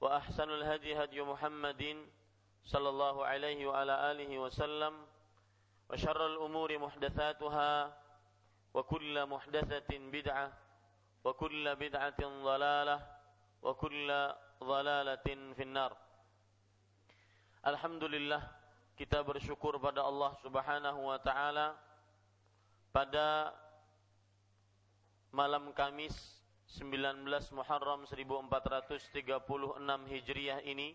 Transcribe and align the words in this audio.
وأحسن 0.00 0.48
الهدي 0.50 0.94
هدي 0.94 1.18
محمد 1.22 1.82
صلى 2.64 2.88
الله 2.88 3.16
عليه 3.26 3.66
وعلى 3.66 3.94
آله 4.10 4.30
وسلم 4.38 4.94
وشر 5.90 6.20
الأمور 6.26 6.78
محدثاتها 6.78 7.72
وكل 8.74 9.26
محدثة 9.26 9.90
بدعة 9.90 10.52
وكل 11.24 11.64
بدعة 11.76 12.20
ضلالة 12.22 12.96
وكل 13.62 14.08
ضلالة 14.62 15.28
في 15.56 15.62
النار. 15.62 15.92
لله 17.66 18.42
kita 18.98 19.22
bersyukur 19.22 19.78
pada 19.78 20.02
Allah 20.02 20.34
Subhanahu 20.42 21.06
wa 21.06 21.18
taala. 21.22 21.78
Pada 22.90 23.54
malam 25.30 25.70
Kamis 25.70 26.37
19 26.68 27.24
Muharram 27.56 28.04
1436 28.04 29.16
Hijriah 30.12 30.60
ini 30.68 30.92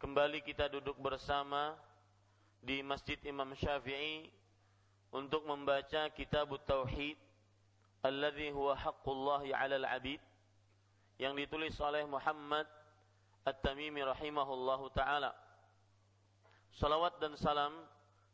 kembali 0.00 0.40
kita 0.40 0.72
duduk 0.72 0.96
bersama 0.96 1.76
di 2.64 2.80
Masjid 2.80 3.20
Imam 3.28 3.52
Syafi'i 3.52 4.32
untuk 5.12 5.44
membaca 5.44 6.08
kitab 6.16 6.48
Tauhid 6.64 7.20
alladhi 8.00 8.48
huwa 8.48 8.72
haqqullahi 8.80 9.52
'alal 9.52 9.84
'abid 9.84 10.24
yang 11.20 11.36
ditulis 11.36 11.76
oleh 11.84 12.08
Muhammad 12.08 12.64
At-Tamimi 13.44 14.00
rahimahullahu 14.08 14.88
taala. 14.96 15.36
Salawat 16.80 17.20
dan 17.20 17.36
salam 17.36 17.76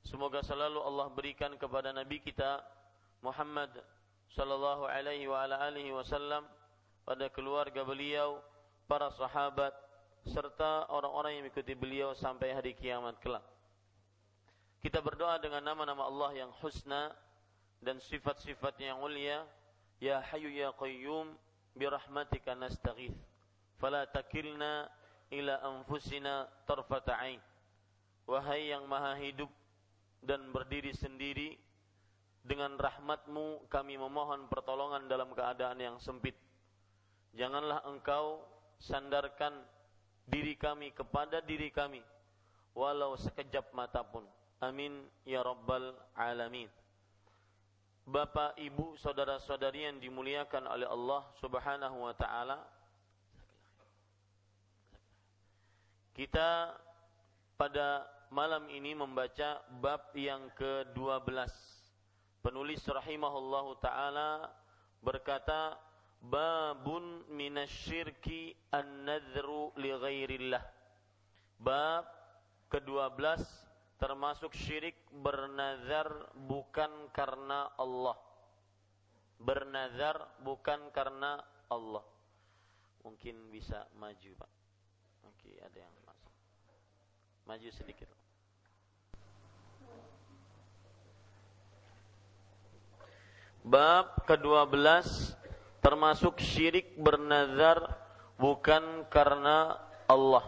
semoga 0.06 0.38
selalu 0.46 0.78
Allah 0.78 1.10
berikan 1.10 1.50
kepada 1.58 1.90
nabi 1.90 2.22
kita 2.22 2.62
Muhammad 3.26 3.74
sallallahu 4.34 4.90
alaihi 4.90 5.30
wa 5.30 5.46
ala 5.46 5.62
alihi 5.62 5.94
wasallam 5.94 6.42
pada 7.06 7.30
keluarga 7.30 7.86
beliau, 7.86 8.42
para 8.90 9.08
sahabat 9.14 9.72
serta 10.26 10.88
orang-orang 10.90 11.38
yang 11.38 11.42
mengikuti 11.46 11.76
beliau 11.76 12.12
sampai 12.16 12.52
hari 12.52 12.72
kiamat 12.74 13.16
kelak. 13.20 13.44
Kita 14.84 15.00
berdoa 15.00 15.40
dengan 15.40 15.64
nama-nama 15.64 16.04
Allah 16.04 16.44
yang 16.44 16.50
husna 16.60 17.12
dan 17.80 18.00
sifat-sifatnya 18.00 18.92
yang 18.92 19.00
mulia. 19.00 19.44
Ya 19.96 20.20
Hayyu 20.20 20.52
ya 20.52 20.76
Qayyum 20.76 21.32
bi 21.72 21.88
rahmatika 21.88 22.52
nastaghith. 22.52 23.16
Fala 23.80 24.04
takilna 24.08 24.88
ila 25.32 25.60
anfusina 25.64 26.48
tarfata 26.68 27.16
ain. 27.20 27.40
Wahai 28.28 28.72
yang 28.72 28.84
maha 28.88 29.16
hidup 29.20 29.48
dan 30.24 30.40
berdiri 30.52 30.92
sendiri, 30.96 31.60
dengan 32.44 32.76
rahmatmu 32.76 33.72
kami 33.72 33.96
memohon 33.96 34.52
pertolongan 34.52 35.08
dalam 35.08 35.32
keadaan 35.32 35.80
yang 35.80 35.96
sempit. 35.96 36.36
Janganlah 37.32 37.82
engkau 37.88 38.44
sandarkan 38.76 39.64
diri 40.28 40.54
kami 40.54 40.92
kepada 40.92 41.40
diri 41.40 41.72
kami, 41.72 42.04
walau 42.76 43.16
sekejap 43.16 43.72
mata 43.72 44.04
pun. 44.04 44.28
Amin 44.60 45.08
ya 45.24 45.40
rabbal 45.40 45.96
alamin. 46.14 46.68
Bapak, 48.04 48.60
Ibu, 48.60 49.00
saudara-saudari 49.00 49.88
yang 49.88 49.96
dimuliakan 49.96 50.68
oleh 50.68 50.84
Allah 50.84 51.24
Subhanahu 51.40 52.04
wa 52.04 52.12
taala. 52.12 52.60
Kita 56.12 56.76
pada 57.56 58.04
malam 58.28 58.68
ini 58.68 58.92
membaca 58.92 59.64
bab 59.80 60.12
yang 60.12 60.52
ke-12. 60.52 61.48
Penulis 62.44 62.84
rahimahullahu 62.84 63.80
taala 63.80 64.52
berkata 65.00 65.80
babun 66.20 67.24
minasyirki 67.32 68.52
an-nadhru 68.68 69.72
li 69.80 69.88
ghairillah. 69.88 70.60
Bab 71.56 72.04
ke-12 72.68 73.40
termasuk 73.96 74.52
syirik 74.52 75.00
bernazar 75.08 76.36
bukan 76.36 77.08
karena 77.16 77.72
Allah. 77.80 78.20
Bernazar 79.40 80.36
bukan 80.44 80.92
karena 80.92 81.40
Allah. 81.72 82.04
Mungkin 83.08 83.48
bisa 83.48 83.88
maju, 83.96 84.36
Pak. 84.36 84.52
Oke, 85.32 85.56
ada 85.64 85.80
yang 85.80 85.96
masuk. 86.04 86.32
Maju 87.48 87.68
sedikit. 87.72 88.23
Bab 93.64 94.28
ke-12 94.28 94.76
termasuk 95.80 96.36
syirik 96.36 97.00
bernazar 97.00 97.96
bukan 98.36 99.08
karena 99.08 99.80
Allah. 100.04 100.44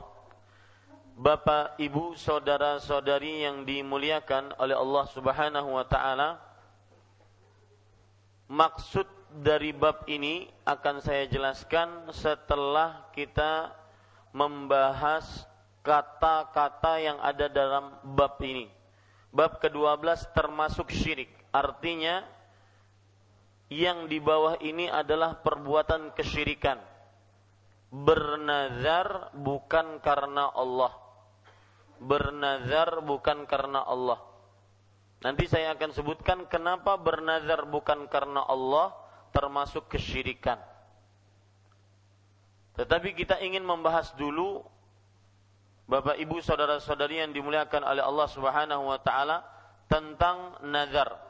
Bapak, 1.16 1.80
Ibu, 1.80 2.12
saudara-saudari 2.12 3.48
yang 3.48 3.64
dimuliakan 3.64 4.52
oleh 4.60 4.76
Allah 4.76 5.04
Subhanahu 5.16 5.80
wa 5.80 5.86
taala, 5.88 6.36
maksud 8.52 9.08
dari 9.32 9.72
bab 9.72 10.04
ini 10.12 10.52
akan 10.68 11.00
saya 11.00 11.24
jelaskan 11.24 12.12
setelah 12.12 13.08
kita 13.16 13.72
membahas 14.36 15.48
kata-kata 15.80 17.00
yang 17.00 17.16
ada 17.24 17.48
dalam 17.48 17.96
bab 18.12 18.36
ini. 18.44 18.68
Bab 19.32 19.56
ke-12 19.56 20.36
termasuk 20.36 20.92
syirik. 20.92 21.32
Artinya 21.48 22.35
yang 23.72 24.06
di 24.06 24.22
bawah 24.22 24.58
ini 24.62 24.86
adalah 24.86 25.42
perbuatan 25.42 26.14
kesyirikan. 26.14 26.78
Bernazar 27.90 29.30
bukan 29.32 30.02
karena 30.02 30.50
Allah 30.52 31.06
bernazar 32.00 33.00
bukan 33.00 33.48
karena 33.48 33.84
Allah. 33.84 34.20
Nanti 35.24 35.48
saya 35.48 35.72
akan 35.72 35.90
sebutkan 35.96 36.44
kenapa 36.46 37.00
bernazar 37.00 37.64
bukan 37.66 38.06
karena 38.06 38.44
Allah 38.44 38.92
termasuk 39.32 39.88
kesyirikan. 39.88 40.60
Tetapi 42.76 43.16
kita 43.16 43.40
ingin 43.40 43.64
membahas 43.64 44.12
dulu 44.14 44.60
Bapak 45.86 46.18
Ibu 46.18 46.42
saudara-saudari 46.42 47.22
yang 47.24 47.32
dimuliakan 47.32 47.86
oleh 47.86 48.02
Allah 48.02 48.28
Subhanahu 48.28 48.90
wa 48.90 49.00
taala 49.00 49.40
tentang 49.88 50.60
nazar. 50.66 51.25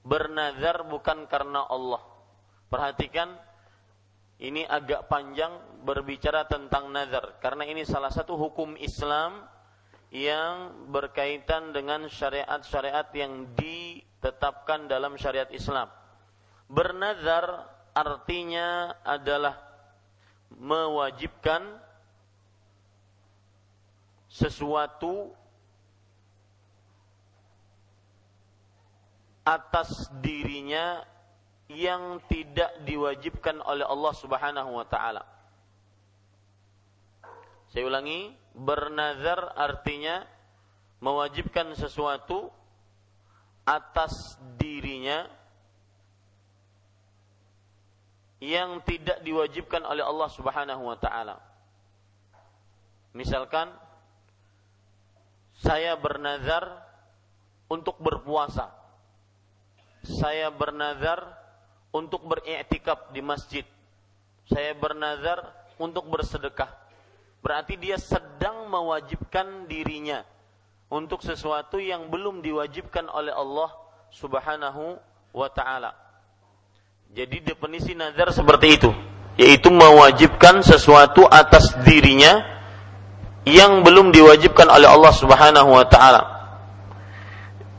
Bernazar 0.00 0.88
bukan 0.88 1.28
karena 1.28 1.64
Allah. 1.68 2.00
Perhatikan 2.70 3.36
ini 4.40 4.64
agak 4.64 5.10
panjang 5.12 5.52
berbicara 5.84 6.48
tentang 6.48 6.88
nazar 6.88 7.36
karena 7.44 7.68
ini 7.68 7.84
salah 7.84 8.08
satu 8.08 8.40
hukum 8.40 8.72
Islam 8.80 9.44
yang 10.10 10.88
berkaitan 10.88 11.76
dengan 11.76 12.08
syariat-syariat 12.08 13.06
yang 13.12 13.52
ditetapkan 13.54 14.88
dalam 14.88 15.14
syariat 15.20 15.46
Islam. 15.52 15.92
Bernazar 16.66 17.68
artinya 17.92 18.96
adalah 19.04 19.58
mewajibkan 20.56 21.62
sesuatu 24.30 25.34
atas 29.44 30.08
dirinya 30.20 31.02
yang 31.70 32.18
tidak 32.26 32.82
diwajibkan 32.82 33.62
oleh 33.62 33.86
Allah 33.86 34.14
Subhanahu 34.18 34.70
wa 34.74 34.86
taala. 34.86 35.22
Saya 37.70 37.86
ulangi, 37.86 38.34
bernazar 38.58 39.54
artinya 39.54 40.26
mewajibkan 40.98 41.70
sesuatu 41.78 42.50
atas 43.62 44.34
dirinya 44.58 45.30
yang 48.42 48.82
tidak 48.82 49.22
diwajibkan 49.22 49.86
oleh 49.86 50.02
Allah 50.02 50.28
Subhanahu 50.32 50.82
wa 50.82 50.98
taala. 50.98 51.38
Misalkan 53.14 53.70
saya 55.60 55.94
bernazar 56.00 56.88
untuk 57.68 58.00
berpuasa. 58.00 58.79
Saya 60.00 60.48
bernazar 60.48 61.20
untuk 61.92 62.24
beriktikaf 62.24 63.12
di 63.12 63.20
masjid. 63.20 63.64
Saya 64.48 64.72
bernazar 64.72 65.44
untuk 65.76 66.08
bersedekah. 66.08 66.70
Berarti 67.40 67.76
dia 67.80 67.96
sedang 67.96 68.68
mewajibkan 68.68 69.64
dirinya 69.64 70.24
untuk 70.92 71.24
sesuatu 71.24 71.80
yang 71.80 72.12
belum 72.12 72.44
diwajibkan 72.44 73.08
oleh 73.08 73.32
Allah 73.32 73.70
Subhanahu 74.12 74.98
wa 75.32 75.48
taala. 75.48 75.94
Jadi 77.10 77.42
definisi 77.42 77.94
nazar 77.96 78.30
seperti 78.30 78.66
itu, 78.78 78.90
yaitu 79.34 79.70
mewajibkan 79.70 80.62
sesuatu 80.62 81.26
atas 81.26 81.74
dirinya 81.82 82.38
yang 83.48 83.82
belum 83.82 84.12
diwajibkan 84.14 84.68
oleh 84.68 84.86
Allah 84.86 85.12
Subhanahu 85.14 85.70
wa 85.74 85.86
taala. 85.88 86.39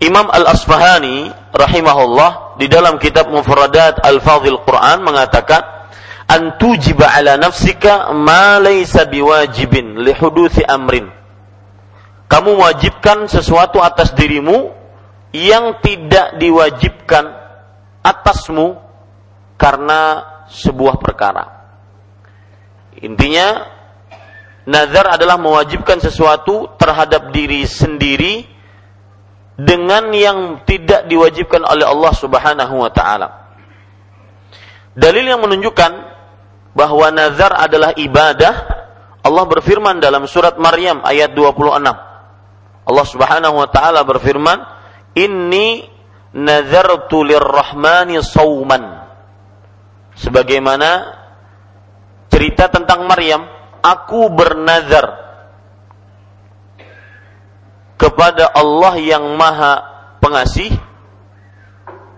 Imam 0.02 0.34
Al-Asfahani 0.34 1.30
rahimahullah 1.54 2.58
di 2.58 2.66
dalam 2.66 2.98
kitab 2.98 3.30
Mufradat 3.30 4.02
Al-Fadhil 4.02 4.58
Quran 4.66 5.06
mengatakan 5.06 5.62
an 6.26 6.58
tujiba 6.58 7.06
ala 7.06 7.38
nafsika 7.38 8.10
ma 8.10 8.58
laysa 8.58 9.06
biwajibin 9.06 10.02
li 10.02 10.10
huduthi 10.18 10.66
amrin. 10.66 11.06
Kamu 12.26 12.58
wajibkan 12.58 13.30
sesuatu 13.30 13.78
atas 13.78 14.18
dirimu 14.18 14.74
yang 15.38 15.78
tidak 15.86 16.34
diwajibkan 16.42 17.38
atasmu 18.02 18.82
karena 19.54 20.26
sebuah 20.50 20.98
perkara. 20.98 21.46
Intinya 23.06 23.70
nazar 24.66 25.14
adalah 25.14 25.38
mewajibkan 25.38 26.02
sesuatu 26.02 26.74
terhadap 26.82 27.30
diri 27.30 27.70
sendiri 27.70 28.50
dengan 29.62 30.10
yang 30.10 30.66
tidak 30.66 31.06
diwajibkan 31.06 31.62
oleh 31.62 31.86
Allah 31.86 32.14
Subhanahu 32.18 32.76
wa 32.82 32.90
taala. 32.90 33.28
Dalil 34.98 35.24
yang 35.24 35.40
menunjukkan 35.40 35.92
bahwa 36.74 37.08
nazar 37.14 37.54
adalah 37.56 37.94
ibadah 37.96 38.56
Allah 39.22 39.46
berfirman 39.46 40.02
dalam 40.02 40.26
surat 40.26 40.58
Maryam 40.58 41.06
ayat 41.06 41.38
26. 41.38 41.94
Allah 42.82 43.06
Subhanahu 43.06 43.56
wa 43.62 43.70
taala 43.70 44.02
berfirman, 44.02 44.58
"Inni 45.14 45.86
nazartu 46.34 47.22
lirrahmani 47.22 48.18
sauman." 48.26 48.82
Sebagaimana 50.18 51.22
cerita 52.34 52.68
tentang 52.74 53.06
Maryam, 53.06 53.46
aku 53.86 54.34
bernazar 54.34 55.31
kepada 58.02 58.50
Allah 58.50 58.98
yang 58.98 59.38
Maha 59.38 59.94
Pengasih 60.22 60.70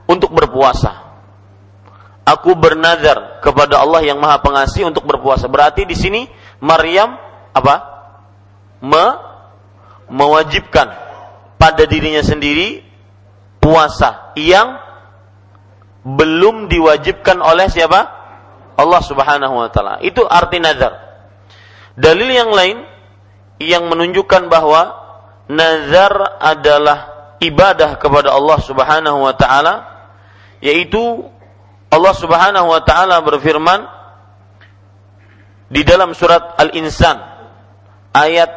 untuk 0.07 0.35
berpuasa. 0.35 0.91
Aku 2.23 2.55
bernazar 2.55 3.39
kepada 3.39 3.79
Allah 3.79 4.03
yang 4.03 4.19
Maha 4.19 4.39
Pengasih 4.43 4.87
untuk 4.87 5.03
berpuasa. 5.07 5.47
Berarti 5.51 5.83
di 5.83 5.95
sini 5.95 6.27
Maryam 6.63 7.15
apa? 7.51 7.75
Me 8.83 9.05
mewajibkan 10.11 10.91
pada 11.55 11.87
dirinya 11.87 12.19
sendiri 12.19 12.83
puasa 13.63 14.35
yang 14.35 14.75
belum 16.03 16.67
diwajibkan 16.67 17.39
oleh 17.39 17.71
siapa? 17.71 18.11
Allah 18.75 18.99
Subhanahu 18.99 19.63
wa 19.63 19.71
taala. 19.71 20.03
Itu 20.03 20.27
arti 20.27 20.59
nazar. 20.59 20.99
Dalil 21.95 22.27
yang 22.27 22.51
lain 22.51 22.83
yang 23.63 23.87
menunjukkan 23.87 24.51
bahwa 24.51 25.02
nazar 25.49 26.39
adalah 26.39 27.33
ibadah 27.43 27.99
kepada 27.99 28.31
Allah 28.31 28.59
Subhanahu 28.63 29.27
wa 29.27 29.33
taala 29.35 29.73
yaitu 30.63 31.27
Allah 31.91 32.13
Subhanahu 32.15 32.67
wa 32.71 32.81
taala 32.81 33.19
berfirman 33.21 33.83
di 35.67 35.81
dalam 35.83 36.15
surat 36.15 36.55
Al-Insan 36.57 37.19
ayat 38.15 38.51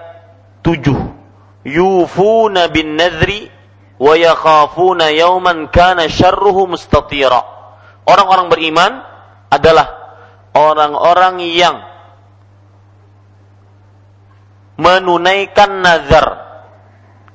7 0.62 1.66
yufuna 1.66 2.70
bin 2.70 2.94
nadri 2.94 3.50
wa 3.98 4.14
yakhafuna 4.14 5.10
yawman 5.10 5.66
kana 5.72 6.06
syarruhu 6.06 6.70
mustatira. 6.70 7.42
Orang-orang 8.06 8.46
beriman 8.52 8.92
adalah 9.50 9.90
orang-orang 10.54 11.42
yang 11.42 11.82
menunaikan 14.78 15.82
nazar 15.82 16.45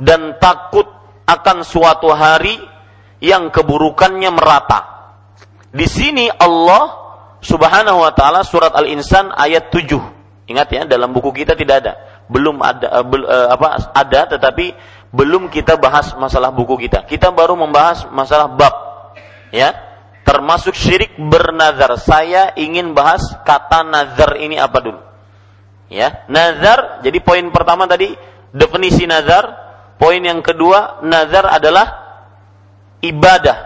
dan 0.01 0.41
takut 0.41 0.89
akan 1.29 1.61
suatu 1.61 2.09
hari 2.09 2.57
yang 3.21 3.53
keburukannya 3.53 4.33
merata. 4.33 4.79
Di 5.69 5.85
sini 5.85 6.25
Allah 6.27 6.99
Subhanahu 7.41 8.01
wa 8.01 8.11
taala 8.11 8.41
surat 8.41 8.73
Al-Insan 8.73 9.29
ayat 9.29 9.69
7. 9.69 10.49
Ingat 10.49 10.67
ya, 10.73 10.81
dalam 10.89 11.13
buku 11.13 11.31
kita 11.31 11.53
tidak 11.53 11.75
ada. 11.85 11.93
Belum 12.27 12.59
ada 12.59 13.01
uh, 13.01 13.05
bel, 13.05 13.23
uh, 13.23 13.53
apa 13.53 13.93
ada 13.93 14.27
tetapi 14.35 14.73
belum 15.13 15.47
kita 15.53 15.77
bahas 15.77 16.17
masalah 16.17 16.49
buku 16.49 16.75
kita. 16.89 17.05
Kita 17.05 17.29
baru 17.29 17.55
membahas 17.55 18.09
masalah 18.09 18.49
bab. 18.51 18.73
Ya. 19.53 19.73
Termasuk 20.21 20.77
syirik 20.77 21.17
bernazar. 21.17 21.97
Saya 21.97 22.53
ingin 22.53 22.93
bahas 22.93 23.25
kata 23.41 23.81
nazar 23.83 24.37
ini 24.37 24.61
apa 24.61 24.77
dulu. 24.79 25.01
Ya, 25.91 26.23
nazar. 26.31 27.03
Jadi 27.03 27.19
poin 27.19 27.43
pertama 27.51 27.89
tadi 27.89 28.13
definisi 28.53 29.03
nazar 29.09 29.70
Poin 30.01 30.17
yang 30.17 30.41
kedua, 30.41 31.05
nazar 31.05 31.45
adalah 31.45 31.87
ibadah. 33.05 33.57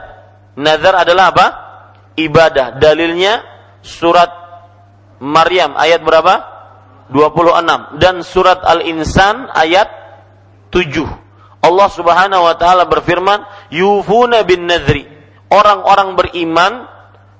Nazar 0.60 1.08
adalah 1.08 1.32
apa? 1.32 1.48
Ibadah. 2.20 2.75
Dalilnya 2.75 3.39
surat 3.80 4.27
Maryam 5.24 5.80
ayat 5.80 6.04
berapa? 6.04 6.44
26 7.08 8.01
dan 8.04 8.20
surat 8.20 8.60
Al-Insan 8.68 9.48
ayat 9.56 9.88
7. 10.75 11.08
Allah 11.63 11.88
Subhanahu 11.88 12.44
wa 12.44 12.56
taala 12.60 12.84
berfirman, 12.84 13.72
"Yufuna 13.72 14.44
bin 14.44 14.68
nadri." 14.68 15.08
Orang-orang 15.48 16.20
beriman 16.20 16.84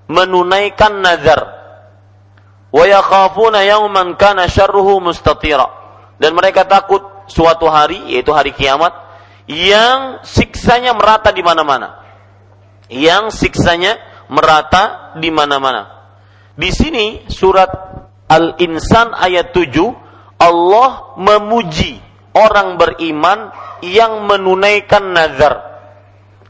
menunaikan 0.07 1.03
nazar. 1.03 1.41
Wa 2.71 2.85
yakhafuna 2.87 3.65
yawman 3.65 4.15
kana 4.15 4.47
syarruhu 4.47 5.03
mustatira. 5.03 5.67
Dan 6.15 6.37
mereka 6.37 6.63
takut 6.63 7.14
suatu 7.27 7.70
hari 7.70 8.13
yaitu 8.13 8.32
hari 8.32 8.53
kiamat 8.55 8.94
yang 9.46 10.25
siksanya 10.25 10.98
merata 10.98 11.29
di 11.29 11.41
mana-mana. 11.46 12.01
Yang 12.89 13.46
siksanya 13.46 13.98
merata 14.29 15.13
di 15.17 15.29
mana-mana. 15.29 15.89
Di 16.55 16.72
sini 16.72 17.27
surat 17.27 17.70
Al-Insan 18.25 19.13
ayat 19.13 19.53
7 19.53 20.41
Allah 20.41 21.13
memuji 21.17 22.01
orang 22.34 22.75
beriman 22.75 23.53
yang 23.86 24.25
menunaikan 24.25 25.13
nazar 25.13 25.75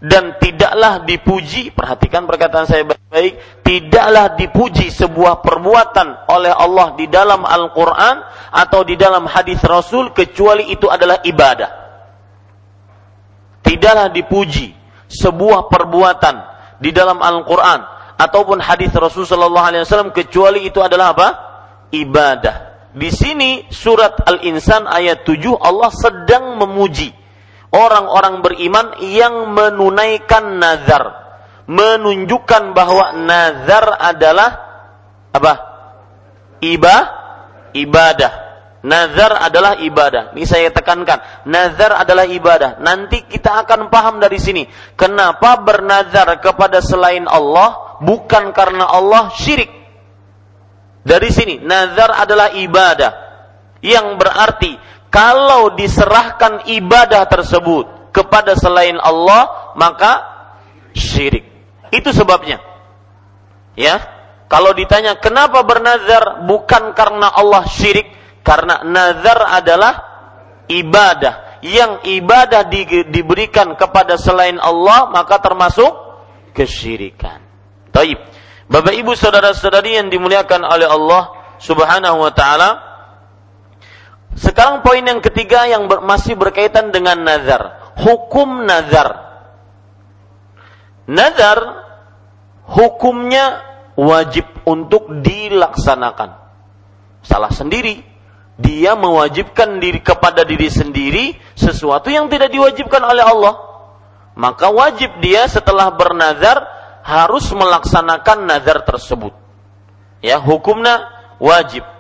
dan 0.06 0.38
tidaklah 0.38 1.02
dipuji 1.02 1.74
perhatikan 1.74 2.30
perkataan 2.30 2.70
saya 2.70 2.86
baik-baik 2.86 3.66
tidaklah 3.66 4.38
dipuji 4.38 4.94
sebuah 4.94 5.42
perbuatan 5.42 6.30
oleh 6.30 6.54
Allah 6.54 6.94
di 6.94 7.10
dalam 7.10 7.42
Al-Qur'an 7.42 8.22
atau 8.54 8.86
di 8.86 8.94
dalam 8.94 9.26
hadis 9.26 9.58
Rasul 9.66 10.14
kecuali 10.14 10.70
itu 10.70 10.86
adalah 10.86 11.26
ibadah 11.26 11.70
tidaklah 13.66 14.14
dipuji 14.14 14.78
sebuah 15.10 15.74
perbuatan 15.74 16.36
di 16.78 16.94
dalam 16.94 17.18
Al-Qur'an 17.18 18.14
ataupun 18.16 18.62
hadis 18.62 18.94
Rasulullah 18.94 19.74
SAW 19.84 20.14
kecuali 20.14 20.70
itu 20.70 20.80
adalah 20.80 21.12
apa? 21.18 21.28
Ibadah. 21.92 22.56
Di 22.96 23.12
sini 23.12 23.68
surat 23.68 24.24
Al-Insan 24.24 24.88
ayat 24.88 25.28
7 25.28 25.52
Allah 25.60 25.92
sedang 25.92 26.56
memuji 26.56 27.12
orang-orang 27.76 28.40
beriman 28.40 28.96
yang 29.04 29.52
menunaikan 29.52 30.56
nazar. 30.56 31.28
Menunjukkan 31.68 32.72
bahwa 32.72 33.12
nazar 33.20 34.00
adalah 34.00 34.50
apa? 35.36 35.54
Iba, 36.64 36.96
ibadah 37.76 38.46
Nazar 38.86 39.42
adalah 39.42 39.82
ibadah. 39.82 40.38
Ini 40.38 40.46
saya 40.46 40.70
tekankan. 40.70 41.50
Nazar 41.50 41.98
adalah 41.98 42.30
ibadah. 42.30 42.78
Nanti 42.78 43.26
kita 43.26 43.66
akan 43.66 43.90
paham 43.90 44.22
dari 44.22 44.38
sini. 44.38 44.70
Kenapa 44.94 45.58
bernazar 45.58 46.30
kepada 46.38 46.86
selain 46.86 47.26
Allah 47.26 47.98
bukan 48.06 48.54
karena 48.54 48.86
Allah 48.86 49.34
syirik. 49.34 49.74
Dari 51.02 51.30
sini, 51.34 51.66
nazar 51.66 52.14
adalah 52.14 52.54
ibadah. 52.54 53.12
Yang 53.82 54.08
berarti 54.22 54.72
kalau 55.16 55.72
diserahkan 55.80 56.68
ibadah 56.68 57.24
tersebut 57.32 58.12
kepada 58.12 58.52
selain 58.60 59.00
Allah, 59.00 59.72
maka 59.80 60.20
syirik. 60.92 61.48
Itu 61.88 62.12
sebabnya. 62.12 62.60
Ya. 63.80 64.12
Kalau 64.52 64.76
ditanya 64.76 65.16
kenapa 65.18 65.64
bernazar 65.64 66.44
bukan 66.44 66.92
karena 66.92 67.32
Allah 67.32 67.64
syirik, 67.64 68.12
karena 68.44 68.84
nazar 68.84 69.40
adalah 69.56 69.94
ibadah. 70.68 71.64
Yang 71.64 72.20
ibadah 72.20 72.68
di, 72.68 72.84
diberikan 73.10 73.74
kepada 73.74 74.20
selain 74.20 74.60
Allah 74.60 75.10
maka 75.10 75.40
termasuk 75.40 75.90
kesyirikan. 76.54 77.42
Taib. 77.90 78.20
Bapak 78.68 78.94
Ibu 78.94 79.16
saudara-saudari 79.18 79.98
yang 79.98 80.12
dimuliakan 80.12 80.62
oleh 80.62 80.86
Allah 80.86 81.34
Subhanahu 81.58 82.22
wa 82.22 82.34
taala. 82.36 82.95
Sekarang 84.36 84.84
poin 84.84 85.00
yang 85.00 85.24
ketiga 85.24 85.64
yang 85.64 85.88
ber, 85.88 86.04
masih 86.04 86.36
berkaitan 86.36 86.92
dengan 86.92 87.24
nazar. 87.24 87.96
Hukum 87.96 88.68
nazar. 88.68 89.24
Nazar 91.08 91.60
hukumnya 92.68 93.64
wajib 93.96 94.44
untuk 94.68 95.08
dilaksanakan. 95.24 96.36
Salah 97.24 97.54
sendiri 97.56 98.04
dia 98.60 98.96
mewajibkan 99.00 99.80
diri 99.80 100.00
kepada 100.00 100.44
diri 100.44 100.68
sendiri 100.68 101.36
sesuatu 101.56 102.12
yang 102.12 102.28
tidak 102.28 102.52
diwajibkan 102.52 103.04
oleh 103.04 103.24
Allah. 103.24 103.56
Maka 104.36 104.68
wajib 104.68 105.24
dia 105.24 105.48
setelah 105.48 105.96
bernazar 105.96 106.60
harus 107.08 107.48
melaksanakan 107.56 108.52
nazar 108.52 108.84
tersebut. 108.84 109.32
Ya, 110.20 110.44
hukumnya 110.44 111.08
wajib. 111.40 111.95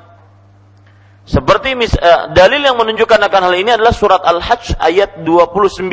Seperti 1.25 1.73
mis, 1.73 1.93
uh, 1.97 2.29
dalil 2.31 2.61
yang 2.61 2.77
menunjukkan 2.77 3.17
akan 3.17 3.41
hal 3.49 3.55
ini 3.57 3.73
adalah 3.73 3.93
surat 3.93 4.21
Al-Hajj 4.21 4.77
ayat 4.77 5.25
29. 5.25 5.89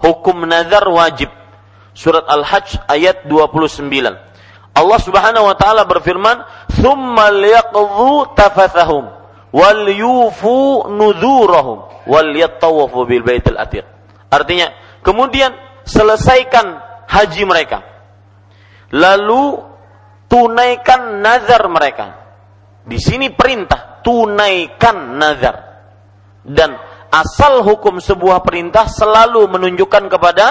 Hukum 0.00 0.48
nazar 0.48 0.84
wajib. 0.88 1.28
Surat 1.92 2.24
Al-Hajj 2.24 2.88
ayat 2.88 3.28
29. 3.28 3.86
Allah 4.74 4.98
Subhanahu 4.98 5.46
wa 5.46 5.54
taala 5.54 5.86
berfirman, 5.86 6.40
"Tsumma 6.72 7.30
liyaqdhu 7.30 8.34
tafathahum." 8.34 9.24
wal 9.54 9.86
yufu 9.86 10.90
nuzurahum 10.90 11.86
wal 12.10 12.30
yattawafu 12.34 13.06
bil 13.06 13.22
baitil 13.22 13.54
atiq. 13.54 13.86
Artinya, 14.26 14.74
kemudian 15.06 15.54
selesaikan 15.86 16.82
haji 17.06 17.46
mereka. 17.46 17.86
Lalu 18.90 19.62
tunaikan 20.26 21.22
nazar 21.22 21.70
mereka. 21.70 22.18
Di 22.82 22.98
sini 22.98 23.30
perintah 23.30 23.93
tunaikan 24.04 25.16
nazar. 25.16 25.56
Dan 26.44 26.76
asal 27.08 27.64
hukum 27.64 27.98
sebuah 27.98 28.44
perintah 28.44 28.84
selalu 28.86 29.48
menunjukkan 29.48 30.12
kepada 30.12 30.46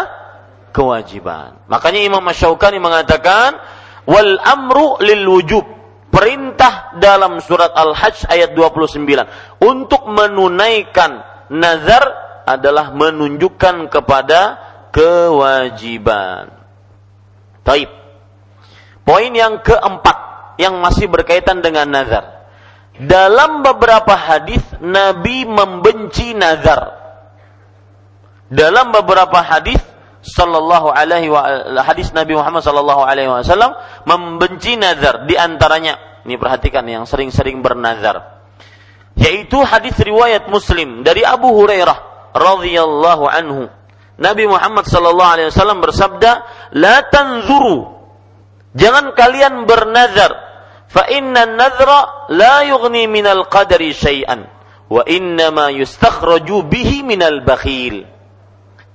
kewajiban. 0.74 1.62
Makanya 1.70 2.02
Imam 2.02 2.26
Masyaukani 2.26 2.82
mengatakan 2.82 3.62
wal 4.10 4.42
amru 4.42 4.98
lil 5.06 5.24
wujub 5.30 5.64
perintah 6.10 6.98
dalam 6.98 7.38
surat 7.40 7.72
Al-Hajj 7.72 8.26
ayat 8.28 8.58
29 8.58 9.62
untuk 9.62 10.10
menunaikan 10.10 11.22
nazar 11.54 12.04
adalah 12.44 12.92
menunjukkan 12.92 13.88
kepada 13.88 14.42
kewajiban. 14.94 16.54
Taib. 17.64 17.90
Poin 19.04 19.32
yang 19.32 19.60
keempat 19.64 20.18
yang 20.60 20.80
masih 20.80 21.08
berkaitan 21.08 21.60
dengan 21.60 21.88
nazar. 21.90 22.43
Dalam 22.94 23.66
beberapa 23.66 24.14
hadis 24.14 24.62
Nabi 24.78 25.50
membenci 25.50 26.38
nazar. 26.38 27.02
Dalam 28.54 28.94
beberapa 28.94 29.42
hadis 29.42 29.82
sallallahu 30.22 30.94
alaihi 30.94 31.28
wa 31.28 31.42
hadis 31.82 32.14
Nabi 32.14 32.38
Muhammad 32.38 32.62
sallallahu 32.62 33.02
alaihi 33.02 33.34
wasallam 33.34 33.74
membenci 34.06 34.78
nazar. 34.78 35.26
Di 35.26 35.34
antaranya 35.34 36.22
ini 36.22 36.38
perhatikan 36.38 36.86
yang 36.86 37.10
sering-sering 37.10 37.66
bernazar. 37.66 38.46
Yaitu 39.18 39.58
hadis 39.66 39.98
riwayat 39.98 40.50
Muslim 40.54 41.02
dari 41.02 41.26
Abu 41.26 41.50
Hurairah 41.50 42.30
radhiyallahu 42.38 43.26
anhu. 43.26 43.74
Nabi 44.22 44.46
Muhammad 44.46 44.86
sallallahu 44.86 45.32
alaihi 45.34 45.50
wasallam 45.50 45.82
bersabda 45.82 46.32
la 46.78 47.10
tanzuru. 47.10 47.90
Jangan 48.78 49.18
kalian 49.18 49.66
bernazar 49.66 50.43
fa 50.94 51.10
inna 51.10 51.50
nazra 51.50 52.30
la 52.30 52.62
yughni 52.70 53.10
minal 53.10 53.50
qadari 53.50 53.90
syai'an 53.90 54.46
wa 54.94 55.02
inna 55.10 55.50
ma 55.50 55.74
yustakhraju 55.74 56.70
bihi 56.70 57.02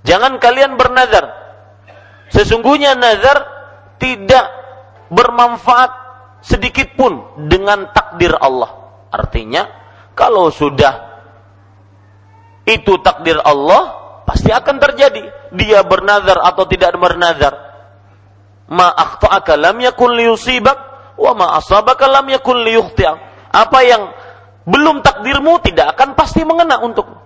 Jangan 0.07 0.39
kalian 0.39 0.79
bernazar. 0.79 1.27
Sesungguhnya 2.31 2.95
nazar 2.95 3.45
tidak 3.99 4.47
bermanfaat 5.11 5.91
sedikit 6.41 6.95
pun 6.95 7.45
dengan 7.51 7.91
takdir 7.91 8.33
Allah. 8.39 9.03
Artinya, 9.11 9.67
kalau 10.15 10.55
sudah 10.55 11.09
itu 12.69 13.01
takdir 13.05 13.37
Allah, 13.43 13.97
pasti 14.25 14.49
akan 14.49 14.77
terjadi. 14.81 15.53
Dia 15.53 15.83
bernazar 15.85 16.41
atau 16.41 16.65
tidak 16.69 16.95
bernazar. 16.97 17.53
Ma 18.69 18.93
akhta'aka 18.93 19.57
lam 19.61 19.81
yakun 19.81 20.17
liyusibak 20.17 20.88
wa 21.19 21.33
ma 21.35 21.47
asabaka 21.59 22.07
lam 22.07 22.31
yakun 22.31 22.63
liyukhti'ak. 22.63 23.17
Apa 23.51 23.79
yang 23.83 24.03
belum 24.69 25.03
takdirmu 25.03 25.59
tidak 25.65 25.99
akan 25.99 26.15
pasti 26.15 26.47
mengena 26.47 26.79
untukmu. 26.79 27.19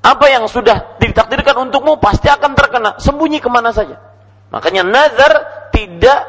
Apa 0.00 0.30
yang 0.30 0.48
sudah 0.48 0.96
ditakdirkan 1.02 1.68
untukmu 1.68 2.00
pasti 2.00 2.30
akan 2.32 2.56
terkena. 2.56 2.96
Sembunyi 2.96 3.42
ke 3.42 3.50
mana 3.52 3.74
saja. 3.74 3.98
Makanya 4.48 4.86
nazar 4.86 5.32
tidak 5.74 6.24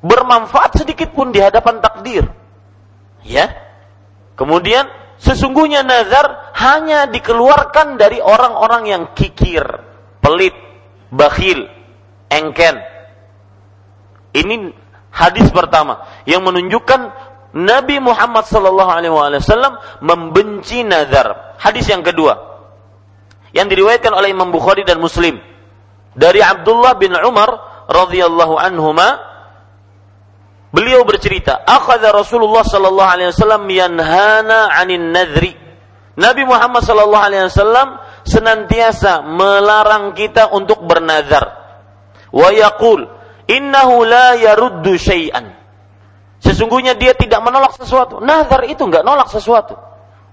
bermanfaat 0.00 0.78
sedikit 0.78 1.12
pun 1.12 1.34
di 1.34 1.42
hadapan 1.42 1.82
takdir. 1.82 2.24
Ya. 3.26 3.50
Kemudian 4.38 4.86
sesungguhnya 5.18 5.82
nazar 5.82 6.54
hanya 6.54 7.10
dikeluarkan 7.10 7.98
dari 7.98 8.22
orang-orang 8.22 8.86
yang 8.86 9.02
kikir, 9.18 9.66
pelit, 10.22 10.54
bakhil, 11.10 11.66
engken. 12.30 12.78
Ini 14.32 14.54
hadis 15.18 15.50
pertama 15.50 16.06
yang 16.22 16.46
menunjukkan 16.46 17.10
Nabi 17.58 17.98
Muhammad 17.98 18.46
sallallahu 18.46 18.90
alaihi 18.92 19.10
wasallam 19.10 19.82
membenci 19.98 20.86
nazar. 20.86 21.58
Hadis 21.58 21.90
yang 21.90 22.06
kedua, 22.06 22.38
yang 23.50 23.66
diriwayatkan 23.66 24.14
oleh 24.14 24.30
Imam 24.30 24.54
Bukhari 24.54 24.86
dan 24.86 25.02
Muslim. 25.02 25.42
Dari 26.14 26.38
Abdullah 26.38 26.94
bin 26.94 27.14
Umar 27.18 27.50
radhiyallahu 27.90 28.54
anhuma 28.58 29.18
beliau 30.70 31.02
bercerita 31.02 31.62
akhadha 31.66 32.14
Rasulullah 32.14 32.66
sallallahu 32.66 33.10
alaihi 33.10 33.30
wasallam 33.32 33.64
yanhana 33.70 34.68
'anin 34.74 35.14
nadri 35.14 35.54
Nabi 36.18 36.42
Muhammad 36.42 36.82
sallallahu 36.82 37.26
alaihi 37.30 37.46
wasallam 37.46 38.02
senantiasa 38.26 39.22
melarang 39.22 40.12
kita 40.18 40.50
untuk 40.50 40.82
bernazar. 40.82 41.54
Wa 42.34 42.50
yaqul 42.50 43.06
innahu 43.48 44.04
la 44.04 44.36
yaruddu 44.36 44.94
syai'an 44.94 45.58
Sesungguhnya 46.38 46.94
dia 46.94 47.18
tidak 47.18 47.42
menolak 47.42 47.74
sesuatu. 47.74 48.22
Nazar 48.22 48.62
itu 48.70 48.86
enggak 48.86 49.02
nolak 49.02 49.26
sesuatu. 49.26 49.74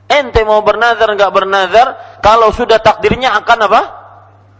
Ente 0.05 0.45
mau 0.45 0.61
bernazar 0.61 1.09
nggak 1.17 1.33
bernazar, 1.33 1.87
kalau 2.21 2.53
sudah 2.53 2.77
takdirnya 2.77 3.33
akan 3.41 3.59
apa? 3.65 3.81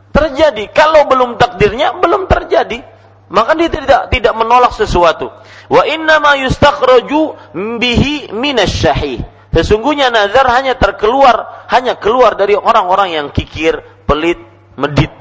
Terjadi. 0.10 0.74
Kalau 0.74 1.06
belum 1.06 1.38
takdirnya 1.38 2.02
belum 2.02 2.26
terjadi, 2.26 2.82
maka 3.30 3.54
dia 3.54 3.70
tidak 3.70 4.10
tidak 4.10 4.34
menolak 4.34 4.74
sesuatu. 4.74 5.30
Wa 5.70 5.86
inna 5.86 6.18
ma 6.18 6.34
yustakhraju 6.34 7.54
bihi 7.78 8.34
minasyahih. 8.34 9.22
Sesungguhnya 9.54 10.10
nazar 10.10 10.50
hanya 10.50 10.76
terkeluar, 10.76 11.70
hanya 11.72 11.96
keluar 11.96 12.36
dari 12.36 12.58
orang-orang 12.58 13.16
yang 13.16 13.28
kikir, 13.30 13.80
pelit, 14.10 14.42
medit. 14.76 15.14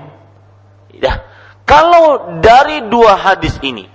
Ya. 0.91 1.34
Kalau 1.64 2.38
dari 2.44 2.87
dua 2.92 3.16
hadis 3.16 3.56
ini, 3.64 3.88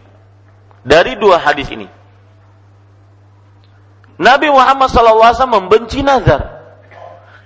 dari 0.81 1.15
dua 1.15 1.38
hadis 1.38 1.69
ini. 1.69 1.88
Nabi 4.19 4.51
Muhammad 4.51 4.91
SAW 4.91 5.47
membenci 5.47 6.03
nazar. 6.03 6.59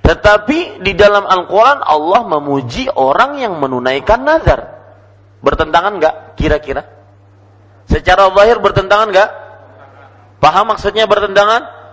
Tetapi 0.03 0.83
di 0.83 0.91
dalam 0.99 1.23
Al-Quran 1.23 1.79
Allah 1.79 2.21
memuji 2.27 2.91
orang 2.91 3.39
yang 3.39 3.55
menunaikan 3.61 4.25
nazar. 4.25 4.83
Bertentangan 5.39 5.99
nggak 6.01 6.15
kira-kira? 6.35 6.83
Secara 7.87 8.31
zahir 8.35 8.57
bertentangan 8.59 9.07
nggak? 9.11 9.29
Paham 10.43 10.75
maksudnya 10.75 11.07
bertentangan? 11.07 11.83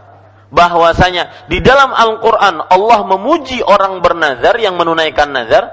Bahwasanya 0.50 1.46
di 1.46 1.62
dalam 1.62 1.94
Al-Quran 1.94 2.66
Allah 2.66 3.00
memuji 3.06 3.62
orang 3.62 4.02
bernazar 4.02 4.58
yang 4.58 4.74
menunaikan 4.74 5.30
nazar. 5.30 5.70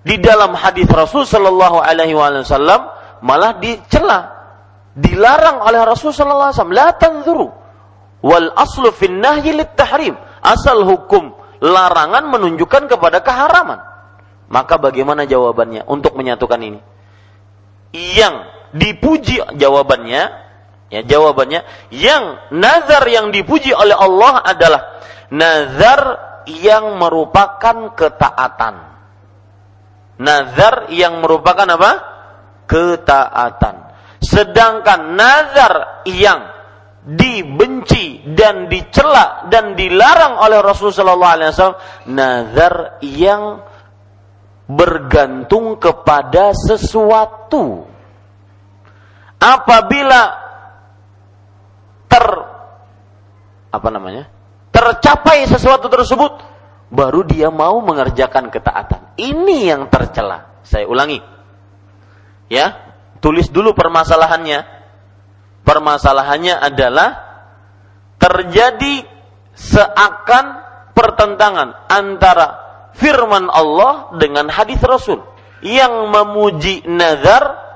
Di 0.00 0.16
dalam 0.16 0.56
hadis 0.56 0.88
Rasul 0.88 1.28
Shallallahu 1.28 1.76
Alaihi 1.80 2.16
Wasallam 2.16 2.88
malah 3.20 3.60
dicela, 3.60 4.32
dilarang 4.96 5.60
oleh 5.60 5.84
Rasul 5.84 6.16
Shallallahu 6.16 6.50
Alaihi 6.50 6.58
Wasallam. 6.60 6.76
La 6.76 6.88
tanzuru 6.96 7.48
Wal 8.20 8.52
aslu 8.52 8.92
fin 8.92 9.20
nahyi 9.20 9.56
tahrim. 9.76 10.16
Asal 10.40 10.84
hukum 10.84 11.36
larangan 11.60 12.28
menunjukkan 12.28 12.88
kepada 12.88 13.24
keharaman. 13.24 13.80
Maka 14.50 14.76
bagaimana 14.80 15.24
jawabannya 15.24 15.86
untuk 15.88 16.16
menyatukan 16.16 16.60
ini? 16.60 16.80
Yang 17.92 18.34
dipuji 18.74 19.40
jawabannya, 19.56 20.22
ya 20.90 21.00
jawabannya, 21.06 21.60
yang 21.92 22.50
nazar 22.54 23.04
yang 23.08 23.30
dipuji 23.30 23.72
oleh 23.72 23.94
Allah 23.94 24.42
adalah 24.42 24.82
nazar 25.30 26.00
yang 26.50 26.98
merupakan 26.98 27.94
ketaatan. 27.94 28.89
Nazar 30.20 30.92
yang 30.92 31.24
merupakan 31.24 31.64
apa? 31.64 31.92
Ketaatan. 32.68 33.76
Sedangkan 34.20 35.16
nazar 35.16 36.04
yang 36.04 36.60
dibenci 37.00 38.20
dan 38.36 38.68
dicela 38.68 39.48
dan 39.48 39.72
dilarang 39.72 40.36
oleh 40.36 40.60
Rasulullah 40.60 41.40
SAW 41.48 42.12
nazar 42.12 43.00
yang 43.00 43.64
bergantung 44.68 45.80
kepada 45.80 46.52
sesuatu 46.52 47.88
apabila 49.40 50.20
ter 52.04 52.26
apa 53.72 53.88
namanya 53.88 54.28
tercapai 54.68 55.48
sesuatu 55.48 55.88
tersebut 55.88 56.32
baru 56.90 57.22
dia 57.22 57.48
mau 57.48 57.78
mengerjakan 57.80 58.50
ketaatan. 58.50 59.14
Ini 59.16 59.70
yang 59.72 59.86
tercela. 59.88 60.60
Saya 60.66 60.84
ulangi. 60.90 61.22
Ya 62.50 62.76
tulis 63.22 63.48
dulu 63.48 63.72
permasalahannya. 63.72 64.82
Permasalahannya 65.62 66.54
adalah 66.58 67.08
terjadi 68.18 69.06
seakan 69.54 70.44
pertentangan 70.92 71.86
antara 71.86 72.48
firman 72.98 73.46
Allah 73.46 74.10
dengan 74.18 74.50
hadis 74.50 74.82
Rasul. 74.82 75.22
Yang 75.62 75.94
memuji 76.10 76.74
nazar 76.90 77.70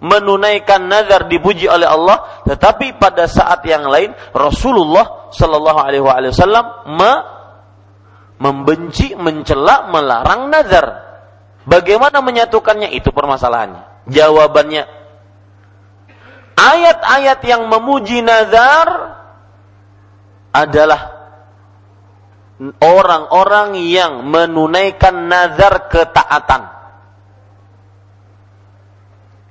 menunaikan 0.00 0.86
nazar 0.86 1.26
dipuji 1.26 1.66
oleh 1.66 1.88
Allah 1.88 2.44
tetapi 2.44 3.00
pada 3.00 3.24
saat 3.24 3.64
yang 3.64 3.88
lain 3.88 4.12
Rasulullah 4.30 5.32
Shallallahu 5.32 5.78
alaihi 5.80 6.04
wasallam 6.04 6.84
membenci 8.36 9.16
mencela 9.16 9.88
melarang 9.88 10.52
nazar. 10.52 11.04
Bagaimana 11.66 12.22
menyatukannya? 12.22 12.94
Itu 12.94 13.10
permasalahannya. 13.10 14.06
Jawabannya 14.06 14.96
ayat-ayat 16.56 17.40
yang 17.44 17.68
memuji 17.68 18.24
nazar 18.24 19.18
adalah 20.56 21.00
orang-orang 22.80 23.76
yang 23.84 24.24
menunaikan 24.24 25.28
nazar 25.28 25.92
ketaatan. 25.92 26.72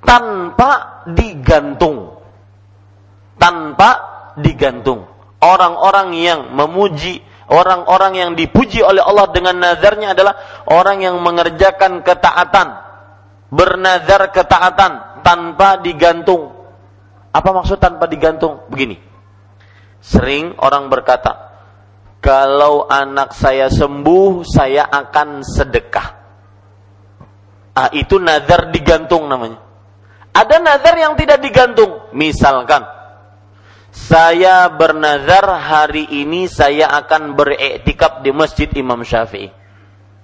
Tanpa 0.02 1.02
digantung. 1.06 2.18
Tanpa 3.38 3.90
digantung. 4.38 5.06
Orang-orang 5.38 6.14
yang 6.18 6.40
memuji 6.50 7.22
orang-orang 7.50 8.12
yang 8.18 8.30
dipuji 8.34 8.82
oleh 8.82 9.02
Allah 9.02 9.30
dengan 9.30 9.58
nazarnya 9.58 10.12
adalah 10.12 10.64
orang 10.70 11.02
yang 11.02 11.16
mengerjakan 11.22 12.02
ketaatan 12.02 12.84
bernazar 13.50 14.34
ketaatan 14.34 15.22
tanpa 15.22 15.78
digantung 15.78 16.56
apa 17.36 17.52
maksud 17.52 17.76
tanpa 17.76 18.08
digantung? 18.08 18.64
Begini. 18.72 18.96
Sering 20.00 20.56
orang 20.56 20.88
berkata, 20.88 21.52
kalau 22.24 22.88
anak 22.88 23.36
saya 23.36 23.68
sembuh, 23.68 24.40
saya 24.40 24.88
akan 24.88 25.44
sedekah. 25.44 26.08
Ah, 27.76 27.92
itu 27.92 28.16
nazar 28.16 28.72
digantung 28.72 29.28
namanya. 29.28 29.60
Ada 30.32 30.64
nazar 30.64 30.96
yang 30.96 31.12
tidak 31.20 31.44
digantung. 31.44 32.08
Misalkan, 32.16 32.80
saya 33.96 34.68
bernazar 34.68 35.48
hari 35.56 36.04
ini 36.04 36.44
saya 36.52 36.92
akan 37.00 37.32
beriktikaf 37.32 38.20
di 38.20 38.28
masjid 38.28 38.68
Imam 38.76 39.00
Syafi'i. 39.00 39.48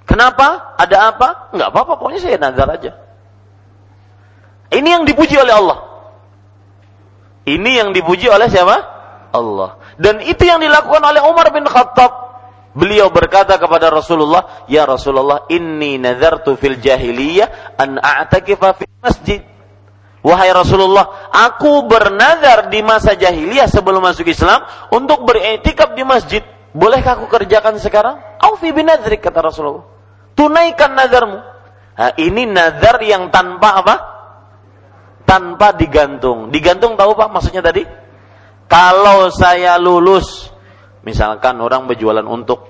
Kenapa? 0.05 0.77
Ada 0.77 1.09
apa? 1.09 1.49
Enggak 1.57 1.73
apa-apa, 1.73 1.93
pokoknya 1.97 2.21
saya 2.21 2.37
nazar 2.37 2.69
aja. 2.69 2.93
Ini 4.69 4.89
yang 5.01 5.05
dipuji 5.09 5.41
oleh 5.41 5.57
Allah. 5.57 5.79
Ini 7.49 7.71
yang 7.83 7.91
dipuji 7.97 8.29
oleh 8.29 8.47
siapa? 8.53 8.77
Allah. 9.33 9.81
Dan 9.97 10.21
itu 10.21 10.45
yang 10.45 10.61
dilakukan 10.61 11.03
oleh 11.03 11.25
Umar 11.25 11.49
bin 11.51 11.65
Khattab. 11.65 12.13
Beliau 12.73 13.13
berkata 13.13 13.61
kepada 13.61 13.93
Rasulullah, 13.93 14.65
"Ya 14.69 14.89
Rasulullah, 14.89 15.45
inni 15.53 16.01
nazartu 16.01 16.57
fil 16.57 16.81
jahiliyah 16.81 17.77
an 17.77 18.01
a'takifa 18.01 18.77
fi 18.77 18.85
masjid." 19.01 19.52
Wahai 20.23 20.55
Rasulullah, 20.55 21.31
aku 21.35 21.87
bernazar 21.91 22.71
di 22.71 22.79
masa 22.79 23.19
jahiliyah 23.19 23.67
sebelum 23.67 24.07
masuk 24.07 24.31
Islam 24.31 24.63
untuk 24.95 25.27
beriktikaf 25.27 25.99
di 25.99 26.07
masjid. 26.07 26.43
Bolehkah 26.71 27.19
aku 27.19 27.27
kerjakan 27.27 27.77
sekarang? 27.83 28.17
Aufi 28.39 28.71
binadrik 28.71 29.19
kata 29.19 29.43
Rasulullah. 29.43 29.83
Tunaikan 30.39 30.95
nazarmu. 30.95 31.39
Nah, 31.93 32.13
ini 32.17 32.49
nazar 32.49 33.03
yang 33.03 33.29
tanpa 33.35 33.83
apa? 33.83 33.97
tanpa 35.33 35.73
digantung. 35.73 36.53
Digantung 36.53 36.93
tahu 36.93 37.17
Pak 37.17 37.33
maksudnya 37.33 37.65
tadi? 37.65 37.81
Kalau 38.69 39.33
saya 39.33 39.81
lulus, 39.81 40.53
misalkan 41.09 41.57
orang 41.65 41.89
berjualan 41.89 42.25
untuk 42.29 42.69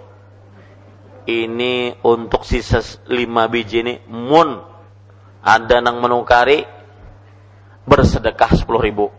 ini 1.27 1.91
untuk 2.07 2.47
sisa 2.47 2.83
5 2.83 3.11
biji 3.51 3.83
ini 3.83 3.95
mun 4.11 4.59
ada 5.43 5.79
nang 5.79 6.03
menukari 6.03 6.63
bersedekah 7.85 8.51
10 8.55 8.67
ribu 8.87 9.11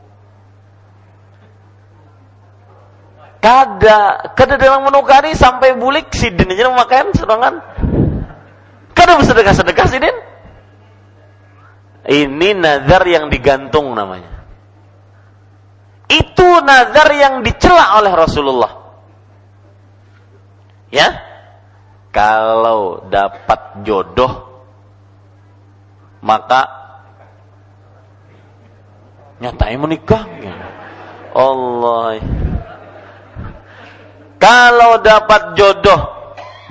kada 3.44 4.32
kada 4.40 4.56
dalam 4.56 4.88
menukari 4.88 5.36
sampai 5.36 5.76
bulik 5.76 6.12
sidin 6.16 6.48
aja 6.48 6.72
makan 6.72 7.12
serangan 7.12 7.54
kada 8.96 9.20
bersedekah 9.20 9.52
sedekah 9.52 9.88
sidin 9.92 10.16
ini 12.04 12.52
nazar 12.52 13.08
yang 13.08 13.32
digantung 13.32 13.96
namanya. 13.96 14.44
Itu 16.12 16.60
nazar 16.60 17.08
yang 17.16 17.48
dicela 17.48 17.96
oleh 18.04 18.12
Rasulullah. 18.12 18.74
Ya. 20.92 21.10
Kalau 22.14 23.10
dapat 23.10 23.82
jodoh 23.82 24.54
maka 26.22 26.83
nyatain 29.44 29.76
menikah. 29.76 30.24
Allah. 31.36 32.24
Kalau 34.40 35.04
dapat 35.04 35.60
jodoh 35.60 36.02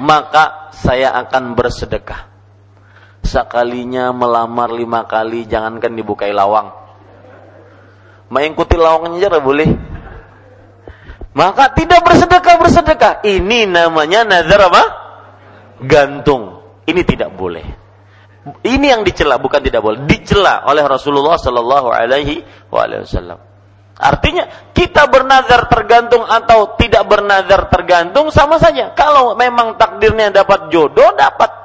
maka 0.01 0.73
saya 0.73 1.13
akan 1.21 1.53
bersedekah. 1.53 2.33
Sekalinya 3.23 4.11
melamar 4.11 4.73
lima 4.73 5.05
kali 5.05 5.45
jangankan 5.45 5.93
dibukai 5.93 6.33
lawang. 6.33 6.73
Mengikuti 8.33 8.81
lawangnya 8.81 9.29
aja 9.29 9.41
boleh. 9.45 9.69
Maka 11.33 11.73
tidak 11.77 12.01
bersedekah 12.05 12.57
bersedekah. 12.61 13.15
Ini 13.25 13.69
namanya 13.69 14.25
nazar 14.25 14.69
apa? 14.69 14.85
Gantung. 15.85 16.61
Ini 16.89 17.03
tidak 17.07 17.33
boleh 17.37 17.82
ini 18.67 18.87
yang 18.91 19.07
dicela 19.07 19.39
bukan 19.39 19.63
tidak 19.63 19.83
boleh 19.83 20.03
dicela 20.07 20.67
oleh 20.67 20.83
Rasulullah 20.83 21.39
Sallallahu 21.39 21.89
Alaihi 21.93 22.43
Wasallam 22.69 23.39
artinya 24.03 24.73
kita 24.75 25.07
bernazar 25.07 25.71
tergantung 25.71 26.27
atau 26.27 26.75
tidak 26.75 27.07
bernazar 27.07 27.71
tergantung 27.71 28.35
sama 28.35 28.59
saja 28.59 28.91
kalau 28.99 29.39
memang 29.39 29.79
takdirnya 29.79 30.35
dapat 30.35 30.73
jodoh 30.75 31.15
dapat 31.15 31.63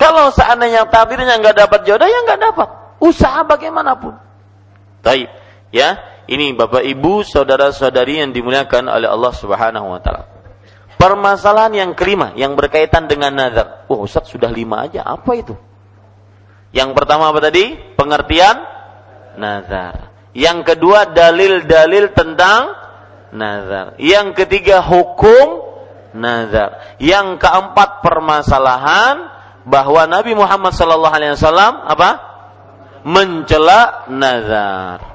kalau 0.00 0.32
seandainya 0.32 0.88
takdirnya 0.88 1.36
nggak 1.36 1.60
dapat 1.60 1.84
jodoh, 1.84 2.08
ya 2.08 2.24
nggak 2.24 2.40
dapat. 2.40 2.68
Usaha 3.04 3.44
bagaimanapun. 3.44 4.16
Tapi 5.04 5.28
Ya, 5.70 6.02
ini 6.26 6.50
Bapak 6.50 6.82
Ibu, 6.82 7.22
saudara-saudari 7.22 8.18
yang 8.18 8.34
dimuliakan 8.34 8.90
oleh 8.90 9.06
Allah 9.06 9.30
Subhanahu 9.30 9.94
wa 9.94 10.02
taala. 10.02 10.26
Permasalahan 10.98 11.72
yang 11.86 11.90
kelima 11.94 12.34
yang 12.34 12.58
berkaitan 12.58 13.06
dengan 13.06 13.30
nazar. 13.30 13.86
Oh, 13.86 14.02
Ustaz 14.02 14.26
sudah 14.34 14.50
lima 14.50 14.90
aja. 14.90 15.06
Apa 15.06 15.38
itu? 15.38 15.54
Yang 16.70 16.90
pertama 16.94 17.34
apa 17.34 17.42
tadi? 17.42 17.74
Pengertian 17.98 18.56
nazar. 19.38 20.10
Yang 20.30 20.74
kedua 20.74 21.10
dalil-dalil 21.10 22.14
tentang 22.14 22.74
nazar. 23.34 23.98
Yang 23.98 24.44
ketiga 24.44 24.78
hukum 24.78 25.66
nazar. 26.14 26.98
Yang 27.02 27.42
keempat 27.42 28.06
permasalahan 28.06 29.26
bahwa 29.66 30.06
Nabi 30.06 30.32
Muhammad 30.38 30.72
wasallam 30.74 31.74
apa? 31.86 32.10
mencela 33.00 34.04
nazar 34.12 35.09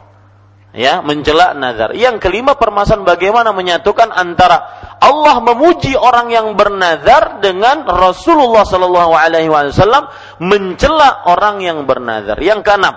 ya 0.75 0.99
mencela 0.99 1.55
nazar. 1.55 1.95
Yang 1.95 2.19
kelima 2.19 2.59
permasalahan 2.59 3.07
bagaimana 3.07 3.55
menyatukan 3.55 4.11
antara 4.11 4.59
Allah 4.99 5.39
memuji 5.39 5.95
orang 5.95 6.29
yang 6.29 6.53
bernazar 6.59 7.39
dengan 7.39 7.87
Rasulullah 7.87 8.67
Shallallahu 8.67 9.15
Alaihi 9.15 9.47
Wasallam 9.47 10.11
mencela 10.43 11.25
orang 11.31 11.63
yang 11.63 11.87
bernazar. 11.87 12.37
Yang 12.43 12.67
keenam, 12.67 12.95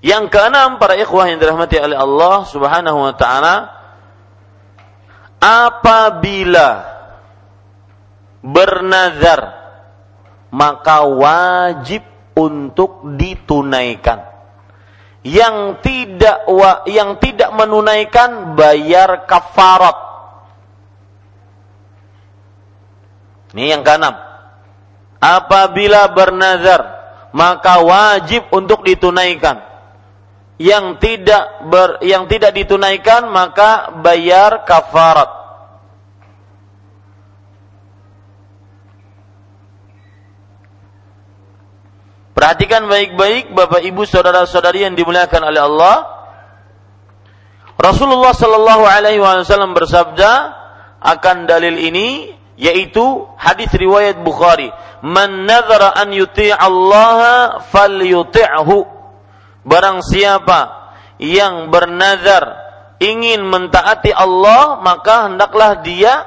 yang 0.00 0.32
keenam 0.32 0.80
para 0.80 0.96
ikhwah 0.96 1.28
yang 1.28 1.38
dirahmati 1.38 1.76
oleh 1.76 1.96
Allah 2.00 2.36
Subhanahu 2.48 2.98
Wa 3.04 3.14
Taala, 3.20 3.54
apabila 5.36 6.68
bernazar 8.40 9.60
maka 10.50 11.04
wajib 11.04 12.02
untuk 12.34 13.04
ditunaikan 13.04 14.29
yang 15.20 15.80
tidak 15.84 16.48
wa, 16.48 16.84
yang 16.88 17.20
tidak 17.20 17.52
menunaikan 17.52 18.56
bayar 18.56 19.28
kafarat. 19.28 19.96
Ini 23.52 23.76
yang 23.76 23.82
keenam. 23.84 24.14
Apabila 25.20 26.08
bernazar 26.16 27.00
maka 27.36 27.82
wajib 27.82 28.46
untuk 28.50 28.82
ditunaikan. 28.86 29.68
Yang 30.60 31.00
tidak 31.00 31.44
ber, 31.72 32.04
yang 32.04 32.28
tidak 32.28 32.52
ditunaikan 32.52 33.32
maka 33.32 33.96
bayar 34.04 34.68
kafarat. 34.68 35.39
Perhatikan 42.40 42.88
baik-baik 42.88 43.52
Bapak 43.52 43.84
Ibu 43.84 44.08
saudara-saudari 44.08 44.88
yang 44.88 44.96
dimuliakan 44.96 45.52
oleh 45.52 45.60
Allah. 45.60 46.08
Rasulullah 47.76 48.32
Shallallahu 48.32 48.80
alaihi 48.80 49.20
wasallam 49.20 49.76
bersabda 49.76 50.56
akan 51.04 51.44
dalil 51.44 51.76
ini 51.76 52.32
yaitu 52.56 53.28
hadis 53.36 53.68
riwayat 53.76 54.24
Bukhari, 54.24 54.72
"Man 55.04 55.44
nadzara 55.44 55.92
an 55.92 56.16
yuti' 56.16 56.48
Allah 56.48 57.60
falyuti'hu." 57.68 58.88
Barang 59.68 60.00
siapa 60.00 60.96
yang 61.20 61.68
bernazar 61.68 62.56
ingin 63.04 63.44
mentaati 63.44 64.16
Allah, 64.16 64.80
maka 64.80 65.28
hendaklah 65.28 65.84
dia 65.84 66.24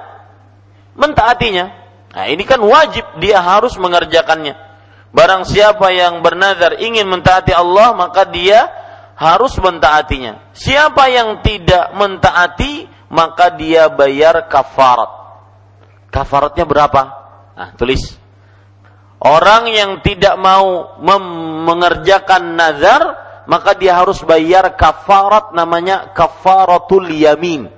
mentaatinya. 0.93 1.73
Nah, 2.13 2.29
ini 2.29 2.45
kan 2.45 2.61
wajib 2.61 3.01
dia 3.17 3.41
harus 3.41 3.73
mengerjakannya. 3.81 4.72
Barang 5.13 5.45
siapa 5.45 5.93
yang 5.93 6.25
bernazar 6.25 6.81
ingin 6.81 7.05
mentaati 7.05 7.53
Allah, 7.53 7.93
maka 7.93 8.25
dia 8.25 8.65
harus 9.13 9.53
mentaatinya. 9.61 10.41
Siapa 10.57 11.05
yang 11.13 11.45
tidak 11.45 11.93
mentaati, 11.93 12.89
maka 13.13 13.53
dia 13.53 13.93
bayar 13.93 14.49
kafarat. 14.49 15.13
Kafaratnya 16.09 16.65
berapa? 16.65 17.01
Nah, 17.53 17.69
tulis. 17.77 18.17
Orang 19.21 19.69
yang 19.69 20.01
tidak 20.01 20.33
mau 20.41 20.97
mengerjakan 21.69 22.57
nazar, 22.57 23.01
maka 23.45 23.77
dia 23.77 23.93
harus 24.01 24.17
bayar 24.25 24.73
kafarat 24.73 25.53
namanya 25.53 26.09
kafaratul 26.17 27.05
yamin. 27.13 27.69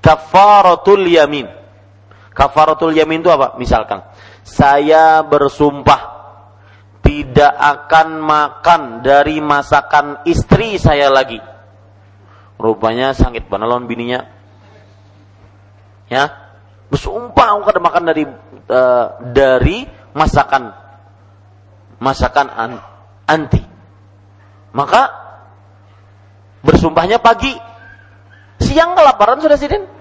Kafaratul 0.00 1.04
yamin. 1.04 1.52
Kafaratul 2.32 2.96
yamin 2.96 3.20
itu 3.20 3.30
apa? 3.30 3.54
Misalkan, 3.60 4.02
saya 4.42 5.22
bersumpah 5.22 6.13
tidak 7.04 7.52
akan 7.52 8.08
makan 8.24 8.82
dari 9.04 9.36
masakan 9.44 10.24
istri 10.24 10.80
saya 10.80 11.12
lagi. 11.12 11.36
Rupanya 12.56 13.12
sangit 13.12 13.44
banalon 13.44 13.84
bininya. 13.84 14.24
Ya, 16.08 16.32
bersumpah 16.88 17.60
aku 17.60 17.68
akan 17.68 17.84
makan 17.84 18.04
dari 18.08 18.24
uh, 18.72 19.06
dari 19.36 19.84
masakan 20.16 20.72
masakan 22.00 22.48
an, 22.48 22.72
anti. 23.28 23.60
Maka 24.72 25.12
bersumpahnya 26.64 27.20
pagi, 27.20 27.52
siang 28.64 28.96
kelaparan 28.96 29.44
sudah 29.44 29.58
sidin. 29.60 29.84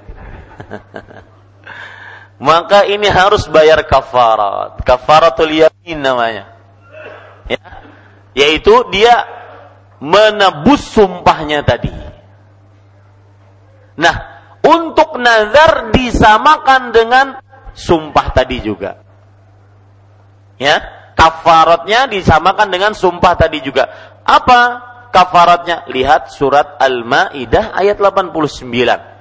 Maka 2.44 2.84
ini 2.90 3.08
harus 3.08 3.48
bayar 3.48 3.84
kafarat. 3.88 4.82
Kafaratul 4.84 5.54
yamin 5.54 6.00
namanya 6.00 6.53
ya, 7.48 7.62
yaitu 8.34 8.74
dia 8.92 9.26
menebus 10.04 10.84
sumpahnya 10.84 11.64
tadi. 11.64 11.92
Nah, 13.96 14.16
untuk 14.66 15.16
nazar 15.22 15.94
disamakan 15.94 16.92
dengan 16.92 17.40
sumpah 17.76 18.28
tadi 18.34 18.60
juga. 18.60 19.00
Ya, 20.58 20.80
kafaratnya 21.14 22.08
disamakan 22.10 22.68
dengan 22.72 22.92
sumpah 22.96 23.36
tadi 23.38 23.60
juga. 23.62 23.88
Apa 24.24 24.82
kafaratnya? 25.14 25.86
Lihat 25.88 26.32
surat 26.34 26.80
Al-Maidah 26.80 27.76
ayat 27.76 28.00
89. 28.00 29.14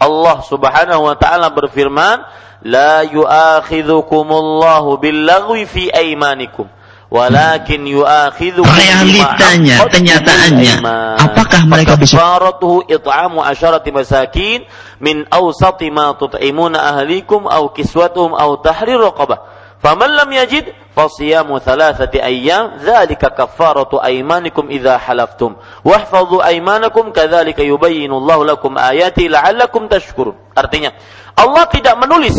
Allah 0.00 0.40
Subhanahu 0.48 1.12
wa 1.12 1.16
taala 1.20 1.52
berfirman, 1.52 2.24
"La 2.64 3.04
yu'akhidhukumullahu 3.04 4.96
billaghwi 4.96 5.68
fi 5.68 5.92
aymanikum." 5.92 6.79
Walakin 7.10 7.90
yu'akhidhukum 7.90 8.70
realitanya 8.70 9.82
kenyataannya 9.90 10.74
apakah 11.18 11.66
mereka 11.66 11.98
bisa 11.98 12.14
faratuhu 12.16 12.86
it'amu 12.86 13.42
asyarati 13.42 13.90
masakin 13.90 14.62
min 15.02 15.26
awsati 15.26 15.90
ma 15.90 16.14
tut'imuna 16.14 16.78
ahlikum 16.94 17.50
aw 17.50 17.74
kiswatuhum 17.74 18.36
aw 18.36 18.62
tahrir 18.62 19.00
raqabah. 19.00 19.58
Faman 19.80 20.12
lam 20.12 20.28
yajid 20.28 20.76
fasiyamu 20.92 21.56
thalathati 21.56 22.20
ayyam 22.20 22.76
dzalika 22.84 23.32
kaffaratu 23.32 23.96
aymanikum 23.96 24.68
idza 24.68 25.00
halaftum. 25.00 25.56
Wahfadhu 25.80 26.44
aymanakum 26.44 27.16
kadzalika 27.16 27.64
yubayyinu 27.64 28.20
Allahu 28.20 28.44
lakum 28.44 28.76
ayati 28.76 29.32
la'allakum 29.32 29.88
tashkurun. 29.88 30.36
Artinya 30.52 30.92
Allah 31.32 31.64
tidak 31.72 31.96
menulis 31.96 32.36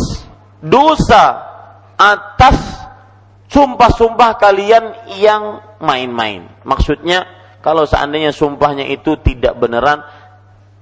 dosa 0.61 1.41
atas 1.97 2.80
sumpah-sumpah 3.51 4.39
kalian 4.39 5.11
yang 5.19 5.59
main-main. 5.83 6.47
Maksudnya 6.63 7.27
kalau 7.59 7.83
seandainya 7.83 8.31
sumpahnya 8.31 8.87
itu 8.87 9.19
tidak 9.19 9.59
beneran 9.59 10.01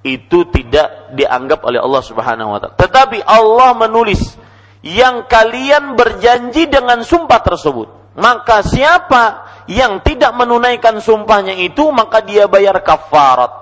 itu 0.00 0.48
tidak 0.48 1.12
dianggap 1.12 1.60
oleh 1.66 1.82
Allah 1.82 2.00
Subhanahu 2.00 2.56
wa 2.56 2.58
taala. 2.62 2.78
Tetapi 2.78 3.18
Allah 3.26 3.76
menulis 3.76 4.38
yang 4.80 5.28
kalian 5.28 5.98
berjanji 5.98 6.70
dengan 6.70 7.04
sumpah 7.04 7.40
tersebut. 7.44 8.16
Maka 8.16 8.64
siapa 8.64 9.24
yang 9.68 10.00
tidak 10.00 10.32
menunaikan 10.34 10.98
sumpahnya 10.98 11.52
itu 11.58 11.84
maka 11.92 12.24
dia 12.24 12.48
bayar 12.48 12.80
kafarat. 12.80 13.52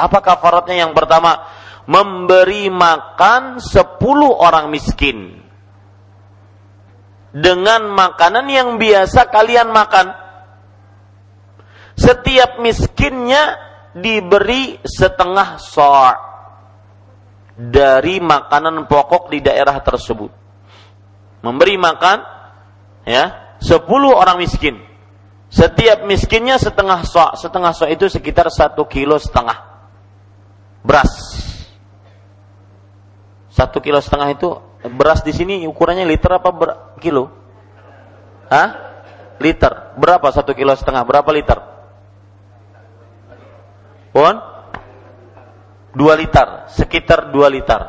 Apa 0.00 0.18
kafaratnya? 0.24 0.88
Yang 0.88 0.96
pertama, 0.96 1.44
memberi 1.84 2.72
makan 2.72 3.60
10 3.60 4.00
orang 4.32 4.72
miskin 4.72 5.41
dengan 7.32 7.88
makanan 7.88 8.46
yang 8.46 8.68
biasa 8.76 9.32
kalian 9.32 9.72
makan. 9.72 10.06
Setiap 11.96 12.60
miskinnya 12.60 13.56
diberi 13.92 14.80
setengah 14.84 15.60
so' 15.60 16.16
dari 17.56 18.20
makanan 18.20 18.88
pokok 18.88 19.28
di 19.28 19.44
daerah 19.44 19.76
tersebut. 19.80 20.32
Memberi 21.44 21.76
makan 21.76 22.18
ya 23.04 23.56
sepuluh 23.60 24.16
orang 24.16 24.40
miskin. 24.40 24.80
Setiap 25.52 26.08
miskinnya 26.08 26.56
setengah 26.56 27.04
so' 27.04 27.36
setengah 27.36 27.72
so' 27.76 27.88
itu 27.88 28.08
sekitar 28.08 28.48
satu 28.48 28.88
kilo 28.88 29.20
setengah 29.20 29.56
beras. 30.80 31.12
Satu 33.52 33.84
kilo 33.84 34.00
setengah 34.00 34.32
itu 34.32 34.48
beras 34.90 35.22
di 35.22 35.30
sini 35.30 35.62
ukurannya 35.66 36.02
liter 36.02 36.30
apa 36.34 36.50
ber 36.50 36.70
kilo? 36.98 37.30
Hah? 38.50 38.68
Liter. 39.38 39.94
Berapa 39.98 40.30
satu 40.34 40.54
kilo 40.54 40.74
setengah? 40.74 41.06
Berapa 41.06 41.30
liter? 41.30 41.58
Pon? 44.12 44.36
2 45.92 46.20
liter, 46.20 46.68
sekitar 46.72 47.28
2 47.32 47.48
liter. 47.52 47.80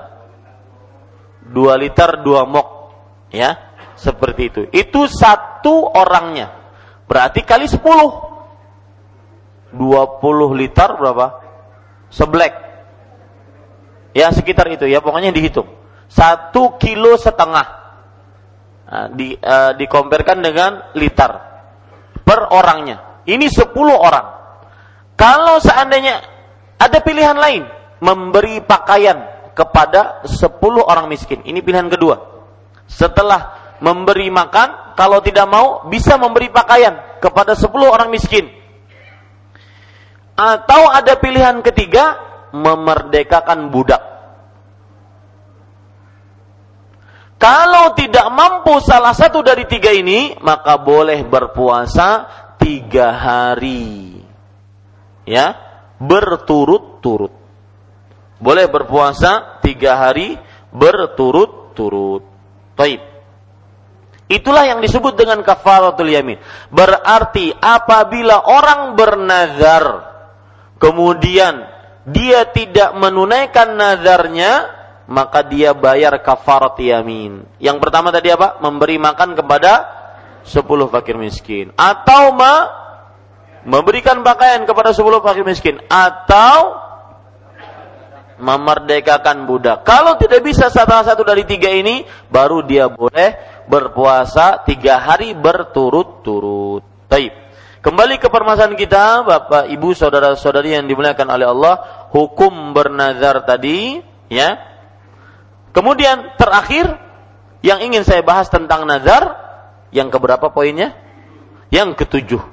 2 1.52 1.82
liter 1.84 2.10
2 2.20 2.44
mok. 2.48 2.68
Ya, 3.34 3.58
seperti 3.96 4.42
itu. 4.52 4.62
Itu 4.72 5.08
satu 5.08 5.88
orangnya. 5.88 6.52
Berarti 7.08 7.44
kali 7.44 7.68
10. 7.68 7.80
20 9.74 10.60
liter 10.60 10.90
berapa? 11.00 11.42
Seblek. 12.14 12.54
Ya 14.14 14.30
sekitar 14.30 14.70
itu 14.70 14.86
ya, 14.86 15.02
pokoknya 15.02 15.34
dihitung. 15.34 15.83
Satu 16.08 16.78
kilo 16.78 17.18
setengah. 17.18 17.68
Nah, 18.94 19.08
di, 19.10 19.34
uh, 19.34 19.74
dikomparkan 19.74 20.38
dengan 20.44 20.94
liter 20.94 21.32
per 22.22 22.54
orangnya. 22.54 23.26
Ini 23.26 23.48
10 23.50 23.74
orang. 23.96 24.26
Kalau 25.18 25.58
seandainya 25.58 26.22
ada 26.78 27.00
pilihan 27.02 27.34
lain, 27.34 27.64
memberi 28.04 28.60
pakaian 28.62 29.50
kepada 29.56 30.22
10 30.28 30.84
orang 30.84 31.10
miskin. 31.10 31.42
Ini 31.42 31.64
pilihan 31.64 31.88
kedua. 31.88 32.20
Setelah 32.86 33.76
memberi 33.80 34.28
makan, 34.30 34.94
kalau 34.94 35.24
tidak 35.24 35.48
mau 35.48 35.88
bisa 35.88 36.20
memberi 36.20 36.52
pakaian 36.52 37.18
kepada 37.24 37.56
10 37.56 37.72
orang 37.88 38.12
miskin. 38.12 38.46
Atau 40.34 40.90
ada 40.90 41.18
pilihan 41.18 41.62
ketiga, 41.66 42.18
memerdekakan 42.54 43.74
budak. 43.74 44.13
Kalau 47.44 47.92
tidak 47.92 48.32
mampu 48.32 48.80
salah 48.80 49.12
satu 49.12 49.44
dari 49.44 49.68
tiga 49.68 49.92
ini, 49.92 50.40
maka 50.40 50.80
boleh 50.80 51.28
berpuasa 51.28 52.24
tiga 52.56 53.12
hari. 53.12 54.16
Ya, 55.28 55.52
berturut-turut. 56.00 57.36
Boleh 58.40 58.72
berpuasa 58.72 59.60
tiga 59.60 60.00
hari 60.00 60.40
berturut-turut. 60.72 62.24
Taib. 62.80 63.04
Itulah 64.32 64.64
yang 64.64 64.80
disebut 64.80 65.20
dengan 65.20 65.44
kafaratul 65.44 66.16
yamin. 66.16 66.40
Berarti 66.72 67.52
apabila 67.60 68.40
orang 68.40 68.96
bernazar 68.96 69.84
kemudian 70.80 71.68
dia 72.08 72.48
tidak 72.56 72.96
menunaikan 72.96 73.76
nazarnya, 73.76 74.83
maka 75.14 75.46
dia 75.46 75.78
bayar 75.78 76.18
kafarat 76.26 76.74
yamin. 76.82 77.46
Yang 77.62 77.78
pertama 77.78 78.10
tadi 78.10 78.34
apa? 78.34 78.58
Memberi 78.58 78.98
makan 78.98 79.38
kepada 79.38 79.74
10 80.42 80.66
fakir 80.90 81.22
miskin 81.22 81.70
atau 81.78 82.34
ma 82.34 82.82
memberikan 83.64 84.26
pakaian 84.26 84.66
kepada 84.66 84.90
10 84.92 85.06
fakir 85.22 85.46
miskin 85.46 85.78
atau 85.88 86.82
memerdekakan 88.42 89.46
budak. 89.46 89.86
Kalau 89.86 90.18
tidak 90.18 90.42
bisa 90.42 90.68
salah 90.74 91.06
satu 91.06 91.22
dari 91.22 91.46
tiga 91.46 91.70
ini, 91.70 92.04
baru 92.28 92.66
dia 92.66 92.90
boleh 92.90 93.64
berpuasa 93.70 94.66
tiga 94.66 95.00
hari 95.00 95.38
berturut-turut. 95.38 96.84
Taib. 97.08 97.32
Kembali 97.84 98.16
ke 98.16 98.32
permasalahan 98.32 98.80
kita, 98.80 99.28
Bapak, 99.28 99.68
Ibu, 99.68 99.92
saudara-saudari 99.92 100.76
yang 100.76 100.88
dimuliakan 100.88 101.28
oleh 101.28 101.48
Allah, 101.52 101.76
hukum 102.16 102.72
bernazar 102.72 103.44
tadi, 103.44 104.00
ya. 104.32 104.73
Kemudian 105.74 106.38
terakhir 106.38 106.86
yang 107.66 107.82
ingin 107.82 108.06
saya 108.06 108.22
bahas 108.22 108.46
tentang 108.54 108.86
nazar, 108.86 109.34
yang 109.90 110.14
keberapa 110.14 110.54
poinnya? 110.54 110.94
Yang 111.74 112.06
ketujuh. 112.06 112.44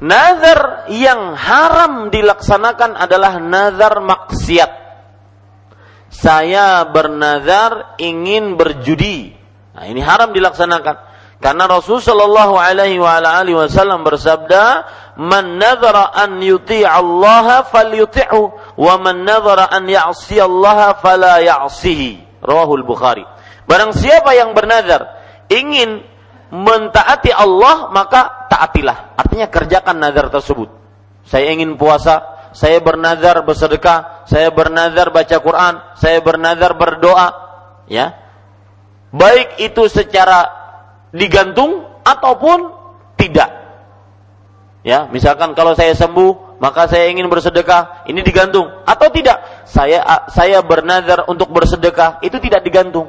Nazar 0.00 0.88
yang 0.88 1.36
haram 1.36 2.08
dilaksanakan 2.08 2.96
adalah 2.96 3.36
nazar 3.36 4.00
maksiat. 4.00 4.72
Saya 6.08 6.88
bernazar 6.88 8.00
ingin 8.00 8.56
berjudi. 8.56 9.36
Nah, 9.76 9.84
ini 9.84 10.00
haram 10.00 10.32
dilaksanakan. 10.32 11.12
Karena 11.40 11.64
Rasul 11.68 12.00
Shallallahu 12.00 12.56
Alaihi 12.56 13.00
Wasallam 13.00 14.04
bersabda, 14.04 14.88
"Man 15.20 15.60
an 15.60 16.40
yuti 16.40 16.84
Allah 16.84 17.64
falyuti'hu, 17.68 18.40
wa 18.76 18.94
man 19.00 19.28
an 19.28 19.84
ya'si 19.84 20.40
Allah 20.40 20.96
fala 21.00 21.40
ya'sihi." 21.44 22.29
Rawahul 22.50 22.82
Bukhari. 22.82 23.22
Barang 23.70 23.94
siapa 23.94 24.34
yang 24.34 24.50
bernazar 24.50 25.06
ingin 25.46 26.02
mentaati 26.50 27.30
Allah, 27.30 27.94
maka 27.94 28.50
taatilah. 28.50 29.14
Artinya 29.14 29.46
kerjakan 29.46 30.02
nazar 30.02 30.26
tersebut. 30.34 30.66
Saya 31.22 31.54
ingin 31.54 31.78
puasa, 31.78 32.50
saya 32.50 32.82
bernazar 32.82 33.38
bersedekah, 33.46 34.26
saya 34.26 34.50
bernazar 34.50 35.14
baca 35.14 35.36
Quran, 35.38 35.74
saya 35.94 36.18
bernazar 36.18 36.74
berdoa, 36.74 37.28
ya. 37.86 38.18
Baik 39.14 39.62
itu 39.62 39.86
secara 39.86 40.46
digantung 41.14 41.86
ataupun 42.02 42.74
tidak. 43.14 43.50
Ya, 44.80 45.06
misalkan 45.12 45.52
kalau 45.52 45.76
saya 45.76 45.92
sembuh, 45.92 46.58
maka 46.58 46.88
saya 46.88 47.12
ingin 47.12 47.28
bersedekah, 47.28 48.08
ini 48.08 48.24
digantung 48.24 48.66
atau 48.88 49.08
tidak? 49.12 49.59
Saya 49.70 50.26
saya 50.34 50.58
bernazar 50.66 51.30
untuk 51.30 51.54
bersedekah, 51.54 52.18
itu 52.26 52.42
tidak 52.42 52.66
digantung. 52.66 53.06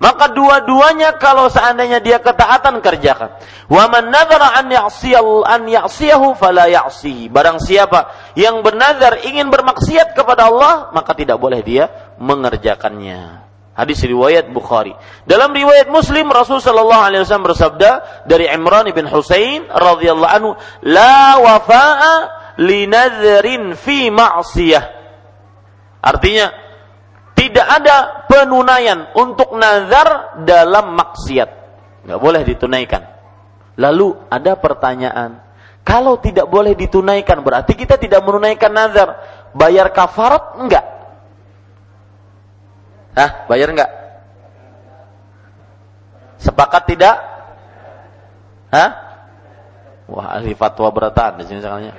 Maka 0.00 0.32
dua-duanya 0.32 1.20
kalau 1.20 1.52
seandainya 1.52 2.00
dia 2.00 2.16
ketaatan 2.20 2.80
kerjakan. 2.80 3.36
Wa 3.68 3.84
man 3.92 4.08
nadzara 4.08 4.56
an 4.56 4.72
ya'siyal 4.72 5.44
an 5.44 5.68
ya'siyahu 5.68 6.36
fala 6.40 6.72
ya'sihi. 6.72 7.28
Barang 7.28 7.60
siapa 7.60 8.32
yang 8.32 8.64
bernazar 8.64 9.20
ingin 9.28 9.52
bermaksiat 9.52 10.16
kepada 10.16 10.48
Allah, 10.48 10.88
maka 10.96 11.12
tidak 11.12 11.36
boleh 11.36 11.60
dia 11.60 12.16
mengerjakannya. 12.16 13.44
Hadis 13.76 14.00
riwayat 14.04 14.48
Bukhari. 14.52 14.96
Dalam 15.28 15.52
riwayat 15.52 15.92
Muslim 15.92 16.32
Rasul 16.32 16.64
sallallahu 16.64 17.00
alaihi 17.00 17.20
wasallam 17.24 17.48
bersabda 17.48 17.90
dari 18.24 18.48
Imran 18.48 18.88
bin 18.92 19.04
Husain 19.04 19.68
radhiyallahu 19.68 20.32
anhu, 20.32 20.50
"La 20.84 21.40
wafa'a 21.40 22.14
li 22.60 22.88
nadhrin 22.88 23.76
fi 23.76 24.08
ma'siyah." 24.08 24.99
Artinya 26.00 26.52
tidak 27.36 27.66
ada 27.68 27.96
penunaian 28.28 29.12
untuk 29.16 29.56
nazar 29.56 30.40
dalam 30.44 30.96
maksiat. 30.96 31.50
Nggak 32.04 32.20
boleh 32.20 32.42
ditunaikan. 32.44 33.02
Lalu 33.80 34.12
ada 34.28 34.60
pertanyaan, 34.60 35.40
kalau 35.80 36.20
tidak 36.20 36.48
boleh 36.52 36.76
ditunaikan 36.76 37.40
berarti 37.40 37.72
kita 37.72 37.96
tidak 37.96 38.20
menunaikan 38.24 38.72
nazar. 38.72 39.16
Bayar 39.56 39.90
kafarat 39.90 40.60
enggak? 40.60 40.84
Hah, 43.16 43.30
bayar 43.50 43.74
enggak? 43.74 43.90
Sepakat 46.38 46.82
tidak? 46.86 47.16
Hah? 48.70 48.90
Wah, 50.10 50.26
ahli 50.38 50.54
fatwa 50.54 50.90
beratan 50.94 51.42
di 51.42 51.44
sini 51.46 51.58
misalnya. 51.62 51.92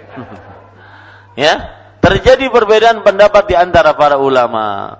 ya, 1.43 1.80
terjadi 2.01 2.49
perbedaan 2.49 3.05
pendapat 3.05 3.47
di 3.47 3.55
antara 3.55 3.93
para 3.93 4.17
ulama. 4.17 4.97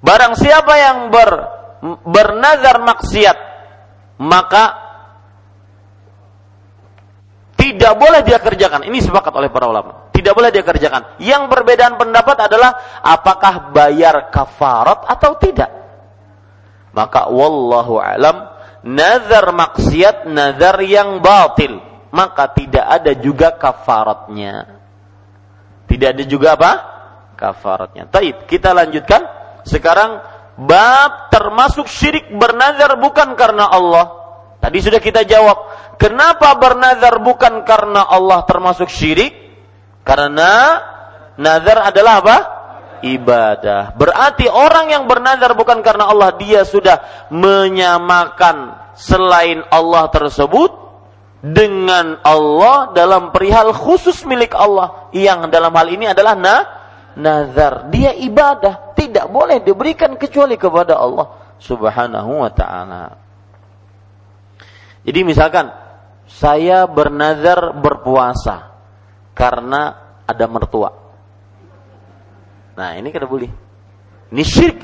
Barang 0.00 0.34
siapa 0.36 0.74
yang 0.76 0.98
ber, 1.12 1.30
bernazar 2.04 2.80
maksiat, 2.80 3.38
maka 4.20 4.64
tidak 7.54 7.94
boleh 7.96 8.20
dia 8.24 8.40
kerjakan. 8.40 8.84
Ini 8.88 8.98
sepakat 9.00 9.32
oleh 9.32 9.48
para 9.48 9.68
ulama. 9.68 10.12
Tidak 10.12 10.32
boleh 10.32 10.52
dia 10.52 10.64
kerjakan. 10.64 11.20
Yang 11.20 11.48
perbedaan 11.48 11.96
pendapat 11.96 12.48
adalah 12.48 13.00
apakah 13.00 13.72
bayar 13.72 14.28
kafarat 14.28 15.08
atau 15.08 15.36
tidak. 15.40 15.72
Maka 16.94 17.26
wallahu 17.32 17.98
alam 17.98 18.52
nazar 18.84 19.50
maksiat 19.50 20.28
nazar 20.28 20.78
yang 20.84 21.18
batil 21.18 21.80
maka 22.14 22.46
tidak 22.54 22.84
ada 22.86 23.12
juga 23.18 23.50
kafaratnya. 23.58 24.83
Tidak 25.84 26.08
ada 26.16 26.24
juga 26.24 26.56
apa? 26.56 26.72
Kafaratnya. 27.34 28.08
Taib, 28.08 28.48
kita 28.48 28.72
lanjutkan. 28.72 29.20
Sekarang 29.64 30.20
bab 30.54 31.32
termasuk 31.32 31.88
syirik 31.90 32.30
bernazar 32.34 32.94
bukan 33.00 33.34
karena 33.34 33.68
Allah. 33.68 34.06
Tadi 34.60 34.78
sudah 34.80 35.00
kita 35.00 35.28
jawab. 35.28 35.68
Kenapa 36.00 36.56
bernazar 36.56 37.20
bukan 37.20 37.68
karena 37.68 38.08
Allah 38.08 38.42
termasuk 38.48 38.88
syirik? 38.88 39.32
Karena 40.04 40.80
nazar 41.36 41.84
adalah 41.84 42.14
apa? 42.24 42.36
Ibadah. 43.04 43.92
Berarti 43.92 44.48
orang 44.48 44.88
yang 44.88 45.04
bernazar 45.04 45.52
bukan 45.52 45.84
karena 45.84 46.08
Allah, 46.08 46.32
dia 46.40 46.64
sudah 46.64 47.28
menyamakan 47.28 48.88
selain 48.96 49.60
Allah 49.68 50.08
tersebut 50.08 50.83
dengan 51.44 52.24
Allah 52.24 52.96
dalam 52.96 53.28
perihal 53.28 53.76
khusus 53.76 54.24
milik 54.24 54.56
Allah 54.56 55.12
yang 55.12 55.52
dalam 55.52 55.76
hal 55.76 55.88
ini 55.92 56.08
adalah 56.08 56.32
na 56.32 56.56
nazar. 57.20 57.92
Dia 57.92 58.16
ibadah, 58.16 58.96
tidak 58.96 59.28
boleh 59.28 59.60
diberikan 59.60 60.16
kecuali 60.16 60.56
kepada 60.56 60.96
Allah 60.96 61.52
Subhanahu 61.60 62.40
wa 62.40 62.48
taala. 62.48 63.20
Jadi 65.04 65.20
misalkan 65.20 65.68
saya 66.24 66.88
bernazar 66.88 67.76
berpuasa 67.76 68.72
karena 69.36 70.00
ada 70.24 70.48
mertua. 70.48 70.96
Nah, 72.74 72.96
ini 72.96 73.12
kada 73.12 73.28
boleh. 73.28 73.52
Ini 74.32 74.42
syirik. 74.42 74.80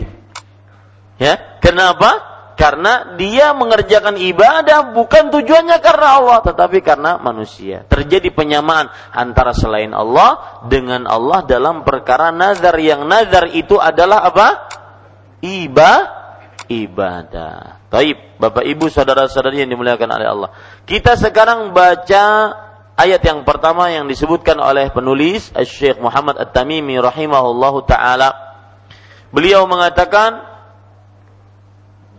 Ya, 1.16 1.59
kenapa? 1.64 2.30
Karena 2.61 3.16
dia 3.16 3.57
mengerjakan 3.57 4.20
ibadah 4.20 4.92
bukan 4.92 5.33
tujuannya 5.33 5.81
karena 5.81 6.20
Allah, 6.20 6.44
tetapi 6.44 6.85
karena 6.85 7.16
manusia. 7.16 7.88
Terjadi 7.88 8.29
penyamaan 8.37 8.92
antara 9.16 9.57
selain 9.57 9.96
Allah 9.96 10.61
dengan 10.68 11.09
Allah 11.09 11.40
dalam 11.49 11.88
perkara 11.88 12.29
nazar 12.29 12.77
yang 12.77 13.09
nazar 13.09 13.49
itu 13.57 13.81
adalah 13.81 14.29
apa? 14.29 14.68
Iba, 15.40 15.92
ibadah. 16.68 17.81
Taib, 17.88 18.37
Bapak 18.37 18.68
Ibu, 18.68 18.92
saudara-saudari 18.92 19.64
yang 19.64 19.73
dimuliakan 19.73 20.20
oleh 20.20 20.29
Allah. 20.29 20.51
Kita 20.85 21.16
sekarang 21.16 21.73
baca 21.73 22.25
ayat 22.92 23.25
yang 23.25 23.40
pertama 23.49 23.88
yang 23.88 24.05
disebutkan 24.05 24.61
oleh 24.61 24.92
penulis 24.92 25.49
Syekh 25.64 25.96
Muhammad 25.96 26.37
At-Tamimi 26.37 27.01
rahimahullahu 27.01 27.88
taala. 27.88 28.37
Beliau 29.33 29.64
mengatakan 29.64 30.49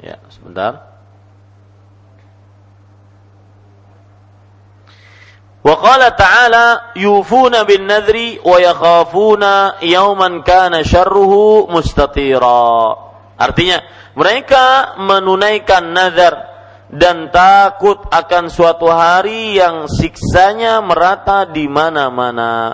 Ya, 0.01 0.17
sebentar. 0.33 0.91
Wa 5.61 5.77
qala 5.77 6.17
ta'ala 6.17 6.97
yufuna 6.97 7.69
bin 7.69 7.85
nadri 7.85 8.41
wa 8.41 8.57
yakhafuna 8.57 9.77
yawman 9.85 10.41
kana 10.41 10.81
syarruhu 10.81 11.69
mustatira. 11.69 12.97
Artinya, 13.37 13.77
mereka 14.17 14.97
menunaikan 14.97 15.93
nazar 15.93 16.33
dan 16.89 17.29
takut 17.29 18.01
akan 18.09 18.49
suatu 18.49 18.89
hari 18.89 19.61
yang 19.61 19.85
siksanya 19.85 20.81
merata 20.81 21.45
di 21.45 21.69
mana-mana. 21.69 22.73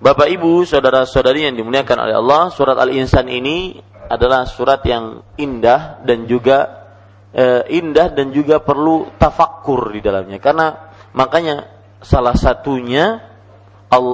Bapak 0.00 0.32
Ibu, 0.32 0.64
saudara-saudari 0.64 1.44
yang 1.44 1.54
dimuliakan 1.60 2.08
oleh 2.08 2.16
Allah, 2.16 2.48
surat 2.48 2.80
Al-Insan 2.80 3.28
ini 3.28 3.76
adalah 4.10 4.42
surat 4.50 4.82
yang 4.82 5.22
indah 5.38 6.02
dan 6.02 6.26
juga 6.26 6.90
e, 7.30 7.70
indah 7.70 8.10
dan 8.10 8.34
juga 8.34 8.58
perlu 8.58 9.06
tafakkur 9.14 9.94
di 9.94 10.02
dalamnya. 10.02 10.42
Karena 10.42 10.90
makanya 11.14 11.70
salah 12.02 12.34
satunya 12.34 13.22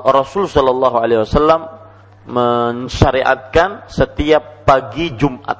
Rasul 0.05 0.49
Shallallahu 0.53 0.97
Alaihi 1.01 1.21
Wasallam 1.25 1.63
mensyariatkan 2.29 3.89
setiap 3.89 4.69
pagi 4.69 5.17
Jumat 5.17 5.59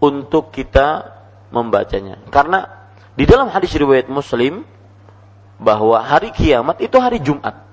untuk 0.00 0.48
kita 0.48 1.20
membacanya. 1.52 2.24
Karena 2.32 2.64
di 3.12 3.28
dalam 3.28 3.52
hadis 3.52 3.76
riwayat 3.76 4.08
Muslim 4.08 4.64
bahwa 5.60 6.00
hari 6.00 6.32
kiamat 6.32 6.80
itu 6.80 6.96
hari 6.96 7.20
Jumat. 7.20 7.68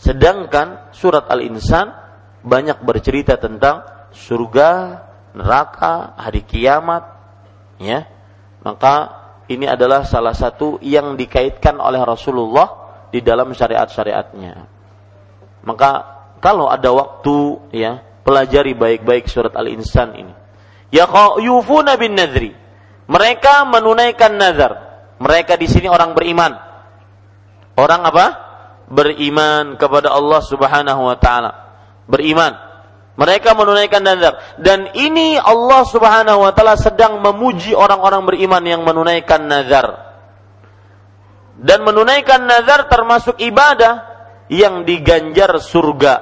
Sedangkan 0.00 0.88
surat 0.96 1.28
Al-Insan 1.28 1.92
banyak 2.40 2.80
bercerita 2.80 3.36
tentang 3.36 3.84
surga 4.16 5.00
neraka, 5.34 6.14
hari 6.18 6.42
kiamat, 6.42 7.04
ya. 7.80 8.06
Maka 8.60 8.94
ini 9.50 9.66
adalah 9.66 10.06
salah 10.06 10.36
satu 10.36 10.78
yang 10.84 11.18
dikaitkan 11.18 11.80
oleh 11.80 11.98
Rasulullah 12.04 12.68
di 13.10 13.18
dalam 13.24 13.50
syariat-syariatnya. 13.50 14.54
Maka 15.66 15.90
kalau 16.38 16.70
ada 16.70 16.88
waktu 16.94 17.36
ya, 17.74 18.00
pelajari 18.22 18.78
baik-baik 18.78 19.26
surat 19.26 19.52
Al-Insan 19.58 20.14
ini. 20.14 20.34
Ya 20.94 21.06
yufuna 21.38 21.98
bin 21.98 22.14
nadri. 22.14 22.54
Mereka 23.10 23.66
menunaikan 23.66 24.38
nazar. 24.38 24.72
Mereka 25.18 25.58
di 25.58 25.66
sini 25.66 25.90
orang 25.90 26.14
beriman. 26.14 26.54
Orang 27.74 28.06
apa? 28.06 28.26
Beriman 28.86 29.74
kepada 29.78 30.14
Allah 30.14 30.40
Subhanahu 30.46 31.10
wa 31.10 31.16
taala. 31.18 31.52
Beriman 32.06 32.69
mereka 33.20 33.52
menunaikan 33.52 34.00
nazar 34.00 34.56
dan 34.56 34.96
ini 34.96 35.36
Allah 35.36 35.84
Subhanahu 35.84 36.40
wa 36.40 36.56
taala 36.56 36.80
sedang 36.80 37.20
memuji 37.20 37.76
orang-orang 37.76 38.24
beriman 38.24 38.64
yang 38.64 38.80
menunaikan 38.80 39.44
nazar. 39.44 40.08
Dan 41.60 41.84
menunaikan 41.84 42.48
nazar 42.48 42.88
termasuk 42.88 43.36
ibadah 43.36 44.08
yang 44.48 44.88
diganjar 44.88 45.52
surga. 45.60 46.14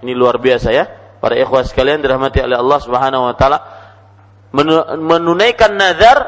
Ini 0.00 0.16
luar 0.16 0.40
biasa 0.40 0.72
ya. 0.72 0.88
Para 1.20 1.36
ikhwah 1.36 1.68
sekalian 1.68 2.00
dirahmati 2.00 2.40
oleh 2.40 2.56
Allah 2.56 2.78
Subhanahu 2.80 3.28
wa 3.28 3.34
taala 3.36 3.58
menunaikan 4.96 5.76
nazar 5.76 6.24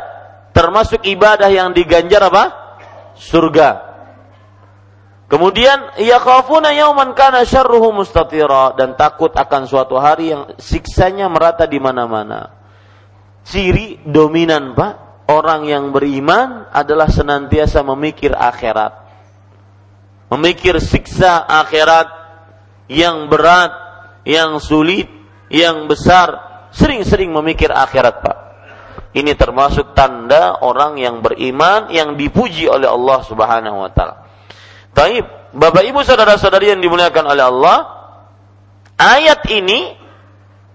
termasuk 0.53 1.01
ibadah 1.09 1.49
yang 1.49 1.73
diganjar 1.73 2.29
apa? 2.29 2.45
Surga. 3.17 3.90
Kemudian 5.31 5.95
yakhafuna 5.95 6.75
yauman 6.75 7.15
kana 7.15 7.47
syarruhu 7.47 7.95
mustatira 7.95 8.75
dan 8.75 8.99
takut 8.99 9.31
akan 9.31 9.63
suatu 9.63 9.95
hari 9.95 10.35
yang 10.35 10.59
siksanya 10.59 11.31
merata 11.31 11.71
di 11.71 11.79
mana-mana. 11.79 12.51
Ciri 13.47 14.03
dominan 14.03 14.75
Pak, 14.75 15.27
orang 15.31 15.71
yang 15.71 15.95
beriman 15.95 16.67
adalah 16.75 17.07
senantiasa 17.07 17.87
memikir 17.87 18.35
akhirat. 18.35 19.07
Memikir 20.35 20.83
siksa 20.83 21.47
akhirat 21.47 22.11
yang 22.91 23.31
berat, 23.31 23.71
yang 24.27 24.59
sulit, 24.59 25.07
yang 25.47 25.87
besar, 25.87 26.67
sering-sering 26.75 27.31
memikir 27.31 27.71
akhirat 27.71 28.19
Pak. 28.19 28.39
Ini 29.15 29.39
termasuk 29.39 29.95
tanda 29.95 30.59
orang 30.59 30.99
yang 30.99 31.23
beriman 31.23 31.87
yang 31.95 32.19
dipuji 32.19 32.67
oleh 32.67 32.91
Allah 32.91 33.23
Subhanahu 33.23 33.79
wa 33.79 33.91
taala. 33.95 34.30
Taib, 34.91 35.27
Bapak 35.55 35.83
Ibu 35.87 36.03
saudara-saudari 36.07 36.71
yang 36.75 36.83
dimuliakan 36.83 37.25
oleh 37.27 37.45
Allah, 37.47 37.77
ayat 38.99 39.43
ini 39.51 39.99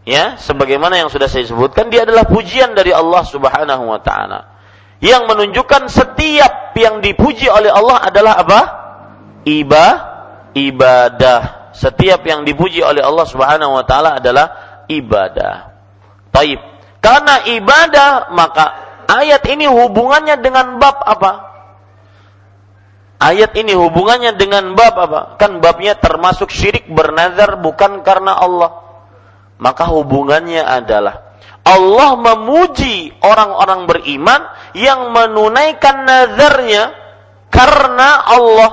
ya 0.08 0.36
sebagaimana 0.36 1.00
yang 1.00 1.08
sudah 1.08 1.32
saya 1.32 1.48
sebutkan 1.48 1.88
dia 1.88 2.04
adalah 2.04 2.28
pujian 2.28 2.76
dari 2.76 2.92
Allah 2.92 3.24
Subhanahu 3.24 3.84
wa 3.88 4.00
taala. 4.00 4.56
Yang 5.04 5.24
menunjukkan 5.28 5.92
setiap 5.92 6.72
yang 6.76 7.04
dipuji 7.04 7.52
oleh 7.52 7.72
Allah 7.72 8.08
adalah 8.08 8.34
apa? 8.40 8.62
Iba, 9.44 9.86
ibadah. 10.56 11.72
Setiap 11.76 12.24
yang 12.24 12.48
dipuji 12.48 12.80
oleh 12.80 13.04
Allah 13.04 13.28
Subhanahu 13.28 13.76
wa 13.76 13.84
taala 13.84 14.24
adalah 14.24 14.48
ibadah. 14.88 15.76
Taib. 16.32 16.60
Karena 17.04 17.44
ibadah 17.46 18.34
maka 18.34 18.66
ayat 19.08 19.44
ini 19.52 19.68
hubungannya 19.70 20.40
dengan 20.42 20.82
bab 20.82 21.00
apa? 21.04 21.55
Ayat 23.16 23.56
ini 23.56 23.72
hubungannya 23.72 24.36
dengan 24.36 24.76
bab 24.76 24.96
apa? 25.00 25.20
Kan 25.40 25.64
babnya 25.64 25.96
termasuk 25.96 26.52
syirik 26.52 26.92
bernazar 26.92 27.64
bukan 27.64 28.04
karena 28.04 28.36
Allah. 28.36 28.84
Maka 29.56 29.88
hubungannya 29.88 30.60
adalah 30.60 31.40
Allah 31.66 32.20
memuji 32.20 33.16
orang-orang 33.24 33.88
beriman 33.88 34.42
yang 34.76 35.16
menunaikan 35.16 36.04
nazarnya 36.04 36.92
karena 37.48 38.22
Allah. 38.28 38.72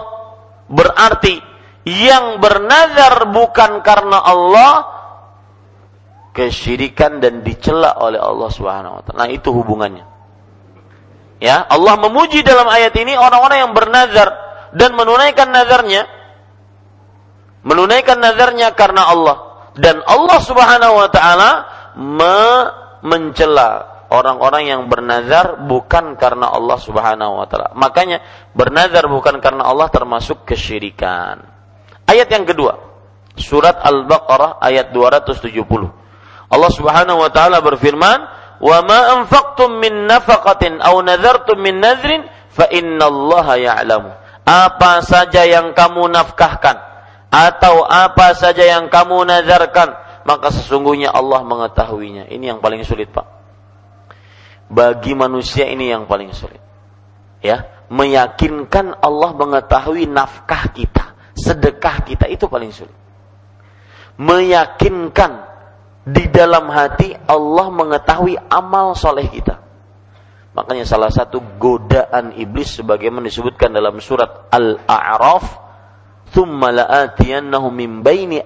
Berarti 0.66 1.38
yang 1.86 2.42
bernazar 2.42 3.30
bukan 3.30 3.78
karena 3.80 4.18
Allah 4.20 4.72
kesyirikan 6.36 7.22
dan 7.22 7.40
dicela 7.46 7.96
oleh 8.00 8.18
Allah 8.18 8.50
Subhanahu 8.50 8.94
wa 8.98 9.02
taala. 9.06 9.18
Nah, 9.24 9.28
itu 9.30 9.48
hubungannya. 9.54 10.11
Ya, 11.42 11.66
Allah 11.66 11.98
memuji 11.98 12.46
dalam 12.46 12.70
ayat 12.70 12.94
ini 12.94 13.18
orang-orang 13.18 13.66
yang 13.66 13.72
bernazar 13.74 14.30
dan 14.78 14.94
menunaikan 14.94 15.50
nazarnya 15.50 16.06
menunaikan 17.66 18.18
nazarnya 18.18 18.74
karena 18.78 19.10
Allah 19.10 19.66
dan 19.74 20.02
Allah 20.06 20.38
Subhanahu 20.38 20.94
wa 21.02 21.08
taala 21.10 21.50
me 21.98 22.38
mencela 23.02 24.06
orang-orang 24.12 24.70
yang 24.70 24.80
bernazar 24.86 25.64
bukan 25.64 26.14
karena 26.20 26.52
Allah 26.52 26.78
Subhanahu 26.78 27.42
wa 27.42 27.46
taala. 27.48 27.72
Makanya 27.74 28.22
bernazar 28.52 29.08
bukan 29.08 29.40
karena 29.40 29.66
Allah 29.66 29.88
termasuk 29.88 30.44
kesyirikan. 30.44 31.42
Ayat 32.06 32.28
yang 32.28 32.44
kedua, 32.44 32.76
surat 33.34 33.80
Al-Baqarah 33.80 34.60
ayat 34.60 34.92
270. 34.94 35.58
Allah 36.52 36.70
Subhanahu 36.70 37.18
wa 37.24 37.30
taala 37.32 37.64
berfirman, 37.64 38.20
ma 38.62 39.18
anfaqtum 39.18 39.82
min 39.82 40.06
nafaqatin 40.06 40.78
aw 40.78 40.94
nadhartum 41.02 41.58
min 41.58 41.82
nadhrin 41.82 42.22
fa 42.54 42.70
innallaha 42.70 43.58
ya'lamu. 43.58 44.10
Apa 44.46 45.02
saja 45.02 45.42
yang 45.46 45.74
kamu 45.74 46.06
nafkahkan 46.10 46.78
atau 47.32 47.82
apa 47.86 48.34
saja 48.38 48.62
yang 48.62 48.86
kamu 48.92 49.24
nazarkan 49.24 49.94
maka 50.22 50.54
sesungguhnya 50.54 51.10
Allah 51.10 51.42
mengetahuinya. 51.42 52.30
Ini 52.30 52.54
yang 52.54 52.60
paling 52.62 52.86
sulit 52.86 53.10
Pak. 53.10 53.26
Bagi 54.70 55.12
manusia 55.18 55.66
ini 55.66 55.90
yang 55.90 56.06
paling 56.06 56.30
sulit. 56.30 56.62
Ya 57.42 57.66
meyakinkan 57.92 59.04
Allah 59.04 59.30
mengetahui 59.36 60.08
nafkah 60.08 60.70
kita 60.72 61.12
sedekah 61.36 62.06
kita 62.06 62.26
itu 62.30 62.46
paling 62.48 62.70
sulit. 62.70 62.94
Meyakinkan 64.16 65.51
di 66.02 66.26
dalam 66.30 66.66
hati 66.66 67.14
Allah 67.14 67.66
mengetahui 67.70 68.34
amal 68.50 68.98
soleh 68.98 69.30
kita. 69.30 69.62
Makanya 70.52 70.84
salah 70.84 71.08
satu 71.08 71.40
godaan 71.56 72.36
iblis 72.36 72.76
sebagaimana 72.76 73.24
disebutkan 73.24 73.72
dalam 73.72 73.96
surat 74.02 74.52
Al-A'raf 74.52 75.62
min 77.72 78.04
baini 78.04 78.40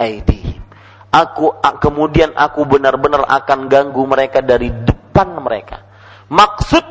aku 1.11 1.47
kemudian 1.83 2.31
aku 2.35 2.63
benar-benar 2.67 3.27
akan 3.27 3.67
ganggu 3.67 4.03
mereka 4.07 4.39
dari 4.39 4.71
depan 4.71 5.35
mereka. 5.43 5.83
Maksud 6.31 6.85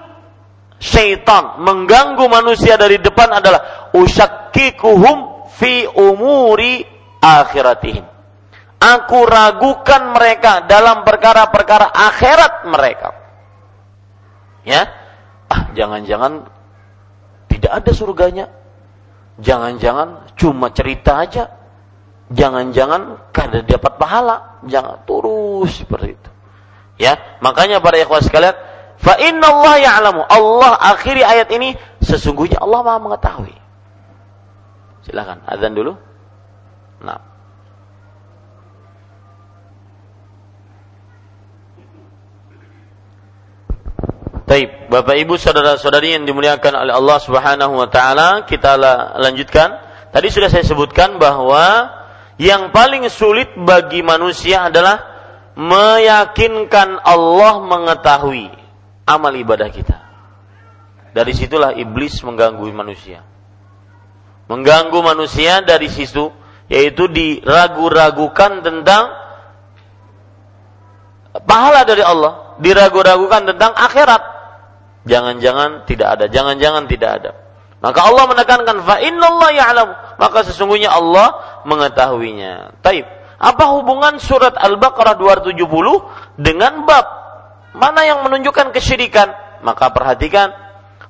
syaitan 0.81 1.63
mengganggu 1.63 2.25
manusia 2.27 2.75
dari 2.75 2.99
depan 2.99 3.31
adalah 3.31 3.91
usyakikuhum 3.95 5.47
fi 5.55 5.87
umuri 5.95 6.83
akhiratihim 7.23 8.14
aku 8.85 9.25
ragukan 9.25 10.13
mereka 10.13 10.69
dalam 10.69 11.01
perkara-perkara 11.01 11.89
akhirat 11.89 12.53
mereka 12.69 13.09
ya 14.61 14.85
ah 15.49 15.73
jangan-jangan 15.73 16.45
tidak 17.49 17.71
ada 17.81 17.91
surganya 17.95 18.45
Jangan-jangan 19.35 20.31
cuma 20.39 20.71
cerita 20.71 21.19
aja. 21.19 21.51
Jangan-jangan 22.31 23.31
kada 23.35 23.61
dapat 23.61 23.93
pahala. 23.99 24.63
Jangan 24.65 25.03
terus 25.03 25.83
seperti 25.83 26.15
itu. 26.15 26.31
Ya, 26.95 27.19
makanya 27.43 27.83
para 27.83 27.99
ikhwan 27.99 28.23
sekalian, 28.23 28.55
fa 28.95 29.19
inna 29.19 29.51
Allah 29.51 29.75
ya'lamu. 29.83 30.23
Allah 30.23 30.79
akhiri 30.95 31.19
ayat 31.27 31.51
ini 31.51 31.75
sesungguhnya 31.99 32.63
Allah 32.63 32.79
Maha 32.87 32.99
mengetahui. 33.03 33.55
Silakan 35.03 35.43
azan 35.43 35.75
dulu. 35.75 35.93
Nah. 37.03 37.34
Baik, 44.45 44.93
Bapak 44.93 45.17
Ibu 45.17 45.41
saudara-saudari 45.41 46.13
yang 46.13 46.29
dimuliakan 46.29 46.85
oleh 46.85 46.93
Allah 46.93 47.17
Subhanahu 47.17 47.81
wa 47.81 47.89
taala, 47.89 48.45
kita 48.45 48.77
lanjutkan. 49.17 49.81
Tadi 50.13 50.27
sudah 50.29 50.53
saya 50.53 50.61
sebutkan 50.61 51.17
bahwa 51.17 51.89
yang 52.37 52.69
paling 52.69 53.09
sulit 53.09 53.57
bagi 53.57 54.05
manusia 54.05 54.69
adalah 54.69 55.01
meyakinkan 55.57 57.01
Allah 57.01 57.57
mengetahui 57.57 58.53
amal 59.09 59.33
ibadah 59.33 59.65
kita. 59.73 59.97
Dari 61.09 61.33
situlah 61.33 61.73
iblis 61.73 62.21
mengganggu 62.21 62.69
manusia. 62.69 63.25
Mengganggu 64.45 65.01
manusia 65.01 65.65
dari 65.65 65.89
situ 65.89 66.29
yaitu 66.69 67.09
diragu-ragukan 67.09 68.61
tentang 68.61 69.09
pahala 71.49 71.81
dari 71.81 72.05
Allah, 72.05 72.53
diragu-ragukan 72.61 73.49
tentang 73.49 73.73
akhirat 73.73 74.34
Jangan-jangan 75.05 75.85
tidak 75.85 76.07
ada, 76.17 76.25
jangan-jangan 76.29 76.83
tidak 76.89 77.11
ada. 77.21 77.31
Maka 77.81 77.99
Allah 78.01 78.25
menekankan 78.25 78.81
fa 78.81 78.97
innallaha 78.97 79.53
ya'lam, 79.53 79.89
maka 80.17 80.41
sesungguhnya 80.41 80.89
Allah 80.89 81.61
mengetahuinya. 81.69 82.81
Taib. 82.81 83.05
Apa 83.35 83.77
hubungan 83.77 84.17
surat 84.17 84.57
Al-Baqarah 84.57 85.19
270 85.19 85.59
dengan 86.39 86.87
bab 86.87 87.05
mana 87.75 88.07
yang 88.07 88.23
menunjukkan 88.23 88.71
kesyirikan? 88.71 89.29
Maka 89.61 89.91
perhatikan 89.91 90.55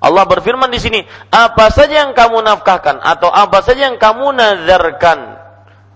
Allah 0.01 0.25
berfirman 0.27 0.69
di 0.69 0.77
sini, 0.81 0.99
apa 1.31 1.71
saja 1.71 2.05
yang 2.05 2.11
kamu 2.11 2.43
nafkahkan 2.43 2.99
atau 2.99 3.31
apa 3.31 3.63
saja 3.63 3.89
yang 3.89 3.97
kamu 3.97 4.35
nazarkan, 4.35 5.39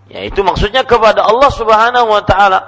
yaitu 0.10 0.42
maksudnya 0.42 0.88
kepada 0.88 1.26
Allah 1.28 1.52
Subhanahu 1.52 2.08
wa 2.08 2.24
taala. 2.24 2.60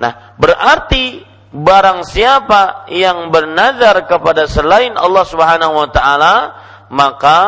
Nah, 0.00 0.36
berarti 0.40 1.31
barang 1.52 2.08
siapa 2.08 2.88
yang 2.88 3.28
bernazar 3.28 4.08
kepada 4.08 4.48
selain 4.48 4.96
Allah 4.96 5.24
Subhanahu 5.28 5.84
wa 5.84 5.88
taala 5.92 6.34
maka 6.88 7.40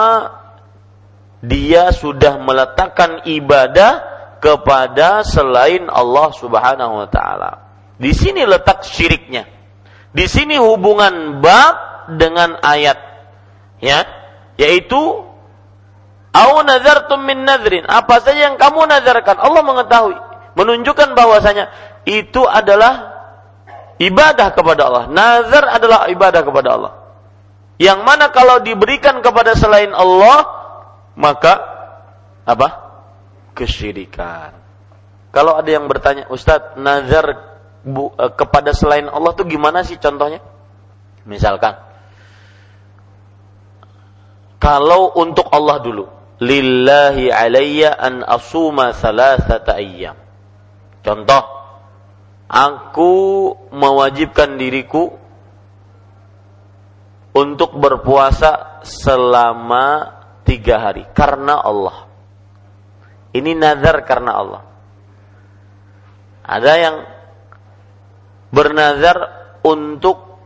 dia 1.45 1.93
sudah 1.93 2.41
meletakkan 2.41 3.25
ibadah 3.29 4.01
kepada 4.41 5.25
selain 5.25 5.89
Allah 5.89 6.29
Subhanahu 6.37 7.05
wa 7.05 7.09
taala. 7.09 7.65
Di 7.97 8.13
sini 8.13 8.45
letak 8.45 8.85
syiriknya. 8.85 9.49
Di 10.13 10.29
sini 10.29 10.61
hubungan 10.61 11.41
bab 11.41 12.07
dengan 12.17 12.61
ayat. 12.61 12.97
Ya, 13.81 14.05
yaitu 14.57 15.01
au 16.35 16.53
nazartum 16.65 17.25
min 17.25 17.45
nadrin, 17.45 17.85
apa 17.85 18.21
saja 18.25 18.49
yang 18.49 18.57
kamu 18.57 18.89
nazarkan, 18.89 19.37
Allah 19.39 19.63
mengetahui, 19.63 20.17
menunjukkan 20.57 21.13
bahwasanya 21.13 21.69
itu 22.09 22.43
adalah 22.49 23.14
ibadah 23.99 24.51
kepada 24.55 24.89
Allah. 24.91 25.05
Nazar 25.11 25.65
adalah 25.71 26.07
ibadah 26.11 26.41
kepada 26.43 26.69
Allah. 26.75 26.93
Yang 27.79 28.01
mana 28.07 28.31
kalau 28.31 28.63
diberikan 28.63 29.19
kepada 29.19 29.59
selain 29.59 29.91
Allah, 29.91 30.47
maka 31.19 31.55
apa? 32.47 32.69
Kesyirikan. 33.55 34.55
Kalau 35.35 35.59
ada 35.59 35.67
yang 35.67 35.91
bertanya, 35.91 36.31
Ustadz, 36.31 36.79
nazar 36.79 37.59
bu, 37.83 38.15
eh, 38.15 38.31
kepada 38.39 38.71
selain 38.71 39.11
Allah 39.11 39.35
itu 39.35 39.43
gimana 39.51 39.83
sih 39.83 39.99
contohnya? 39.99 40.39
Misalkan, 41.27 41.75
kalau 44.63 45.11
untuk 45.19 45.51
Allah 45.51 45.83
dulu, 45.83 46.07
lillahi 46.39 47.35
alayya 47.35 47.99
an 47.99 48.23
asuma 48.23 48.95
salasata 48.95 49.75
ayyam. 49.75 50.15
Contoh, 51.03 51.43
aku 52.55 53.13
mewajibkan 53.75 54.55
diriku 54.55 55.11
untuk 57.35 57.75
berpuasa 57.75 58.79
selama 58.87 60.15
tiga 60.47 60.79
hari 60.79 61.03
karena 61.11 61.59
Allah. 61.59 62.07
Ini 63.35 63.51
nazar 63.59 64.07
karena 64.07 64.33
Allah. 64.39 64.63
Ada 66.47 66.73
yang 66.79 66.97
bernazar 68.55 69.19
untuk 69.67 70.39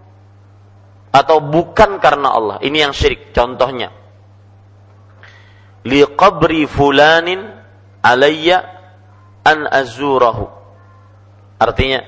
atau 1.13 1.45
bukan 1.45 2.01
karena 2.01 2.33
Allah. 2.33 2.57
Ini 2.65 2.89
yang 2.89 2.97
syirik. 2.97 3.37
Contohnya, 3.37 3.93
li 5.85 6.01
qabri 6.17 6.65
fulanin 6.65 7.45
alayya 8.01 8.65
an 9.45 9.69
azurahu 9.69 10.59
Artinya, 11.59 12.01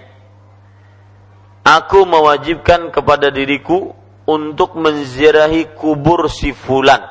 aku 1.67 2.07
mewajibkan 2.07 2.95
kepada 2.95 3.35
diriku 3.35 3.93
untuk 4.31 4.79
menziarahi 4.79 5.75
kubur 5.75 6.31
si 6.31 6.55
fulan 6.55 7.03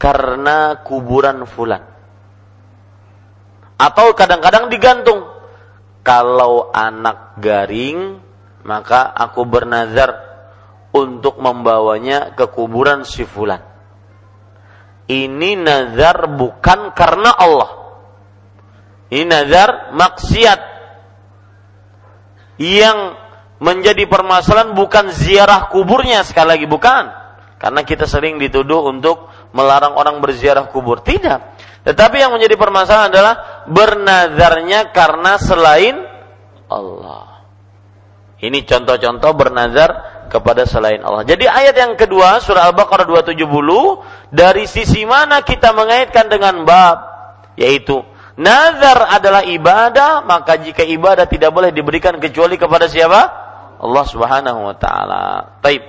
karena 0.00 0.80
kuburan 0.80 1.44
fulan. 1.44 1.84
Atau 3.76 4.16
kadang-kadang 4.16 4.72
digantung. 4.72 5.28
Kalau 6.02 6.74
anak 6.74 7.38
garing, 7.38 8.18
maka 8.66 9.06
aku 9.14 9.46
bernazar 9.46 10.18
untuk 10.90 11.38
membawanya 11.38 12.34
ke 12.34 12.50
kuburan 12.50 13.06
si 13.06 13.22
fulan. 13.22 13.62
Ini 15.06 15.54
nazar 15.58 16.30
bukan 16.34 16.90
karena 16.94 17.30
Allah. 17.38 17.70
Ini 19.12 19.28
nazar 19.28 19.94
maksiat 19.94 20.71
yang 22.62 23.18
menjadi 23.58 24.06
permasalahan 24.06 24.74
bukan 24.78 25.10
ziarah 25.10 25.66
kuburnya 25.70 26.22
sekali 26.22 26.58
lagi 26.58 26.66
bukan. 26.70 27.10
Karena 27.58 27.86
kita 27.86 28.10
sering 28.10 28.42
dituduh 28.42 28.90
untuk 28.90 29.30
melarang 29.54 29.94
orang 29.94 30.18
berziarah 30.18 30.66
kubur. 30.70 31.02
Tidak. 31.02 31.58
Tetapi 31.82 32.16
yang 32.18 32.34
menjadi 32.34 32.54
permasalahan 32.58 33.10
adalah 33.10 33.34
bernazarnya 33.66 34.90
karena 34.94 35.38
selain 35.38 35.96
Allah. 36.66 37.46
Ini 38.42 38.66
contoh-contoh 38.66 39.30
bernazar 39.38 39.90
kepada 40.26 40.66
selain 40.66 40.98
Allah. 41.06 41.22
Jadi 41.22 41.46
ayat 41.46 41.78
yang 41.78 41.94
kedua 41.94 42.42
surah 42.42 42.66
Al-Baqarah 42.70 43.06
270 43.06 43.46
dari 44.34 44.66
sisi 44.66 45.06
mana 45.06 45.46
kita 45.46 45.70
mengaitkan 45.70 46.26
dengan 46.26 46.66
bab 46.66 46.98
yaitu 47.54 48.02
Nazar 48.32 49.12
adalah 49.12 49.44
ibadah, 49.44 50.24
maka 50.24 50.56
jika 50.56 50.80
ibadah 50.80 51.28
tidak 51.28 51.52
boleh 51.52 51.68
diberikan 51.68 52.16
kecuali 52.16 52.56
kepada 52.56 52.88
siapa? 52.88 53.20
Allah 53.82 54.04
Subhanahu 54.08 54.72
wa 54.72 54.76
taala. 54.78 55.22
Taib. 55.60 55.82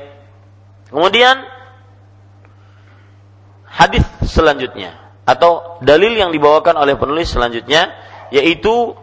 Kemudian 0.92 1.40
hadis 3.70 4.04
selanjutnya 4.28 4.94
atau 5.24 5.80
dalil 5.80 6.14
yang 6.14 6.30
dibawakan 6.36 6.78
oleh 6.78 7.00
penulis 7.00 7.32
selanjutnya 7.32 7.90
yaitu 8.30 8.94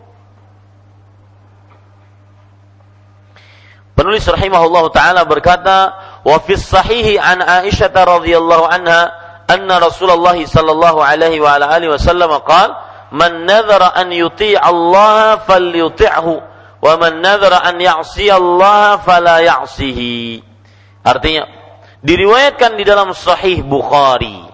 penulis 3.97 4.23
rahimahullah 4.29 4.85
taala 4.93 5.25
berkata 5.25 5.97
wa 6.23 6.37
fi 6.45 6.55
sahihi 6.55 7.17
an 7.17 7.41
Aisyah 7.41 7.91
radhiyallahu 7.91 8.65
anha 8.69 9.11
anna 9.49 9.81
Rasulullah 9.81 10.37
sallallahu 10.37 11.03
alaihi 11.03 11.43
wa 11.43 11.57
ala 11.59 11.73
alihi 11.73 11.91
wasallam 11.91 12.31
qala 12.47 12.90
man 13.15 13.47
nadhara 13.47 13.95
an 13.95 14.11
yuti' 14.11 14.55
Allah 14.59 15.43
falyuti'hu 15.45 16.35
wa 16.81 16.93
man 16.97 17.21
nadhara 17.21 17.67
an 17.67 17.77
ya'si 17.79 18.31
Allah 18.31 18.99
fala 19.03 19.45
ya'sihi. 19.45 20.43
Artinya 21.05 21.45
diriwayatkan 22.01 22.77
di 22.81 22.85
dalam 22.85 23.13
sahih 23.13 23.61
Bukhari 23.65 24.49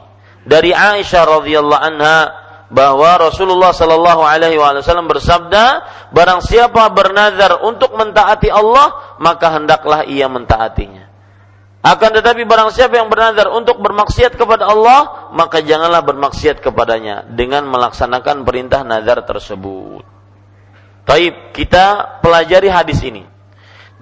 dari 0.47 0.71
Aisyah 0.75 1.23
radhiyallahu 1.43 1.85
anha 1.85 2.19
bahwa 2.67 3.31
Rasulullah 3.31 3.71
Shallallahu 3.71 4.23
Alaihi 4.27 4.59
Wasallam 4.59 5.07
bersabda, 5.07 5.87
barang 6.11 6.43
siapa 6.43 6.83
bernazar 6.91 7.63
untuk 7.63 7.95
mentaati 7.95 8.51
Allah, 8.51 9.19
maka 9.23 9.55
hendaklah 9.55 10.03
ia 10.07 10.27
mentaatinya. 10.27 11.06
Akan 11.85 12.11
tetapi 12.11 12.43
barang 12.49 12.75
siapa 12.75 12.99
yang 12.99 13.07
bernazar 13.07 13.47
untuk 13.53 13.79
bermaksiat 13.79 14.35
kepada 14.35 14.67
Allah, 14.67 15.31
maka 15.37 15.63
janganlah 15.63 16.03
bermaksiat 16.03 16.59
kepadanya 16.59 17.23
dengan 17.31 17.69
melaksanakan 17.71 18.43
perintah 18.43 18.83
nazar 18.83 19.23
tersebut. 19.23 20.03
Taib, 21.07 21.55
kita 21.55 22.19
pelajari 22.19 22.67
hadis 22.67 22.99
ini. 23.07 23.23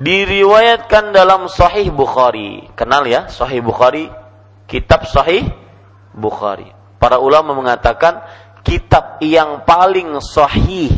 Diriwayatkan 0.00 1.12
dalam 1.12 1.46
Sahih 1.52 1.92
Bukhari. 1.92 2.72
Kenal 2.72 3.04
ya, 3.04 3.28
Sahih 3.28 3.60
Bukhari, 3.60 4.08
kitab 4.64 5.04
Sahih 5.04 5.44
Bukhari. 6.16 6.72
Para 6.96 7.20
ulama 7.20 7.52
mengatakan 7.52 8.24
kitab 8.64 9.20
yang 9.20 9.68
paling 9.68 10.16
sahih 10.24 10.88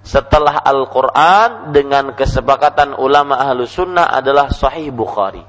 setelah 0.00 0.64
Al-Quran 0.64 1.76
dengan 1.76 2.16
kesepakatan 2.16 2.96
ulama 2.96 3.36
ahlu 3.36 3.68
sunnah 3.68 4.08
adalah 4.08 4.48
Sahih 4.48 4.88
Bukhari. 4.88 5.44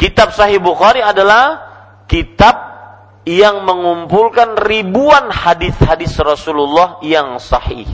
Kitab 0.00 0.32
Sahih 0.32 0.56
Bukhari 0.56 1.04
adalah 1.04 1.68
kitab 2.08 2.56
yang 3.28 3.68
mengumpulkan 3.68 4.56
ribuan 4.56 5.28
hadis-hadis 5.28 6.16
Rasulullah 6.16 6.96
yang 7.04 7.36
sahih. 7.36 7.84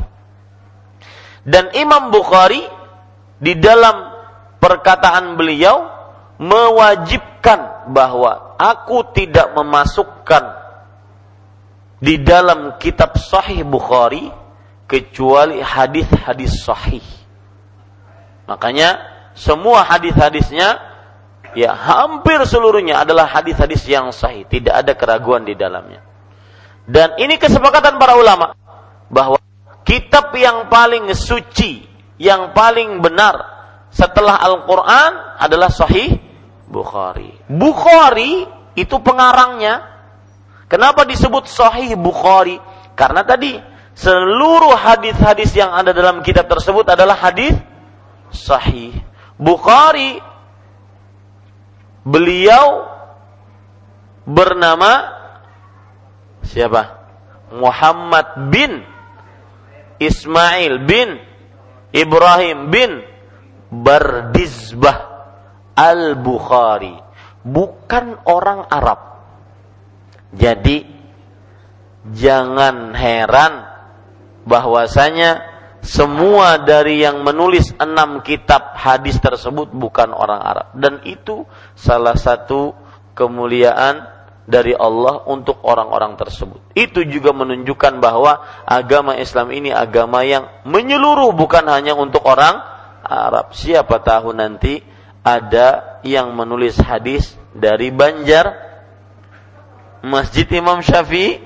Dan 1.43 1.75
Imam 1.75 2.15
Bukhari 2.15 2.63
di 3.43 3.59
dalam 3.59 4.07
perkataan 4.63 5.35
beliau 5.35 5.83
mewajibkan 6.39 7.91
bahwa 7.91 8.55
aku 8.55 9.11
tidak 9.11 9.51
memasukkan 9.59 10.45
di 11.99 12.23
dalam 12.23 12.79
kitab 12.79 13.19
Sahih 13.19 13.67
Bukhari 13.67 14.31
kecuali 14.87 15.59
hadis-hadis 15.59 16.63
sahih. 16.63 17.03
Makanya 18.47 18.95
semua 19.35 19.83
hadis-hadisnya 19.83 20.95
ya 21.57 21.73
hampir 21.73 22.39
seluruhnya 22.45 23.03
adalah 23.03 23.25
hadis-hadis 23.25 23.83
yang 23.89 24.13
sahih, 24.13 24.45
tidak 24.47 24.85
ada 24.85 24.93
keraguan 24.93 25.49
di 25.49 25.57
dalamnya. 25.57 26.05
Dan 26.87 27.19
ini 27.19 27.41
kesepakatan 27.41 27.99
para 27.99 28.15
ulama 28.15 28.55
bahwa 29.09 29.41
kitab 29.83 30.31
yang 30.37 30.69
paling 30.69 31.11
suci, 31.17 31.83
yang 32.21 32.53
paling 32.55 33.03
benar 33.03 33.35
setelah 33.91 34.39
Al-Qur'an 34.39 35.41
adalah 35.41 35.73
Sahih 35.73 36.15
Bukhari. 36.71 37.35
Bukhari 37.51 38.47
itu 38.79 39.01
pengarangnya 39.03 39.97
Kenapa 40.67 41.07
disebut 41.07 41.47
Sahih 41.47 41.95
Bukhari? 41.95 42.59
Karena 42.99 43.23
tadi 43.23 43.55
seluruh 43.95 44.75
hadis-hadis 44.75 45.55
yang 45.55 45.71
ada 45.71 45.95
dalam 45.95 46.21
kitab 46.27 46.51
tersebut 46.51 46.85
adalah 46.91 47.15
hadis 47.15 47.55
sahih. 48.35 48.93
Bukhari 49.39 50.19
beliau 52.07 52.87
bernama 54.23 55.11
siapa? 56.47 56.95
Muhammad 57.51 58.51
bin 58.55 58.83
Ismail 59.99 60.87
bin 60.87 61.19
Ibrahim 61.91 62.71
bin 62.71 62.91
Bardizbah 63.71 64.99
Al-Bukhari. 65.75 66.95
Bukan 67.47 68.27
orang 68.27 68.67
Arab 68.67 69.17
jadi 70.37 70.85
jangan 72.13 72.93
heran 72.93 73.67
bahwasanya 74.45 75.56
semua 75.87 76.59
dari 76.59 77.07
yang 77.07 77.22
menulis 77.22 77.70
enam 77.78 78.18
kitab 78.26 78.74
hadis 78.74 79.22
tersebut 79.22 79.70
bukan 79.70 80.11
orang 80.11 80.43
Arab 80.43 80.68
dan 80.74 80.99
itu 81.07 81.47
salah 81.78 82.18
satu 82.18 82.74
kemuliaan 83.14 84.16
dari 84.47 84.74
Allah 84.74 85.26
untuk 85.26 85.59
orang-orang 85.66 86.14
tersebut. 86.14 86.62
Itu 86.74 87.03
juga 87.03 87.34
menunjukkan 87.34 87.99
bahwa 87.99 88.43
agama 88.62 89.18
Islam 89.18 89.51
ini 89.51 89.74
agama 89.74 90.22
yang 90.22 90.47
menyeluruh 90.62 91.34
bukan 91.34 91.66
hanya 91.66 91.99
untuk 91.99 92.22
orang 92.22 92.55
Arab. 93.03 93.55
Siapa 93.55 94.03
tahu 94.03 94.30
nanti 94.34 94.78
ada 95.26 95.99
yang 96.07 96.30
menulis 96.39 96.78
hadis 96.78 97.34
dari 97.51 97.91
Banjar 97.91 98.66
Masjid 100.07 100.47
Imam 100.55 100.78
Syafi'i 100.78 101.43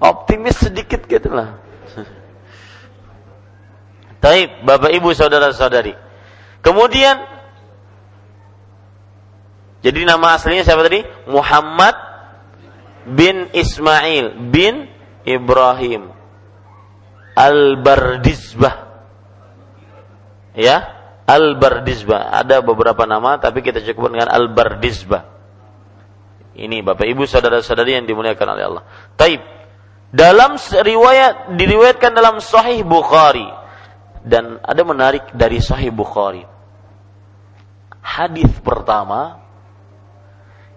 optimis 0.00 0.56
sedikit 0.56 1.04
gitu 1.04 1.28
lah. 1.28 1.60
Taib, 4.20 4.68
Bapak 4.68 4.92
Ibu 4.92 5.16
saudara-saudari. 5.16 5.96
Kemudian 6.60 7.24
jadi 9.80 10.04
nama 10.04 10.36
aslinya 10.36 10.60
siapa 10.60 10.84
tadi? 10.84 11.00
Muhammad 11.24 11.96
bin 13.08 13.48
Ismail 13.56 14.52
bin 14.52 14.92
Ibrahim 15.24 16.12
Al-Bardizbah. 17.32 18.92
Ya, 20.52 20.84
Al-Bardizbah. 21.24 22.28
Ada 22.44 22.60
beberapa 22.60 23.08
nama 23.08 23.40
tapi 23.40 23.64
kita 23.64 23.80
cukup 23.88 24.12
dengan 24.12 24.28
Al-Bardizbah. 24.28 25.24
Ini 26.60 26.84
Bapak 26.84 27.08
Ibu 27.08 27.24
saudara-saudari 27.24 27.96
yang 27.96 28.04
dimuliakan 28.04 28.46
oleh 28.52 28.64
Allah. 28.68 28.84
Taib. 29.16 29.40
Dalam 30.12 30.60
riwayat 30.60 31.54
diriwayatkan 31.56 32.12
dalam 32.12 32.42
Sahih 32.42 32.82
Bukhari 32.82 33.59
dan 34.24 34.60
ada 34.60 34.82
menarik 34.84 35.32
dari 35.32 35.58
Sahih 35.60 35.92
Bukhari. 35.92 36.44
Hadis 38.00 38.50
pertama 38.60 39.40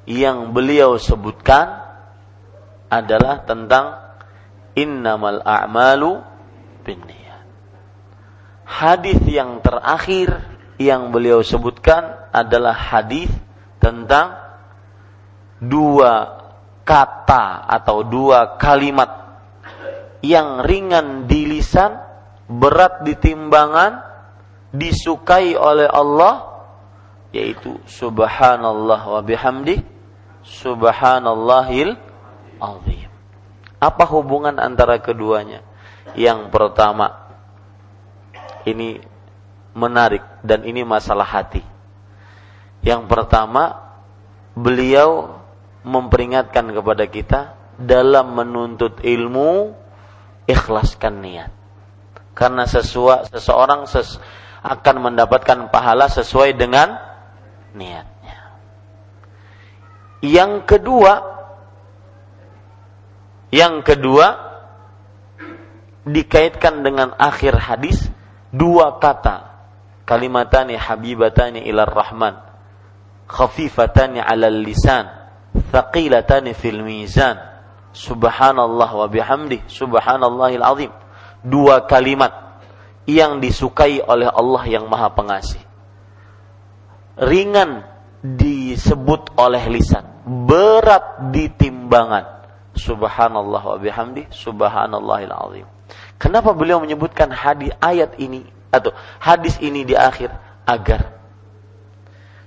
yang 0.04 0.52
beliau 0.52 1.00
sebutkan 1.00 1.82
adalah 2.92 3.42
tentang 3.48 4.00
innamal 4.76 5.42
a'malu 5.42 6.20
binniyat. 6.84 7.44
Hadis 8.64 9.20
yang 9.28 9.64
terakhir 9.64 10.54
yang 10.82 11.14
beliau 11.14 11.46
sebutkan 11.46 12.30
adalah 12.34 12.74
hadis 12.74 13.30
tentang 13.80 14.36
dua 15.64 16.44
kata 16.84 17.64
atau 17.68 18.04
dua 18.04 18.60
kalimat 18.60 19.40
yang 20.24 20.64
ringan 20.64 21.28
di 21.28 21.48
lisan, 21.48 22.00
berat 22.60 23.02
di 23.02 23.18
timbangan, 23.18 24.02
disukai 24.74 25.58
oleh 25.58 25.90
Allah, 25.90 26.66
yaitu 27.34 27.82
Subhanallah 27.90 29.02
wa 29.10 29.22
bihamdi, 29.26 29.82
Subhanallahil 30.44 31.98
azim. 32.62 33.10
Apa 33.82 34.06
hubungan 34.08 34.60
antara 34.62 35.00
keduanya? 35.02 35.66
Yang 36.14 36.52
pertama, 36.54 37.32
ini 38.64 39.02
menarik 39.74 40.24
dan 40.46 40.64
ini 40.64 40.86
masalah 40.86 41.26
hati. 41.26 41.64
Yang 42.84 43.08
pertama, 43.08 43.96
beliau 44.54 45.40
memperingatkan 45.84 46.72
kepada 46.72 47.04
kita 47.08 47.40
dalam 47.80 48.38
menuntut 48.38 49.02
ilmu 49.04 49.74
ikhlaskan 50.48 51.20
niat. 51.20 51.63
Karena 52.34 52.66
sesua, 52.66 53.30
seseorang 53.30 53.86
ses, 53.86 54.18
akan 54.66 55.12
mendapatkan 55.12 55.70
pahala 55.70 56.10
sesuai 56.10 56.58
dengan 56.58 56.98
niatnya. 57.78 58.38
Yang 60.24 60.52
kedua, 60.66 61.14
yang 63.54 63.86
kedua 63.86 64.28
dikaitkan 66.10 66.82
dengan 66.82 67.14
akhir 67.20 67.54
hadis 67.60 68.10
dua 68.50 68.98
kata. 68.98 69.54
Kalimatani 70.04 70.76
habibatani 70.76 71.64
ilar 71.64 71.88
rahman. 71.88 72.36
Khafifatani 73.30 74.20
alal 74.20 74.58
lisan. 74.64 75.08
Thaqilatani 75.72 76.52
fil 76.52 76.84
mizan. 76.84 77.40
Subhanallah 77.94 78.90
wa 78.90 79.06
bihamdi 79.06 79.70
subhanallahil 79.70 80.66
azim 80.66 80.92
dua 81.44 81.84
kalimat 81.86 82.32
yang 83.04 83.44
disukai 83.44 84.00
oleh 84.00 84.32
Allah 84.32 84.64
yang 84.66 84.88
maha 84.88 85.12
pengasih. 85.12 85.60
Ringan 87.20 87.84
disebut 88.24 89.36
oleh 89.36 89.62
lisan 89.70 90.08
berat 90.24 91.30
di 91.36 91.52
timbangan 91.52 92.24
subhanallah 92.72 93.76
wa 93.76 93.78
bihamdi 93.78 94.32
subhanallahil 94.32 95.36
azim. 95.36 95.68
Kenapa 96.16 96.56
beliau 96.56 96.80
menyebutkan 96.80 97.30
hadis 97.30 97.76
ayat 97.84 98.16
ini 98.16 98.48
atau 98.72 98.96
hadis 99.20 99.60
ini 99.60 99.84
di 99.84 99.94
akhir? 99.94 100.32
Agar 100.64 101.12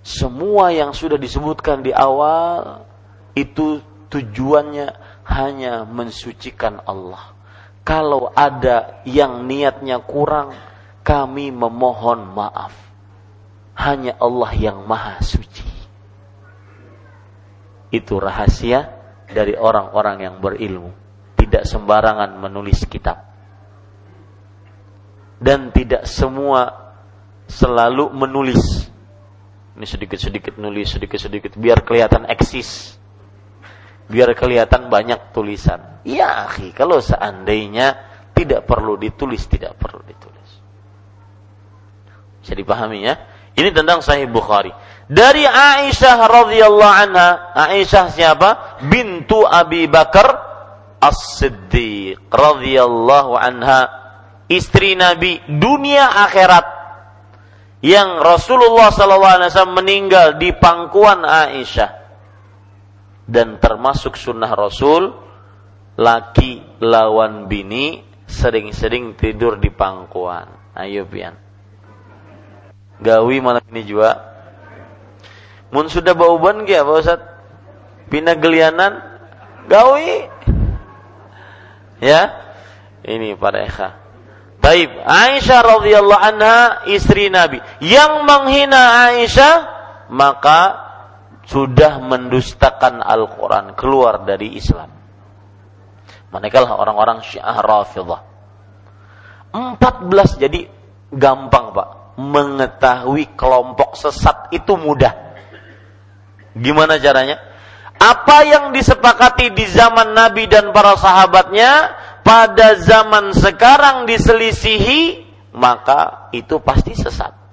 semua 0.00 0.72
yang 0.72 0.96
sudah 0.96 1.20
disebutkan 1.20 1.84
di 1.84 1.92
awal 1.92 2.88
itu 3.36 3.84
tujuannya 4.08 4.88
hanya 5.28 5.84
mensucikan 5.84 6.80
Allah. 6.88 7.35
Kalau 7.86 8.34
ada 8.34 8.98
yang 9.06 9.46
niatnya 9.46 10.02
kurang, 10.02 10.58
kami 11.06 11.54
memohon 11.54 12.34
maaf. 12.34 12.74
Hanya 13.78 14.18
Allah 14.18 14.50
yang 14.58 14.82
maha 14.90 15.22
suci. 15.22 15.62
Itu 17.94 18.18
rahasia 18.18 18.90
dari 19.30 19.54
orang-orang 19.54 20.26
yang 20.26 20.42
berilmu. 20.42 20.90
Tidak 21.38 21.62
sembarangan 21.62 22.34
menulis 22.42 22.82
kitab. 22.90 23.22
Dan 25.38 25.70
tidak 25.70 26.10
semua 26.10 26.90
selalu 27.46 28.10
menulis. 28.10 28.90
Ini 29.78 29.86
sedikit-sedikit 29.86 30.58
nulis, 30.58 30.90
sedikit-sedikit 30.90 31.54
biar 31.54 31.86
kelihatan 31.86 32.26
eksis. 32.26 32.95
Biar 34.06 34.30
kelihatan 34.38 34.86
banyak 34.86 35.34
tulisan. 35.34 36.02
Ya, 36.06 36.46
akhi, 36.46 36.70
kalau 36.70 37.02
seandainya 37.02 37.98
tidak 38.30 38.62
perlu 38.62 38.94
ditulis, 38.94 39.42
tidak 39.50 39.74
perlu 39.74 39.98
ditulis. 40.06 40.50
Bisa 42.38 42.54
dipahami 42.54 43.02
ya? 43.02 43.14
Ini 43.56 43.74
tentang 43.74 44.04
Sahih 44.04 44.30
Bukhari. 44.30 44.70
Dari 45.10 45.42
Aisyah 45.42 46.18
radhiyallahu 46.30 46.94
anha, 47.08 47.50
Aisyah 47.56 48.06
siapa? 48.14 48.78
Bintu 48.86 49.42
Abi 49.42 49.90
Bakar 49.90 50.28
As-Siddiq 51.02 52.30
radhiyallahu 52.30 53.34
anha, 53.34 53.90
istri 54.46 54.94
Nabi 54.94 55.42
dunia 55.50 56.06
akhirat 56.26 56.66
yang 57.82 58.22
Rasulullah 58.22 58.90
SAW 58.94 59.74
meninggal 59.74 60.38
di 60.38 60.54
pangkuan 60.54 61.26
Aisyah 61.26 62.05
dan 63.26 63.58
termasuk 63.58 64.14
sunnah 64.14 64.54
Rasul 64.54 65.10
laki 65.98 66.62
lawan 66.78 67.50
bini 67.50 68.06
sering-sering 68.26 69.18
tidur 69.18 69.58
di 69.58 69.70
pangkuan. 69.70 70.46
Ayo 70.76 71.06
pian. 71.06 71.34
Gawi 73.02 73.42
malam 73.42 73.64
ini 73.74 73.82
juga. 73.86 74.16
Mun 75.74 75.90
sudah 75.90 76.14
bauban 76.14 76.62
kia 76.64 76.86
Pak 76.86 76.96
Ustaz? 77.02 77.20
Pina 78.06 78.38
gelianan 78.38 79.02
gawi. 79.66 80.30
Ya. 81.98 82.30
Ini 83.06 83.38
para 83.38 83.66
ekha. 83.66 83.88
Taib. 84.62 84.90
Aisyah 85.06 85.60
radhiyallahu 85.62 86.22
anha 86.22 86.58
istri 86.90 87.30
Nabi 87.30 87.62
yang 87.82 88.26
menghina 88.26 89.10
Aisyah 89.10 89.54
maka 90.10 90.85
sudah 91.46 92.02
mendustakan 92.02 92.98
Al-Qur'an 93.00 93.78
keluar 93.78 94.26
dari 94.26 94.58
Islam. 94.58 94.90
Manakala 96.34 96.74
orang-orang 96.74 97.22
Syiah 97.22 97.62
Rafidhah. 97.62 98.20
14 99.54 100.42
jadi 100.42 100.66
gampang, 101.14 101.70
Pak. 101.70 101.88
Mengetahui 102.18 103.38
kelompok 103.38 103.94
sesat 103.94 104.50
itu 104.50 104.74
mudah. 104.74 105.14
Gimana 106.56 106.98
caranya? 106.98 107.38
Apa 107.96 108.44
yang 108.44 108.76
disepakati 108.76 109.54
di 109.56 109.64
zaman 109.70 110.12
Nabi 110.12 110.50
dan 110.50 110.74
para 110.74 110.98
sahabatnya 111.00 111.96
pada 112.20 112.76
zaman 112.82 113.32
sekarang 113.32 114.04
diselisihi, 114.04 115.24
maka 115.54 116.28
itu 116.34 116.60
pasti 116.60 116.92
sesat. 116.92 117.45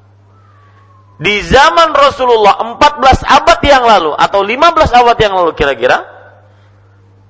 Di 1.22 1.46
zaman 1.46 1.94
Rasulullah 1.94 2.58
14 2.78 3.22
abad 3.22 3.60
yang 3.62 3.84
lalu 3.86 4.12
atau 4.18 4.42
15 4.42 4.92
abad 4.92 5.18
yang 5.18 5.34
lalu 5.38 5.52
kira-kira, 5.54 6.02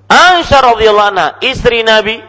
Aisyah 0.07 0.59
radhiyallahu 0.75 1.09
anha, 1.13 1.27
istri 1.43 1.83
Nabi 1.83 2.21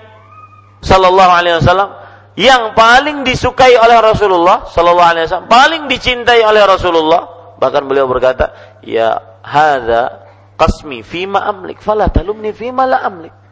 sallallahu 0.83 1.33
alaihi 1.33 1.57
wasallam 1.63 1.91
yang 2.35 2.75
paling 2.75 3.23
disukai 3.23 3.79
oleh 3.79 3.99
Rasulullah 4.03 4.67
sallallahu 4.67 5.11
alaihi 5.15 5.25
wasallam, 5.31 5.49
paling 5.51 5.83
dicintai 5.87 6.43
oleh 6.43 6.67
Rasulullah, 6.67 7.55
bahkan 7.63 7.87
beliau 7.87 8.11
berkata, 8.11 8.51
"Ya 8.83 9.39
hadza 9.47 10.27
qasmi 10.59 11.07
fima 11.07 11.47
amlik, 11.47 11.79
fala 11.79 12.11
talumni 12.11 12.51
fima 12.51 12.83
la 12.83 13.07
amlik." 13.07 13.45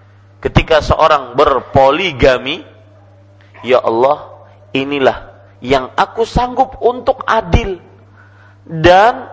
ketika 0.42 0.82
seorang 0.82 1.38
berpoligami, 1.38 2.66
ya 3.62 3.78
Allah, 3.78 4.42
inilah 4.74 5.30
yang 5.62 5.94
aku 5.94 6.26
sanggup 6.26 6.82
untuk 6.82 7.22
adil 7.22 7.78
dan 8.66 9.26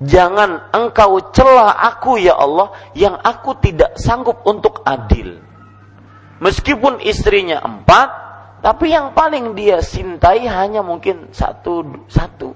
jangan 0.00 0.68
engkau 0.72 1.32
celah 1.32 1.72
aku 1.92 2.20
ya 2.20 2.36
Allah 2.36 2.72
yang 2.92 3.16
aku 3.16 3.56
tidak 3.60 3.96
sanggup 4.00 4.44
untuk 4.44 4.84
adil. 4.84 5.40
Meskipun 6.36 7.00
istrinya 7.00 7.64
empat, 7.64 8.08
tapi 8.60 8.92
yang 8.92 9.16
paling 9.16 9.56
dia 9.56 9.80
cintai 9.80 10.44
hanya 10.44 10.84
mungkin 10.84 11.32
satu 11.32 12.04
satu. 12.12 12.52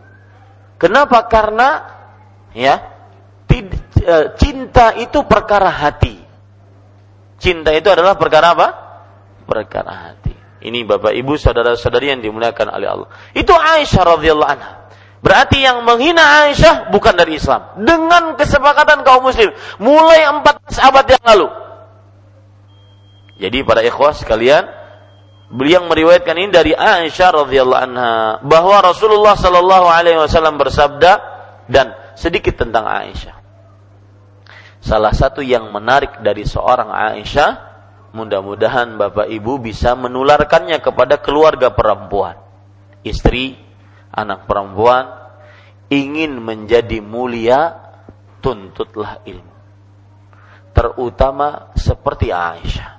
Kenapa? 0.80 1.24
Karena 1.28 1.80
ya 2.52 2.80
e, 3.48 4.16
cinta 4.36 4.96
itu 4.96 5.24
perkara 5.24 5.68
hati. 5.68 6.16
Cinta 7.40 7.72
itu 7.72 7.88
adalah 7.88 8.20
perkara 8.20 8.52
apa? 8.52 8.68
Perkara 9.48 10.12
hati. 10.12 10.36
Ini 10.60 10.84
Bapak 10.84 11.16
Ibu 11.16 11.40
saudara-saudari 11.40 12.12
yang 12.12 12.20
dimuliakan 12.20 12.68
oleh 12.68 12.88
Allah. 12.88 13.08
Itu 13.32 13.56
Aisyah 13.56 14.02
radhiyallahu 14.04 14.50
anha. 14.52 14.79
Berarti 15.20 15.60
yang 15.60 15.84
menghina 15.84 16.48
Aisyah 16.48 16.88
bukan 16.88 17.12
dari 17.12 17.36
Islam. 17.36 17.76
Dengan 17.76 18.40
kesepakatan 18.40 19.04
kaum 19.04 19.28
muslim. 19.28 19.52
Mulai 19.76 20.24
14 20.24 20.80
abad 20.80 21.04
yang 21.04 21.24
lalu. 21.24 21.48
Jadi 23.40 23.58
para 23.64 23.80
ikhwah 23.84 24.16
sekalian, 24.16 24.64
beliau 25.52 25.84
meriwayatkan 25.88 26.36
ini 26.36 26.50
dari 26.52 26.72
Aisyah 26.72 27.44
radhiyallahu 27.44 27.82
anha 27.84 28.12
bahwa 28.44 28.80
Rasulullah 28.84 29.36
sallallahu 29.36 29.88
alaihi 29.88 30.20
wasallam 30.20 30.60
bersabda 30.60 31.12
dan 31.68 31.96
sedikit 32.16 32.60
tentang 32.60 32.84
Aisyah. 32.84 33.36
Salah 34.80 35.12
satu 35.12 35.44
yang 35.44 35.68
menarik 35.68 36.24
dari 36.24 36.48
seorang 36.48 36.88
Aisyah, 36.88 37.50
mudah-mudahan 38.16 38.96
Bapak 38.96 39.28
Ibu 39.28 39.60
bisa 39.60 39.92
menularkannya 39.92 40.80
kepada 40.80 41.20
keluarga 41.20 41.72
perempuan. 41.72 42.40
Istri, 43.04 43.69
anak 44.10 44.46
perempuan, 44.46 45.06
ingin 45.90 46.38
menjadi 46.38 47.02
mulia, 47.02 47.78
tuntutlah 48.42 49.22
ilmu. 49.26 49.54
Terutama 50.70 51.74
seperti 51.74 52.30
Aisyah. 52.30 52.90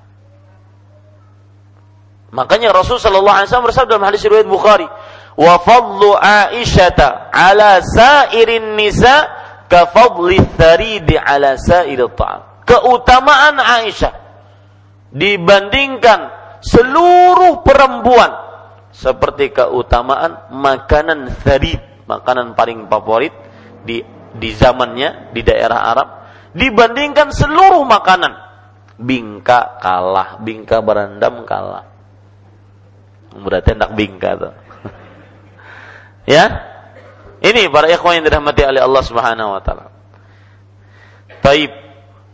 Makanya 2.32 2.72
Rasul 2.72 2.96
sallallahu 2.96 3.38
alaihi 3.44 3.48
wasallam 3.52 3.68
bersabda 3.68 3.92
dalam 3.96 4.08
hadis 4.08 4.24
riwayat 4.24 4.48
Bukhari, 4.48 4.88
"Wa 5.36 5.60
fadlu 5.60 6.16
Aisyata 6.16 7.32
ala 7.32 7.84
sairin 7.84 8.80
nisa' 8.80 9.42
kafadli 9.72 10.44
tharidi 10.60 11.16
ala 11.16 11.56
sa'il 11.56 12.04
ta'am. 12.12 12.68
Keutamaan 12.68 13.56
Aisyah 13.56 14.12
dibandingkan 15.16 16.20
seluruh 16.60 17.64
perempuan 17.64 18.32
seperti 18.92 19.56
keutamaan 19.56 20.52
makanan 20.52 21.32
tharid, 21.42 21.80
makanan 22.06 22.54
paling 22.54 22.88
favorit 22.92 23.34
di 23.88 24.04
di 24.32 24.50
zamannya 24.56 25.36
di 25.36 25.42
daerah 25.44 25.92
Arab 25.92 26.08
dibandingkan 26.56 27.32
seluruh 27.32 27.84
makanan. 27.88 28.52
Bingka 29.02 29.82
kalah, 29.82 30.38
bingka 30.46 30.78
berendam 30.86 31.42
kalah. 31.48 31.90
Berarti 33.34 33.74
hendak 33.74 33.98
bingka 33.98 34.30
tuh. 34.38 34.54
ya, 36.38 36.46
ini 37.42 37.66
para 37.74 37.90
ikhwan 37.90 38.22
yang 38.22 38.26
dirahmati 38.30 38.62
oleh 38.62 38.82
Allah 38.86 39.04
Subhanahu 39.04 39.50
wa 39.58 39.62
taala. 39.66 39.90
Taib. 41.42 41.74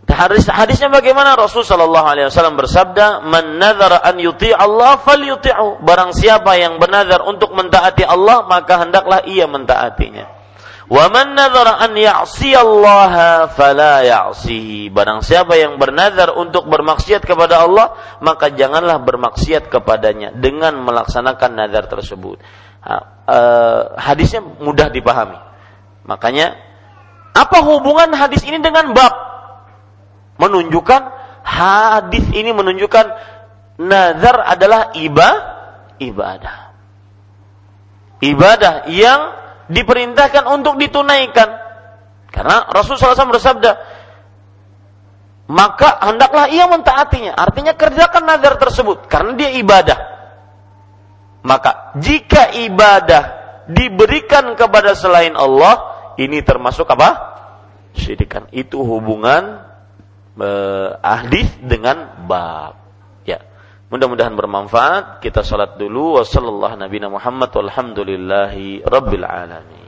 Hadis 0.08 0.47
hadisnya 0.47 0.88
bagaimana? 0.88 1.36
Rasul 1.36 1.68
wasallam 1.68 2.55
bersabda, 2.55 3.28
"Man 3.28 3.60
an 3.60 4.16
yuti 4.18 4.55
Allah 4.55 4.97
falyuti'u." 5.03 5.84
Barang 5.84 6.16
siapa 6.16 6.55
yang 6.55 6.80
bernazar 6.80 7.22
untuk 7.28 7.51
mentaati 7.51 8.08
Allah, 8.08 8.47
maka 8.47 8.82
hendaklah 8.88 9.22
ia 9.28 9.45
mentaatinya. 9.45 10.39
Wa 10.88 11.12
man 11.12 11.36
an 11.36 11.91
ya'si 11.91 12.55
Allah 12.55 13.45
fala 13.51 14.08
ya'sihi. 14.08 14.88
Barang 14.95 15.20
siapa 15.20 15.60
yang 15.60 15.76
bernazar 15.76 16.32
untuk 16.39 16.72
bermaksiat 16.72 17.28
kepada 17.28 17.68
Allah, 17.68 17.91
maka 18.24 18.47
janganlah 18.47 19.03
bermaksiat 19.03 19.68
kepadanya 19.68 20.32
dengan 20.32 20.80
melaksanakan 20.88 21.51
nazar 21.51 21.91
tersebut 21.91 22.39
uh, 22.88 23.82
hadisnya 23.99 24.41
mudah 24.41 24.88
dipahami. 24.88 25.38
Makanya 26.08 26.55
apa 27.36 27.58
hubungan 27.62 28.16
hadis 28.16 28.41
ini 28.47 28.58
dengan 28.64 28.95
bab? 28.95 29.14
Menunjukkan 30.38 31.01
hadis 31.41 32.25
ini 32.33 32.53
menunjukkan 32.53 33.05
nazar 33.81 34.38
adalah 34.45 34.93
iba, 34.97 35.29
ibadah. 36.01 36.57
Ibadah 38.17 38.89
yang 38.89 39.21
diperintahkan 39.69 40.43
untuk 40.49 40.77
ditunaikan. 40.81 41.49
Karena 42.33 42.65
Rasulullah 42.69 43.17
SAW 43.17 43.33
bersabda, 43.33 43.71
maka 45.47 46.01
hendaklah 46.03 46.51
ia 46.51 46.67
mentaatinya. 46.67 47.33
Artinya 47.38 47.73
kerjakan 47.77 48.23
nazar 48.27 48.59
tersebut 48.59 49.07
karena 49.07 49.31
dia 49.38 49.49
ibadah. 49.55 49.99
Maka 51.47 51.95
jika 51.95 52.51
ibadah 52.51 53.23
diberikan 53.71 54.51
kepada 54.59 54.91
selain 54.97 55.38
Allah, 55.39 55.95
ini 56.19 56.43
termasuk 56.43 56.89
apa? 56.91 57.39
Syirikan. 57.95 58.51
Itu 58.51 58.83
hubungan 58.83 59.66
ahli 61.01 61.43
dengan 61.65 62.27
bab. 62.29 62.77
Ya. 63.25 63.41
Mudah-mudahan 63.89 64.38
bermanfaat. 64.38 65.23
Kita 65.23 65.41
salat 65.41 65.81
dulu. 65.81 66.21
Wassallallahu 66.21 66.77
Nabi 66.77 66.97
Muhammad 67.05 67.49
walhamdulillahi 67.53 68.85
rabbil 68.85 69.25
alamin. 69.25 69.88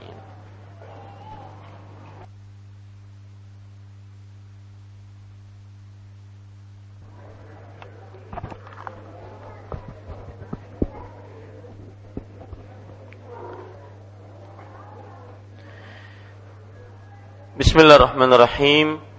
Bismillahirrahmanirrahim. 17.60 19.09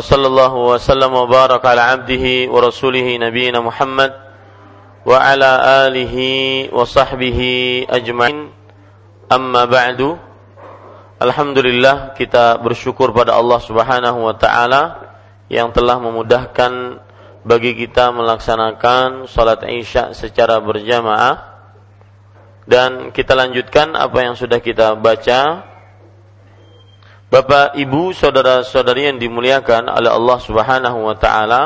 Sallallahu 0.00 0.56
wa 0.72 0.80
sallam 0.80 1.12
wa 1.12 1.28
baraka 1.28 1.76
ala 1.76 1.92
abdihi 1.92 2.48
wa 2.48 2.64
rasulih 2.64 3.04
nabiyina 3.20 3.60
Muhammad 3.60 4.16
wa 5.04 5.20
ala 5.20 5.84
alihi 5.84 6.72
wa 6.72 6.88
sahbihi 6.88 7.84
ajma'in. 7.92 8.48
Amma 9.28 9.68
ba'du. 9.68 10.16
Alhamdulillah 11.20 12.16
kita 12.16 12.56
bersyukur 12.64 13.12
pada 13.12 13.36
Allah 13.36 13.60
Subhanahu 13.68 14.24
wa 14.24 14.32
taala 14.40 15.12
yang 15.52 15.76
telah 15.76 16.00
memudahkan 16.00 17.04
bagi 17.44 17.76
kita 17.76 18.16
melaksanakan 18.16 19.28
salat 19.28 19.60
Isya 19.68 20.16
secara 20.16 20.56
berjamaah 20.64 21.50
dan 22.64 23.12
kita 23.12 23.36
lanjutkan 23.36 23.92
apa 23.92 24.24
yang 24.24 24.40
sudah 24.40 24.56
kita 24.64 24.96
baca. 24.96 25.68
Bapak, 27.30 27.78
Ibu, 27.78 28.10
saudara-saudari 28.10 29.06
yang 29.06 29.22
dimuliakan 29.22 29.86
oleh 29.86 30.10
Allah 30.10 30.38
Subhanahu 30.42 30.98
wa 30.98 31.14
taala. 31.14 31.62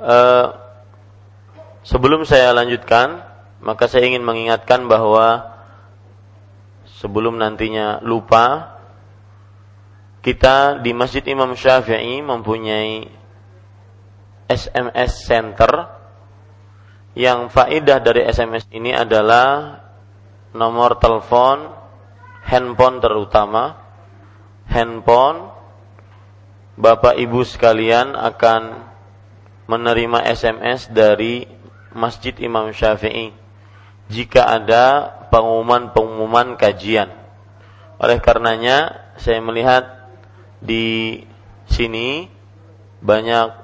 Uh, 0.00 0.56
sebelum 1.84 2.24
saya 2.24 2.56
lanjutkan, 2.56 3.20
maka 3.60 3.84
saya 3.84 4.08
ingin 4.08 4.24
mengingatkan 4.24 4.88
bahwa 4.88 5.44
sebelum 7.04 7.36
nantinya 7.36 8.00
lupa 8.00 8.80
kita 10.24 10.80
di 10.80 10.96
Masjid 10.96 11.20
Imam 11.28 11.52
Syafi'i 11.52 12.24
mempunyai 12.24 13.04
SMS 14.48 15.20
Center 15.20 15.84
yang 17.12 17.52
faedah 17.52 18.00
dari 18.00 18.24
SMS 18.24 18.64
ini 18.72 18.96
adalah 18.96 19.84
nomor 20.54 21.00
telepon 21.02 21.72
handphone 22.46 23.02
terutama 23.02 23.74
handphone 24.70 25.50
Bapak 26.76 27.16
Ibu 27.16 27.40
sekalian 27.42 28.12
akan 28.12 28.84
menerima 29.64 30.28
SMS 30.28 30.92
dari 30.92 31.48
Masjid 31.96 32.36
Imam 32.44 32.68
Syafi'i 32.68 33.32
jika 34.12 34.44
ada 34.44 35.08
pengumuman-pengumuman 35.32 36.54
kajian. 36.60 37.10
Oleh 37.96 38.20
karenanya 38.20 39.08
saya 39.16 39.40
melihat 39.40 40.12
di 40.60 41.24
sini 41.64 42.28
banyak 43.00 43.56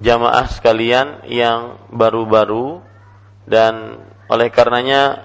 jamaah 0.00 0.48
sekalian 0.48 1.28
yang 1.28 1.76
baru-baru 1.92 2.80
dan 3.44 4.00
oleh 4.32 4.48
karenanya 4.48 5.22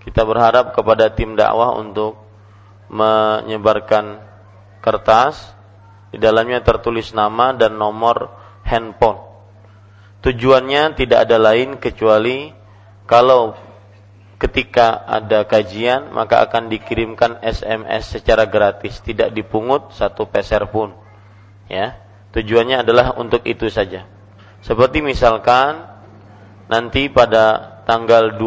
kita 0.00 0.24
berharap 0.24 0.72
kepada 0.72 1.12
tim 1.12 1.36
dakwah 1.36 1.76
untuk 1.76 2.16
menyebarkan 2.90 4.18
kertas 4.80 5.54
di 6.10 6.18
dalamnya 6.18 6.64
tertulis 6.64 7.14
nama 7.14 7.54
dan 7.54 7.78
nomor 7.78 8.32
handphone. 8.66 9.22
Tujuannya 10.20 10.98
tidak 10.98 11.28
ada 11.28 11.36
lain 11.40 11.80
kecuali 11.80 12.52
kalau 13.08 13.56
ketika 14.40 15.04
ada 15.04 15.44
kajian 15.44 16.12
maka 16.16 16.40
akan 16.44 16.72
dikirimkan 16.72 17.44
SMS 17.44 18.16
secara 18.16 18.48
gratis, 18.48 19.00
tidak 19.04 19.36
dipungut 19.36 19.92
satu 19.92 20.26
peser 20.28 20.64
pun. 20.68 20.96
Ya. 21.68 22.00
Tujuannya 22.30 22.86
adalah 22.86 23.18
untuk 23.18 23.42
itu 23.42 23.66
saja. 23.68 24.06
Seperti 24.62 25.02
misalkan 25.02 25.82
nanti 26.70 27.10
pada 27.10 27.78
tanggal 27.88 28.38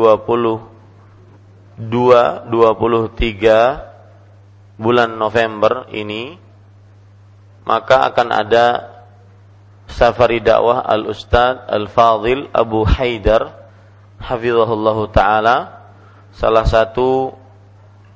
22 1.77 2.49
23 2.49 4.77
bulan 4.77 5.17
November 5.17 5.85
ini 5.89 6.37
maka 7.63 8.11
akan 8.11 8.27
ada 8.29 8.91
safari 9.89 10.43
dakwah 10.43 10.85
Al 10.85 11.07
Ustad 11.09 11.65
Al 11.69 11.87
Fadil 11.89 12.49
Abu 12.53 12.85
Haidar 12.85 13.55
hafizahullah 14.21 14.97
taala 15.09 15.57
salah 16.33 16.65
satu 16.65 17.33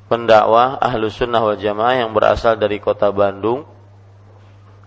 pendakwah 0.08 0.80
ahlu 0.80 1.12
sunnah 1.12 1.44
wal 1.44 1.60
jamaah 1.60 2.06
yang 2.06 2.16
berasal 2.16 2.56
dari 2.56 2.80
kota 2.80 3.12
Bandung 3.12 3.68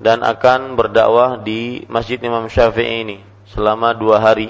dan 0.00 0.24
akan 0.24 0.80
berdakwah 0.80 1.44
di 1.44 1.84
Masjid 1.92 2.16
Imam 2.24 2.48
Syafi'i 2.48 3.04
ini 3.04 3.20
selama 3.52 3.92
dua 3.92 4.16
hari 4.16 4.48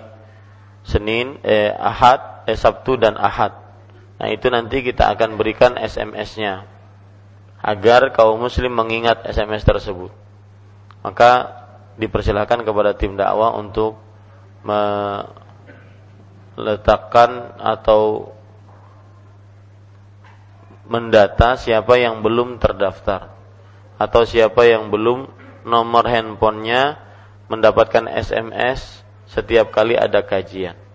Senin, 0.87 1.37
eh, 1.45 1.75
Ahad, 1.75 2.49
eh, 2.49 2.57
Sabtu 2.57 2.97
dan 2.97 3.19
Ahad. 3.19 3.53
Nah 4.21 4.29
itu 4.29 4.53
nanti 4.53 4.85
kita 4.85 5.09
akan 5.17 5.41
berikan 5.41 5.81
SMS-nya 5.81 6.69
agar 7.65 8.13
kaum 8.13 8.37
Muslim 8.37 8.77
mengingat 8.77 9.25
SMS 9.25 9.65
tersebut. 9.65 10.13
Maka 11.01 11.57
dipersilahkan 11.97 12.61
kepada 12.61 12.93
tim 12.93 13.17
dakwah 13.17 13.57
untuk 13.57 13.97
meletakkan 16.61 17.57
atau 17.57 18.37
mendata 20.85 21.57
siapa 21.57 21.97
yang 21.97 22.21
belum 22.21 22.61
terdaftar 22.61 23.33
atau 23.97 24.23
siapa 24.29 24.69
yang 24.69 24.93
belum 24.93 25.29
nomor 25.65 26.05
handphonenya 26.09 26.99
mendapatkan 27.49 28.09
SMS 28.09 29.05
setiap 29.29 29.73
kali 29.73 29.95
ada 29.97 30.25
kajian. 30.25 30.90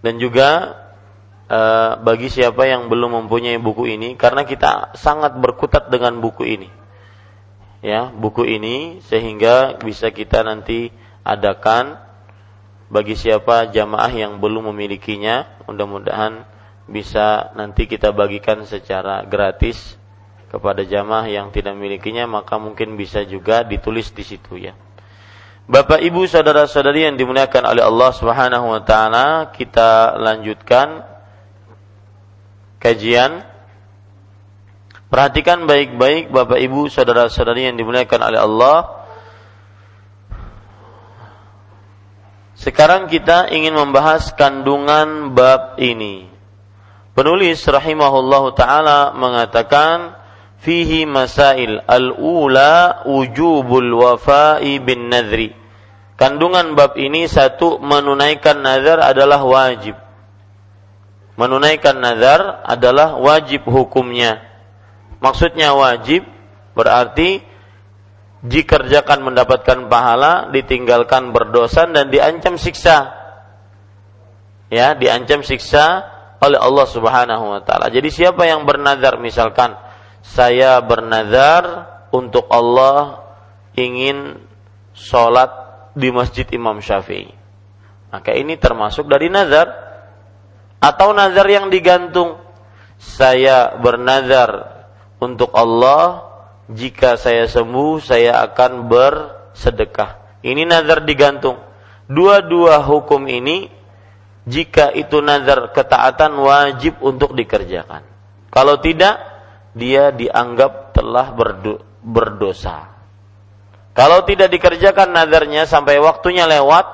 Dan 0.00 0.16
juga 0.16 0.76
e, 1.44 1.60
bagi 2.00 2.32
siapa 2.32 2.64
yang 2.64 2.88
belum 2.88 3.24
mempunyai 3.24 3.60
buku 3.60 3.88
ini, 3.92 4.16
karena 4.16 4.48
kita 4.48 4.96
sangat 4.96 5.36
berkutat 5.36 5.92
dengan 5.92 6.18
buku 6.24 6.44
ini, 6.48 6.68
ya 7.84 8.08
buku 8.12 8.48
ini 8.48 9.04
sehingga 9.04 9.76
bisa 9.80 10.08
kita 10.12 10.40
nanti 10.44 10.88
adakan 11.24 12.00
bagi 12.90 13.14
siapa 13.14 13.70
jamaah 13.70 14.10
yang 14.10 14.42
belum 14.42 14.72
memilikinya, 14.72 15.62
mudah-mudahan 15.68 16.48
bisa 16.90 17.54
nanti 17.54 17.86
kita 17.86 18.10
bagikan 18.10 18.66
secara 18.66 19.22
gratis 19.22 20.00
kepada 20.50 20.82
jamaah 20.82 21.30
yang 21.30 21.54
tidak 21.54 21.78
memilikinya 21.78 22.26
maka 22.26 22.58
mungkin 22.58 22.98
bisa 22.98 23.22
juga 23.22 23.62
ditulis 23.62 24.10
di 24.10 24.26
situ 24.26 24.58
ya. 24.58 24.74
Bapak 25.70 26.02
Ibu 26.02 26.26
saudara-saudari 26.26 27.06
yang 27.06 27.14
dimuliakan 27.14 27.62
oleh 27.62 27.86
Allah 27.86 28.10
Subhanahu 28.10 28.74
wa 28.74 28.82
taala, 28.82 29.54
kita 29.54 30.18
lanjutkan 30.18 31.06
kajian. 32.82 33.46
Perhatikan 35.06 35.70
baik-baik 35.70 36.34
Bapak 36.34 36.58
Ibu 36.58 36.90
saudara-saudari 36.90 37.70
yang 37.70 37.78
dimuliakan 37.78 38.18
oleh 38.18 38.42
Allah. 38.42 38.78
Sekarang 42.58 43.06
kita 43.06 43.54
ingin 43.54 43.78
membahas 43.78 44.34
kandungan 44.34 45.38
bab 45.38 45.78
ini. 45.78 46.26
Penulis 47.14 47.62
rahimahullahu 47.62 48.58
taala 48.58 49.14
mengatakan 49.14 50.18
fihi 50.58 51.06
masail 51.06 51.78
al-ula 51.86 53.06
wujubul 53.06 54.02
wafa'i 54.02 54.82
bin 54.82 55.06
nadri 55.06 55.59
kandungan 56.20 56.76
bab 56.76 57.00
ini 57.00 57.24
satu 57.24 57.80
menunaikan 57.80 58.60
nazar 58.60 59.00
adalah 59.00 59.40
wajib. 59.40 59.96
Menunaikan 61.40 61.96
nazar 61.96 62.60
adalah 62.68 63.16
wajib 63.16 63.64
hukumnya. 63.64 64.44
Maksudnya 65.24 65.72
wajib 65.72 66.28
berarti 66.76 67.40
dikerjakan 68.44 69.24
mendapatkan 69.24 69.88
pahala 69.88 70.52
ditinggalkan 70.52 71.32
berdosa 71.32 71.88
dan 71.88 72.12
diancam 72.12 72.60
siksa. 72.60 73.16
Ya 74.68 74.92
diancam 74.92 75.40
siksa 75.40 76.04
oleh 76.40 76.60
Allah 76.60 76.86
Subhanahu 76.88 77.44
wa 77.56 77.60
taala. 77.64 77.88
Jadi 77.88 78.12
siapa 78.12 78.44
yang 78.44 78.68
bernazar 78.68 79.16
misalkan 79.16 79.76
saya 80.20 80.80
bernazar 80.84 81.88
untuk 82.12 82.48
Allah 82.52 83.24
ingin 83.76 84.40
sholat 84.92 85.69
di 86.00 86.08
masjid 86.08 86.48
Imam 86.56 86.80
Syafi'i. 86.80 87.28
Maka 88.10 88.32
ini 88.32 88.56
termasuk 88.56 89.06
dari 89.06 89.28
nazar 89.28 89.68
atau 90.80 91.12
nazar 91.12 91.46
yang 91.46 91.68
digantung. 91.68 92.40
Saya 93.00 93.80
bernazar 93.80 94.80
untuk 95.20 95.52
Allah 95.56 96.24
jika 96.68 97.16
saya 97.16 97.48
sembuh 97.48 98.00
saya 98.00 98.44
akan 98.44 98.88
bersedekah. 98.88 100.42
Ini 100.44 100.64
nazar 100.64 101.04
digantung. 101.04 101.60
Dua-dua 102.10 102.82
hukum 102.82 103.24
ini 103.28 103.70
jika 104.44 104.90
itu 104.92 105.20
nazar 105.20 105.70
ketaatan 105.70 106.34
wajib 106.40 106.98
untuk 107.00 107.32
dikerjakan. 107.36 108.02
Kalau 108.50 108.82
tidak, 108.82 109.20
dia 109.76 110.10
dianggap 110.10 110.90
telah 110.96 111.30
berdo 111.30 111.78
berdosa. 112.02 112.99
Kalau 114.00 114.24
tidak 114.24 114.48
dikerjakan 114.48 115.12
nazarnya 115.12 115.68
sampai 115.68 116.00
waktunya 116.00 116.48
lewat, 116.48 116.88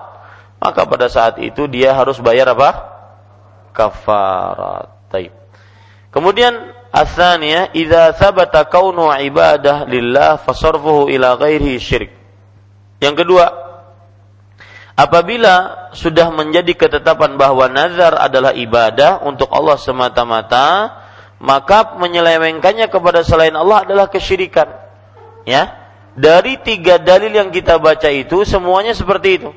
maka 0.58 0.82
pada 0.90 1.06
saat 1.06 1.38
itu 1.38 1.70
dia 1.70 1.94
harus 1.94 2.18
bayar 2.18 2.50
apa? 2.50 2.82
Kafarat. 3.70 4.90
Taib. 5.06 5.30
Kemudian 6.10 6.74
asalnya, 6.90 7.70
idza 7.70 8.10
sabata 8.18 8.66
kaunu 8.66 9.06
ibadah 9.22 9.86
lillah 9.86 10.42
fasarfuhu 10.42 11.06
ila 11.14 11.38
ghairihi 11.38 11.78
syirik. 11.78 12.10
Yang 12.98 13.22
kedua, 13.22 13.46
Apabila 14.96 15.92
sudah 15.92 16.32
menjadi 16.32 16.72
ketetapan 16.72 17.36
bahwa 17.36 17.68
nazar 17.68 18.16
adalah 18.16 18.56
ibadah 18.56 19.20
untuk 19.28 19.52
Allah 19.52 19.76
semata-mata, 19.76 20.88
maka 21.36 22.00
menyelewengkannya 22.00 22.88
kepada 22.88 23.20
selain 23.20 23.52
Allah 23.52 23.84
adalah 23.84 24.08
kesyirikan. 24.08 24.72
Ya. 25.44 25.85
Dari 26.16 26.56
tiga 26.64 26.96
dalil 26.96 27.28
yang 27.28 27.52
kita 27.52 27.76
baca 27.76 28.08
itu 28.08 28.42
semuanya 28.48 28.96
seperti 28.96 29.28
itu. 29.36 29.50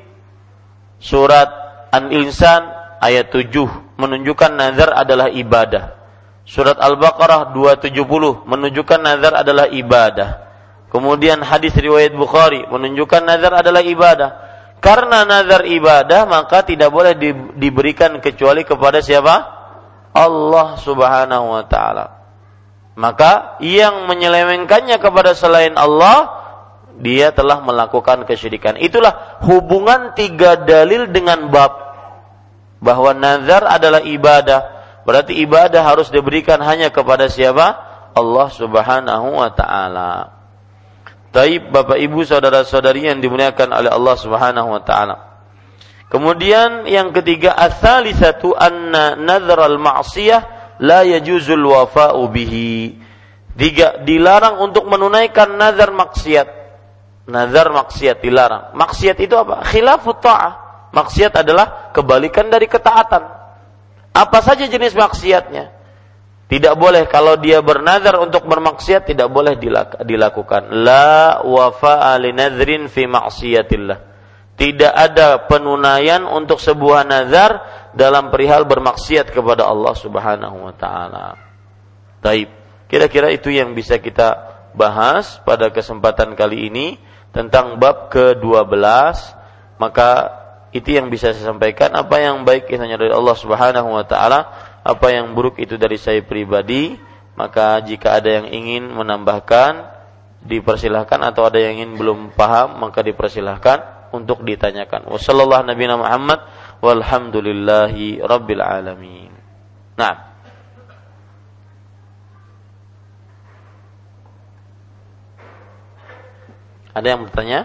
Surat 1.00 1.48
An-Insan 1.88 2.68
ayat 3.00 3.32
7 3.32 3.96
menunjukkan 3.96 4.52
nazar 4.52 4.92
adalah 4.92 5.32
ibadah. 5.32 5.96
Surat 6.44 6.76
Al-Baqarah 6.76 7.56
270 7.56 8.44
menunjukkan 8.44 9.00
nazar 9.00 9.40
adalah 9.40 9.72
ibadah. 9.72 10.52
Kemudian 10.92 11.40
hadis 11.40 11.72
riwayat 11.72 12.12
Bukhari 12.12 12.66
menunjukkan 12.68 13.22
nazar 13.24 13.64
adalah 13.64 13.80
ibadah 13.80 14.30
karena 14.80 15.28
nazar 15.28 15.68
ibadah 15.68 16.24
maka 16.24 16.64
tidak 16.64 16.88
boleh 16.88 17.12
di, 17.14 17.30
diberikan 17.60 18.16
kecuali 18.18 18.64
kepada 18.64 19.04
siapa? 19.04 19.60
Allah 20.10 20.80
Subhanahu 20.80 21.46
wa 21.52 21.64
taala. 21.68 22.06
Maka 22.98 23.60
yang 23.62 24.08
menyelewengkannya 24.10 24.98
kepada 24.98 25.36
selain 25.36 25.78
Allah 25.78 26.32
dia 27.00 27.32
telah 27.32 27.64
melakukan 27.64 28.28
kesyirikan. 28.28 28.76
Itulah 28.76 29.40
hubungan 29.48 30.12
tiga 30.12 30.60
dalil 30.60 31.08
dengan 31.08 31.48
bab 31.48 31.72
bahwa 32.84 33.16
nazar 33.16 33.64
adalah 33.64 34.04
ibadah. 34.04 34.80
Berarti 35.08 35.40
ibadah 35.40 35.80
harus 35.80 36.12
diberikan 36.12 36.60
hanya 36.60 36.92
kepada 36.92 37.26
siapa? 37.32 37.88
Allah 38.12 38.48
Subhanahu 38.52 39.28
wa 39.32 39.50
taala. 39.56 40.12
Taib 41.32 41.72
Bapak 41.72 41.96
Ibu 41.96 42.26
saudara-saudari 42.26 43.06
yang 43.08 43.22
dimuliakan 43.22 43.70
oleh 43.70 43.90
Allah 43.90 44.16
Subhanahu 44.20 44.68
wa 44.68 44.82
taala. 44.84 45.16
Kemudian 46.10 46.90
yang 46.90 47.14
ketiga 47.14 47.54
ats-tsalitsatu 47.54 48.52
anna 48.58 49.14
nadhral 49.14 49.78
ma'siyah 49.78 50.74
la 50.82 51.06
yajuzul 51.06 51.64
wafa'u 51.64 52.28
bihi. 52.28 52.98
Tiga, 53.54 54.02
dilarang 54.02 54.58
untuk 54.58 54.90
menunaikan 54.90 55.54
nazar 55.54 55.94
maksiat. 55.94 56.59
Nazar 57.28 57.68
maksiat 57.68 58.22
dilarang. 58.24 58.72
Maksiat 58.72 59.16
itu 59.20 59.34
apa? 59.36 59.66
Khilafut 59.66 60.18
ta'ah. 60.22 60.52
Maksiat 60.90 61.32
adalah 61.40 61.92
kebalikan 61.94 62.50
dari 62.50 62.66
ketaatan. 62.66 63.22
Apa 64.10 64.38
saja 64.42 64.66
jenis 64.66 64.96
maksiatnya? 64.98 65.70
Tidak 66.50 66.74
boleh 66.74 67.06
kalau 67.06 67.38
dia 67.38 67.62
bernazar 67.62 68.18
untuk 68.18 68.42
bermaksiat 68.42 69.06
tidak 69.06 69.30
boleh 69.30 69.54
dilakukan. 70.02 70.82
La 70.82 71.38
wafa'a 71.46 72.18
linadrin 72.18 72.90
fi 72.90 73.06
maksiatillah. 73.06 74.10
Tidak 74.58 74.92
ada 74.92 75.46
penunaian 75.46 76.26
untuk 76.26 76.58
sebuah 76.58 77.06
nazar 77.06 77.62
dalam 77.94 78.34
perihal 78.34 78.66
bermaksiat 78.66 79.30
kepada 79.30 79.62
Allah 79.62 79.94
Subhanahu 79.94 80.66
wa 80.66 80.74
taala. 80.74 81.38
Taib. 82.18 82.50
Kira-kira 82.90 83.30
itu 83.30 83.54
yang 83.54 83.70
bisa 83.78 84.02
kita 84.02 84.50
bahas 84.74 85.38
pada 85.46 85.70
kesempatan 85.70 86.34
kali 86.34 86.66
ini 86.66 86.98
tentang 87.30 87.78
bab 87.78 88.10
ke-12. 88.12 88.76
Maka 89.80 90.08
itu 90.70 90.94
yang 90.94 91.10
bisa 91.10 91.34
saya 91.34 91.50
sampaikan. 91.50 91.90
Apa 91.94 92.22
yang 92.22 92.46
baik 92.46 92.70
hanya 92.70 93.00
dari 93.00 93.10
Allah 93.10 93.34
Subhanahu 93.34 93.88
wa 93.90 94.04
taala 94.06 94.70
apa 94.80 95.12
yang 95.12 95.36
buruk 95.36 95.60
itu 95.60 95.76
dari 95.76 96.00
saya 96.00 96.24
pribadi, 96.24 96.96
maka 97.36 97.80
jika 97.84 98.16
ada 98.16 98.40
yang 98.40 98.46
ingin 98.48 98.88
menambahkan, 98.88 99.92
dipersilahkan 100.40 101.20
atau 101.20 101.44
ada 101.44 101.60
yang 101.60 101.84
ingin 101.84 102.00
belum 102.00 102.18
paham, 102.32 102.80
maka 102.80 103.04
dipersilahkan 103.04 104.08
untuk 104.16 104.40
ditanyakan. 104.40 105.06
Wassallallahu 105.10 105.68
Nabi 105.68 105.84
Muhammad 105.90 106.40
walhamdulillahi 106.80 108.24
rabbil 108.24 108.62
alamin. 108.64 109.32
Nah. 110.00 110.29
Ada 117.00 117.16
yang 117.16 117.24
bertanya? 117.24 117.60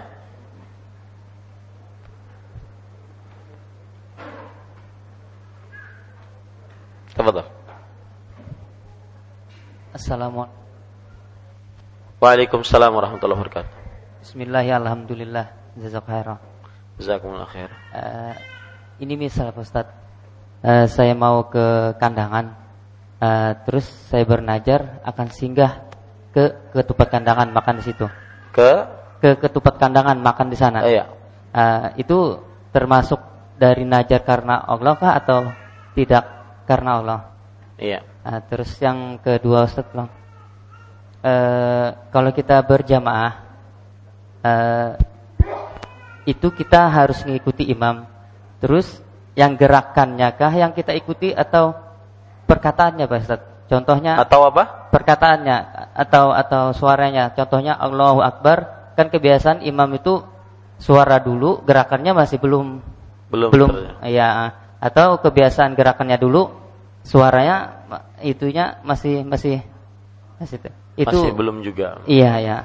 Tafadhal. 7.11 7.47
Assalamualaikum. 9.91 10.55
Waalaikumsalam 12.23 12.95
warahmatullahi 12.95 13.39
wabarakatuh. 13.43 13.71
Bismillahirrahmanirrahim. 14.23 15.03
Alhamdulillah. 15.03 15.45
Jazakallahu 15.83 16.39
Jazakumullah 16.95 17.49
khair. 17.51 17.75
Uh, 17.91 18.31
ini 19.03 19.19
misal 19.19 19.51
Pak 19.51 19.67
Ustaz. 19.67 19.91
Uh, 20.63 20.88
saya 20.88 21.11
mau 21.11 21.51
ke 21.51 21.91
kandangan. 21.99 22.55
Uh, 23.19 23.51
terus 23.67 23.83
saya 24.07 24.23
bernajar 24.23 25.03
akan 25.03 25.27
singgah 25.27 25.91
ke 26.31 26.71
ketupat 26.71 27.19
kandangan 27.19 27.51
makan 27.51 27.83
di 27.83 27.91
situ. 27.91 28.07
Ke 28.55 29.03
ke 29.20 29.39
ketupat 29.39 29.80
kandangan 29.80 30.18
makan 30.20 30.47
di 30.51 30.57
sana. 30.57 30.84
Iya. 30.84 31.05
Uh, 31.55 31.88
itu 31.95 32.18
termasuk 32.76 33.20
dari 33.55 33.88
najar 33.88 34.24
karena 34.28 34.59
Allah 34.68 34.93
kah 34.99 35.16
atau 35.16 35.47
tidak? 35.95 36.36
karena 36.66 36.99
Allah. 36.99 37.20
Iya. 37.78 38.01
Nah, 38.26 38.41
terus 38.49 38.74
yang 38.82 39.22
kedua 39.22 39.70
Ustaz 39.70 39.86
bang, 39.93 40.09
e, 41.22 41.34
kalau 42.09 42.34
kita 42.34 42.57
berjamaah 42.66 43.34
e, 44.41 44.53
itu 46.26 46.49
kita 46.49 46.89
harus 46.89 47.22
mengikuti 47.24 47.70
imam. 47.70 48.09
Terus 48.57 48.99
yang 49.38 49.53
gerakannya 49.53 50.34
kah 50.34 50.51
yang 50.51 50.74
kita 50.74 50.97
ikuti 50.97 51.30
atau 51.32 51.78
perkataannya 52.49 53.05
Pak 53.05 53.20
Ustaz? 53.22 53.41
Contohnya 53.66 54.18
atau 54.18 54.45
apa? 54.49 54.89
Perkataannya 54.89 55.57
atau 55.93 56.34
atau 56.34 56.74
suaranya. 56.74 57.34
Contohnya 57.34 57.78
Allahu 57.78 58.22
Akbar 58.26 58.74
kan 58.95 59.11
kebiasaan 59.11 59.61
imam 59.67 59.91
itu 59.95 60.23
suara 60.79 61.19
dulu, 61.19 61.63
gerakannya 61.63 62.15
masih 62.15 62.39
belum. 62.39 62.81
Belum 63.29 63.49
belum 63.51 63.69
ya. 64.05 64.53
atau 64.79 65.17
kebiasaan 65.17 65.73
gerakannya 65.73 66.15
dulu 66.21 66.65
suaranya 67.05 67.85
itunya 68.25 68.81
masih 68.81 69.21
masih 69.21 69.61
masih 70.41 70.57
itu 70.97 71.05
masih 71.05 71.31
belum 71.37 71.61
juga. 71.61 72.01
Iya 72.09 72.33
ya 72.41 72.57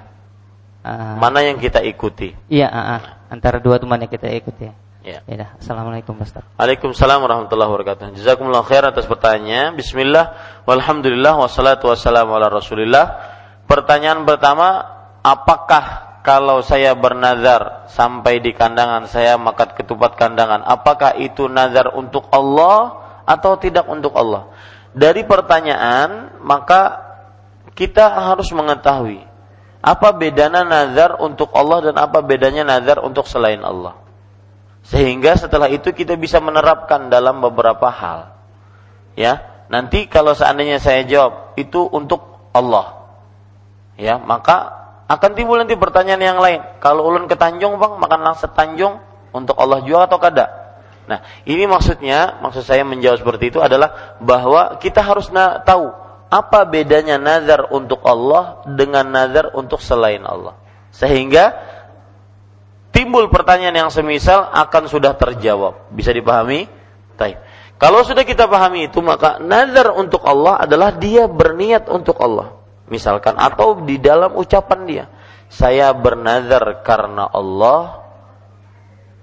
uh, 0.84 1.16
mana 1.20 1.44
yang 1.44 1.60
kita 1.60 1.84
ikuti? 1.84 2.32
Iya 2.48 2.68
uh, 2.72 2.80
uh, 2.96 3.02
antara 3.28 3.60
dua 3.60 3.76
teman 3.76 4.00
yang 4.00 4.10
kita 4.10 4.32
ikuti? 4.32 4.68
Ya 5.00 5.24
ya 5.24 5.56
assalamualaikum 5.60 6.16
Ustaz. 6.20 6.44
Waalaikumsalam 6.56 7.20
warahmatullahi 7.24 7.70
wabarakatuh. 7.72 8.16
Jazakumullah 8.20 8.64
khair 8.64 8.84
atas 8.84 9.08
pertanyaan 9.08 9.76
Bismillah 9.76 10.36
walhamdulillah 10.68 11.40
wassalatu 11.40 11.88
wassalamu 11.88 12.36
ala 12.36 12.52
rasulillah. 12.52 13.16
Pertanyaan 13.68 14.24
pertama 14.26 14.82
apakah 15.24 16.09
kalau 16.20 16.60
saya 16.60 16.92
bernazar 16.92 17.88
sampai 17.88 18.44
di 18.44 18.52
kandangan 18.52 19.08
saya 19.08 19.40
makan 19.40 19.72
ketupat 19.72 20.20
kandangan, 20.20 20.60
apakah 20.68 21.16
itu 21.16 21.48
nazar 21.48 21.96
untuk 21.96 22.28
Allah 22.28 23.00
atau 23.24 23.56
tidak 23.56 23.88
untuk 23.88 24.12
Allah? 24.12 24.52
Dari 24.92 25.24
pertanyaan, 25.24 26.40
maka 26.44 27.00
kita 27.72 28.04
harus 28.10 28.52
mengetahui 28.52 29.24
apa 29.80 30.12
bedanya 30.12 30.60
nazar 30.60 31.16
untuk 31.24 31.56
Allah 31.56 31.88
dan 31.88 31.96
apa 31.96 32.20
bedanya 32.20 32.68
nazar 32.68 33.00
untuk 33.00 33.24
selain 33.24 33.64
Allah. 33.64 33.96
Sehingga 34.84 35.36
setelah 35.40 35.72
itu 35.72 35.92
kita 35.92 36.20
bisa 36.20 36.36
menerapkan 36.40 37.08
dalam 37.08 37.40
beberapa 37.40 37.88
hal. 37.88 38.36
Ya, 39.16 39.64
nanti 39.72 40.04
kalau 40.04 40.36
seandainya 40.36 40.80
saya 40.80 41.04
jawab 41.08 41.56
itu 41.56 41.80
untuk 41.88 42.48
Allah. 42.52 43.08
Ya, 43.96 44.16
maka 44.16 44.79
akan 45.10 45.30
timbul 45.34 45.58
nanti 45.58 45.74
pertanyaan 45.74 46.22
yang 46.22 46.38
lain. 46.38 46.62
Kalau 46.78 47.02
ulun 47.10 47.26
ke 47.26 47.34
Tanjung, 47.34 47.82
Bang, 47.82 47.98
makan 47.98 48.22
langsat 48.22 48.54
Tanjung 48.54 49.02
untuk 49.34 49.58
Allah 49.58 49.82
juga 49.82 50.06
atau 50.06 50.22
kada? 50.22 50.46
Nah, 51.10 51.26
ini 51.42 51.66
maksudnya, 51.66 52.38
maksud 52.38 52.62
saya 52.62 52.86
menjawab 52.86 53.18
seperti 53.18 53.50
itu 53.50 53.58
adalah 53.58 54.14
bahwa 54.22 54.78
kita 54.78 55.02
harus 55.02 55.26
tahu 55.66 55.90
apa 56.30 56.62
bedanya 56.62 57.18
nazar 57.18 57.74
untuk 57.74 58.06
Allah 58.06 58.62
dengan 58.70 59.02
nazar 59.10 59.50
untuk 59.58 59.82
selain 59.82 60.22
Allah. 60.22 60.54
Sehingga 60.94 61.58
timbul 62.94 63.26
pertanyaan 63.34 63.74
yang 63.74 63.90
semisal 63.90 64.46
akan 64.46 64.86
sudah 64.86 65.18
terjawab. 65.18 65.90
Bisa 65.90 66.14
dipahami? 66.14 66.70
Taib. 67.18 67.42
Kalau 67.82 68.06
sudah 68.06 68.22
kita 68.22 68.46
pahami 68.46 68.86
itu 68.86 69.02
maka 69.02 69.42
nazar 69.42 69.90
untuk 69.98 70.22
Allah 70.22 70.62
adalah 70.62 70.94
dia 70.94 71.26
berniat 71.26 71.90
untuk 71.90 72.14
Allah. 72.22 72.59
Misalkan 72.90 73.38
atau 73.38 73.86
di 73.86 74.02
dalam 74.02 74.34
ucapan 74.34 74.80
dia, 74.84 75.04
saya 75.46 75.94
bernazar 75.94 76.82
karena 76.82 77.30
Allah 77.30 78.02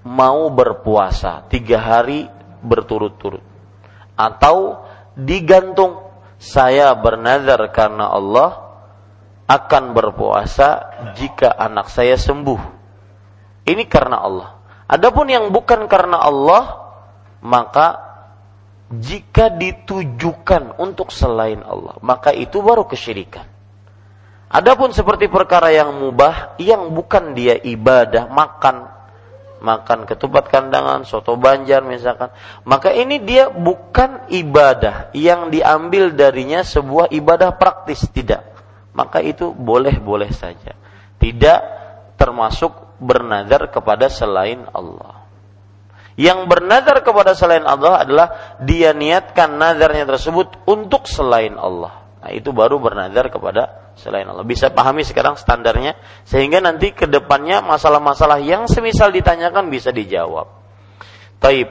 mau 0.08 0.48
berpuasa 0.48 1.44
tiga 1.52 1.84
hari 1.84 2.32
berturut-turut. 2.64 3.44
Atau 4.16 4.88
digantung 5.20 6.08
saya 6.40 6.96
bernazar 6.96 7.60
karena 7.76 8.08
Allah 8.08 8.50
akan 9.48 9.92
berpuasa 9.92 10.68
jika 11.20 11.52
anak 11.52 11.92
saya 11.92 12.16
sembuh. 12.16 12.80
Ini 13.68 13.84
karena 13.88 14.24
Allah. 14.24 14.50
Adapun 14.88 15.28
yang 15.28 15.52
bukan 15.52 15.92
karena 15.92 16.24
Allah, 16.24 16.88
maka 17.44 18.00
jika 18.88 19.52
ditujukan 19.52 20.80
untuk 20.80 21.12
selain 21.12 21.60
Allah, 21.60 22.00
maka 22.00 22.32
itu 22.32 22.64
baru 22.64 22.88
kesyirikan. 22.88 23.57
Adapun 24.48 24.96
seperti 24.96 25.28
perkara 25.28 25.76
yang 25.76 25.92
mubah, 26.00 26.56
yang 26.56 26.96
bukan 26.96 27.36
dia 27.36 27.60
ibadah, 27.60 28.32
makan, 28.32 28.88
makan 29.60 30.08
ketupat 30.08 30.48
kandangan, 30.48 31.04
soto 31.04 31.36
banjar 31.36 31.84
misalkan, 31.84 32.32
maka 32.64 32.96
ini 32.96 33.20
dia 33.20 33.52
bukan 33.52 34.32
ibadah 34.32 35.12
yang 35.12 35.52
diambil 35.52 36.16
darinya 36.16 36.64
sebuah 36.64 37.12
ibadah 37.12 37.60
praktis 37.60 38.08
tidak. 38.08 38.48
Maka 38.96 39.20
itu 39.22 39.52
boleh-boleh 39.52 40.32
saja. 40.32 40.74
Tidak 41.20 41.60
termasuk 42.18 42.98
bernazar 43.04 43.68
kepada 43.70 44.08
selain 44.10 44.66
Allah. 44.74 45.28
Yang 46.18 46.50
bernazar 46.50 47.06
kepada 47.06 47.38
selain 47.38 47.62
Allah 47.62 48.02
adalah 48.02 48.28
dia 48.64 48.90
niatkan 48.96 49.54
nazarnya 49.54 50.10
tersebut 50.10 50.66
untuk 50.66 51.06
selain 51.06 51.54
Allah. 51.62 52.10
Nah, 52.26 52.32
itu 52.34 52.50
baru 52.50 52.82
bernazar 52.82 53.30
kepada 53.30 53.87
selain 53.98 54.30
Allah. 54.30 54.46
Bisa 54.46 54.70
pahami 54.72 55.02
sekarang 55.02 55.36
standarnya 55.36 55.98
sehingga 56.24 56.62
nanti 56.62 56.94
ke 56.94 57.10
depannya 57.10 57.66
masalah-masalah 57.66 58.40
yang 58.40 58.70
semisal 58.70 59.10
ditanyakan 59.10 59.68
bisa 59.74 59.90
dijawab. 59.90 60.48
Taib. 61.42 61.70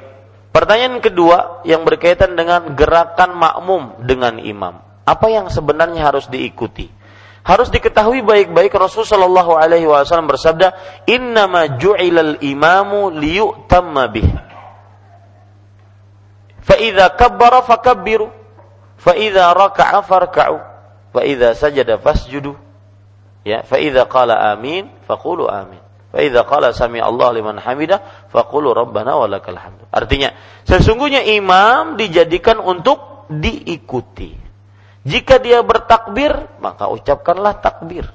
Pertanyaan 0.51 1.05
kedua 1.05 1.63
yang 1.69 1.85
berkaitan 1.85 2.33
dengan 2.33 2.73
gerakan 2.75 3.37
makmum 3.37 3.83
dengan 4.03 4.41
imam. 4.41 4.81
Apa 5.05 5.29
yang 5.29 5.47
sebenarnya 5.53 6.01
harus 6.03 6.27
diikuti? 6.33 6.89
Harus 7.47 7.71
diketahui 7.71 8.27
baik-baik 8.27 8.75
Rasulullah 8.75 9.15
Shallallahu 9.15 9.53
Alaihi 9.55 9.87
Wasallam 9.87 10.27
bersabda, 10.27 10.75
Innama 11.07 11.79
ju'ilal 11.79 12.43
imamu 12.43 13.13
liyu'tamma 13.15 14.05
bih. 14.11 14.27
Fa'idha 16.65 17.15
kabbara 17.15 17.63
fakabbiru. 17.63 18.33
Fa'idha 18.97 19.53
raka'a 19.55 20.01
farka'u 20.03 20.76
fa 21.17 21.25
idza 21.25 21.57
sajada 21.57 21.97
fasjudu. 21.97 22.53
Ya 23.49 23.65
fa 23.65 23.81
idza 23.81 24.05
qala 24.05 24.53
amin 24.53 24.93
faqulu 25.09 25.49
amin. 25.49 25.81
Fa 26.13 26.21
idza 26.21 26.45
sami 26.77 27.01
Allah 27.01 27.33
liman 27.33 27.57
hamidah 27.57 28.29
faqulu 28.29 28.77
rabbana 28.77 29.17
walakal 29.17 29.57
hamd 29.57 29.89
artinya 29.89 30.37
sesungguhnya 30.69 31.25
imam 31.25 31.97
dijadikan 31.97 32.61
untuk 32.61 33.25
diikuti. 33.33 34.37
Jika 35.09 35.41
dia 35.41 35.65
bertakbir 35.65 36.61
maka 36.61 36.93
ucapkanlah 36.93 37.65
takbir. 37.65 38.13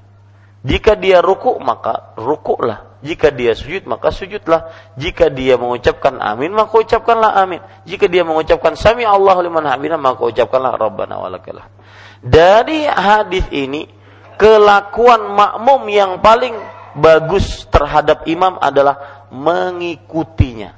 Jika 0.62 0.94
dia 0.94 1.26
ruku 1.26 1.58
maka 1.58 2.14
rukuklah 2.22 2.92
jika 3.02 3.34
dia 3.34 3.58
sujud 3.58 3.90
maka 3.90 4.14
sujudlah. 4.14 4.70
Jika 4.94 5.34
dia 5.34 5.58
mengucapkan 5.58 6.22
amin 6.22 6.54
maka 6.54 6.78
ucapkanlah 6.78 7.34
amin. 7.34 7.58
Jika 7.90 8.06
dia 8.06 8.22
mengucapkan 8.22 8.78
sami 8.78 9.02
Allah 9.10 9.42
liman 9.42 9.66
hamidah 9.66 9.98
maka 9.98 10.22
ucapkanlah 10.22 10.78
rabbana 10.78 11.18
walakal 11.18 11.58
hamd 11.58 11.81
dari 12.22 12.86
hadis 12.86 13.50
ini, 13.50 13.90
kelakuan 14.38 15.34
makmum 15.34 15.82
yang 15.90 16.22
paling 16.22 16.54
bagus 16.94 17.66
terhadap 17.74 18.30
imam 18.30 18.62
adalah 18.62 19.26
mengikutinya, 19.34 20.78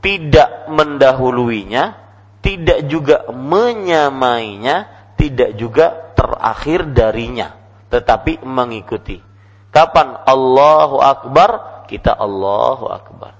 tidak 0.00 0.72
mendahuluinya, 0.72 2.00
tidak 2.40 2.88
juga 2.88 3.28
menyamainya, 3.28 4.88
tidak 5.20 5.52
juga 5.60 6.16
terakhir 6.16 6.88
darinya, 6.96 7.60
tetapi 7.92 8.40
mengikuti. 8.40 9.20
Kapan 9.68 10.24
Allahu 10.24 10.98
Akbar, 10.98 11.84
kita 11.86 12.16
Allahu 12.16 12.88
Akbar. 12.88 13.36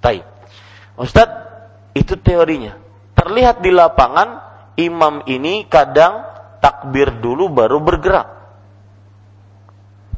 Taib. 0.00 0.24
Ustadz, 0.98 1.44
itu 1.94 2.16
teorinya. 2.18 2.74
Terlihat 3.14 3.60
di 3.60 3.70
lapangan, 3.70 4.28
imam 4.78 5.26
ini 5.26 5.66
kadang 5.66 6.37
takbir 6.58 7.18
dulu 7.18 7.50
baru 7.50 7.78
bergerak. 7.82 8.28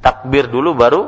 Takbir 0.00 0.48
dulu 0.48 0.72
baru 0.72 1.02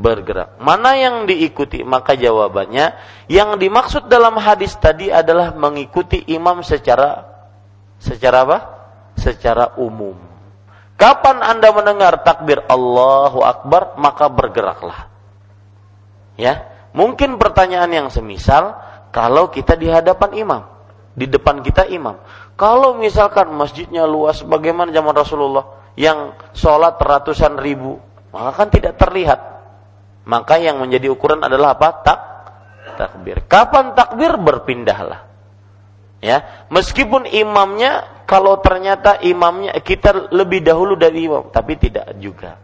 bergerak. 0.00 0.56
Mana 0.62 0.94
yang 0.96 1.26
diikuti? 1.26 1.82
Maka 1.82 2.14
jawabannya 2.14 2.96
yang 3.28 3.58
dimaksud 3.58 4.06
dalam 4.06 4.38
hadis 4.38 4.72
tadi 4.78 5.10
adalah 5.10 5.52
mengikuti 5.52 6.22
imam 6.30 6.62
secara 6.62 7.26
secara 7.98 8.46
apa? 8.46 8.58
Secara 9.18 9.74
umum. 9.76 10.14
Kapan 10.98 11.42
Anda 11.42 11.70
mendengar 11.70 12.26
takbir 12.26 12.62
Allahu 12.66 13.42
Akbar, 13.46 13.94
maka 13.98 14.26
bergeraklah. 14.26 15.06
Ya, 16.34 16.70
mungkin 16.94 17.38
pertanyaan 17.38 17.90
yang 17.90 18.08
semisal 18.10 18.74
kalau 19.14 19.50
kita 19.50 19.78
di 19.78 19.86
hadapan 19.90 20.30
imam, 20.34 20.62
di 21.14 21.30
depan 21.30 21.62
kita 21.62 21.86
imam. 21.86 22.18
Kalau 22.58 22.98
misalkan 22.98 23.54
masjidnya 23.54 24.02
luas 24.02 24.42
bagaimana 24.42 24.90
zaman 24.90 25.14
Rasulullah 25.14 25.94
yang 25.94 26.34
sholat 26.50 26.98
ratusan 26.98 27.54
ribu, 27.54 28.02
maka 28.34 28.50
kan 28.50 28.68
tidak 28.74 28.98
terlihat. 28.98 29.38
Maka 30.26 30.58
yang 30.58 30.82
menjadi 30.82 31.06
ukuran 31.08 31.38
adalah 31.38 31.78
apa? 31.78 31.88
Tak 32.02 32.18
takbir. 32.98 33.46
Kapan 33.46 33.94
takbir 33.94 34.34
berpindahlah. 34.42 35.30
Ya, 36.18 36.66
meskipun 36.74 37.30
imamnya 37.30 38.26
kalau 38.26 38.58
ternyata 38.58 39.22
imamnya 39.22 39.78
kita 39.78 40.34
lebih 40.34 40.66
dahulu 40.66 40.98
dari 40.98 41.30
imam, 41.30 41.54
tapi 41.54 41.78
tidak 41.78 42.10
juga. 42.18 42.58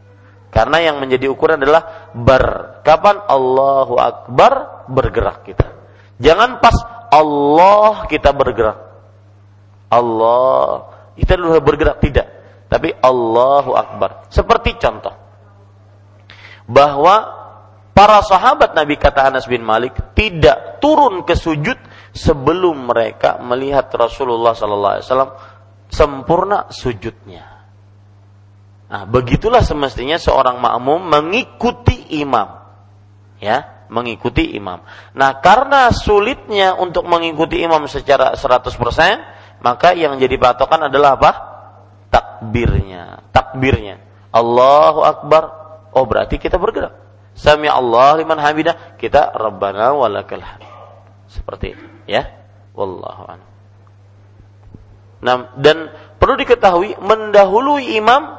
Karena 0.51 0.82
yang 0.82 0.99
menjadi 0.99 1.30
ukuran 1.30 1.62
adalah 1.62 2.11
ber. 2.11 2.78
Kapan 2.82 3.30
Allahu 3.30 3.95
Akbar 3.95 4.84
bergerak 4.90 5.47
kita. 5.47 5.70
Jangan 6.18 6.59
pas 6.59 6.74
Allah 7.14 8.11
kita 8.11 8.34
bergerak. 8.34 8.84
Allah 9.95 10.90
kita 11.14 11.38
dulu 11.38 11.62
bergerak 11.62 12.03
tidak 12.03 12.26
tapi 12.66 12.90
Allahu 12.90 13.78
Akbar 13.78 14.26
seperti 14.26 14.74
contoh 14.82 15.14
bahwa 16.66 17.45
para 17.95 18.18
sahabat 18.26 18.74
Nabi 18.74 18.99
kata 18.99 19.30
Anas 19.30 19.47
bin 19.47 19.62
Malik 19.62 19.95
tidak 20.18 20.82
turun 20.82 21.22
ke 21.22 21.38
sujud 21.38 21.78
sebelum 22.11 22.90
mereka 22.90 23.38
melihat 23.38 23.86
Rasulullah 23.95 24.53
sallallahu 24.57 24.95
alaihi 24.99 25.07
wasallam 25.07 25.32
sempurna 25.90 26.66
sujudnya. 26.74 27.55
Nah, 28.90 29.03
begitulah 29.11 29.62
semestinya 29.64 30.18
seorang 30.20 30.62
makmum 30.62 31.03
mengikuti 31.03 32.14
imam. 32.22 32.62
Ya, 33.42 33.86
mengikuti 33.90 34.55
imam. 34.55 34.82
Nah, 35.18 35.42
karena 35.42 35.90
sulitnya 35.90 36.78
untuk 36.78 37.07
mengikuti 37.07 37.61
imam 37.62 37.90
secara 37.90 38.38
100%, 38.38 38.70
maka 39.64 39.96
yang 39.96 40.20
jadi 40.20 40.36
patokan 40.36 40.92
adalah 40.92 41.16
apa? 41.16 41.30
Takbirnya, 42.12 43.24
takbirnya. 43.32 43.96
Allahu 44.28 45.00
Akbar. 45.00 45.42
Oh 45.96 46.04
berarti 46.04 46.36
kita 46.36 46.60
bergerak. 46.60 46.92
Sami 47.32 47.64
Allah 47.64 48.20
liman 48.20 48.36
hamidah. 48.36 49.00
Kita 49.00 49.32
Rabbana 49.32 49.96
walakal. 49.96 50.44
Seperti 51.32 51.72
itu, 51.72 51.84
ya. 52.04 52.28
Wallahu 52.76 53.24
a'lam. 53.24 53.50
Nah, 55.24 55.48
dan 55.56 55.88
perlu 56.20 56.36
diketahui 56.36 57.00
mendahului 57.00 57.96
imam 57.96 58.36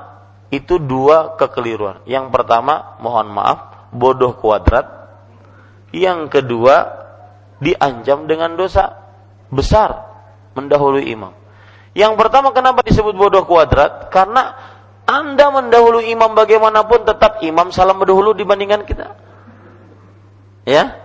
itu 0.54 0.78
dua 0.78 1.34
kekeliruan. 1.42 2.06
Yang 2.06 2.30
pertama, 2.30 3.02
mohon 3.02 3.34
maaf, 3.34 3.90
bodoh 3.90 4.38
kuadrat. 4.38 5.10
Yang 5.90 6.38
kedua, 6.38 6.76
diancam 7.58 8.30
dengan 8.30 8.54
dosa 8.54 8.94
besar 9.50 10.15
mendahului 10.56 11.12
imam. 11.12 11.36
Yang 11.96 12.14
pertama 12.20 12.52
kenapa 12.52 12.84
disebut 12.84 13.16
bodoh 13.16 13.44
kuadrat? 13.48 14.12
Karena 14.12 14.56
Anda 15.06 15.54
mendahului 15.54 16.10
imam 16.10 16.34
bagaimanapun 16.34 17.06
tetap 17.06 17.40
imam 17.46 17.70
salam 17.70 18.02
berdahulu 18.02 18.34
dibandingkan 18.34 18.84
kita. 18.84 19.14
Ya? 20.66 20.98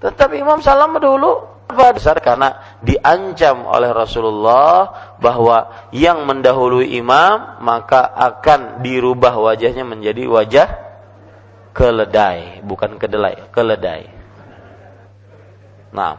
Tetap 0.00 0.32
imam 0.32 0.64
salam 0.64 0.96
berdahulu 0.96 1.56
besar 1.68 2.22
karena 2.22 2.78
diancam 2.80 3.66
oleh 3.66 3.90
Rasulullah 3.90 5.14
bahwa 5.18 5.90
yang 5.90 6.22
mendahului 6.24 6.94
imam 6.96 7.60
maka 7.60 8.06
akan 8.06 8.80
dirubah 8.86 9.34
wajahnya 9.34 9.82
menjadi 9.82 10.30
wajah 10.30 10.68
keledai, 11.76 12.64
bukan 12.64 12.96
kedelai, 12.96 13.52
keledai. 13.52 14.08
Nah. 15.92 16.16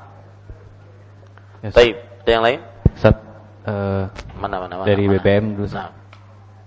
Yes. 1.65 1.73
Taib, 1.73 1.97
ada 2.27 2.35
yang 2.35 2.43
lain? 2.43 2.59
Ustaz, 2.91 3.15
uh, 3.63 4.11
mana, 4.35 4.67
mana, 4.67 4.73
mana, 4.83 4.83
dari 4.83 5.07
mana. 5.07 5.15
BBM 5.15 5.45
dulu. 5.55 5.71
Nah. 5.71 5.95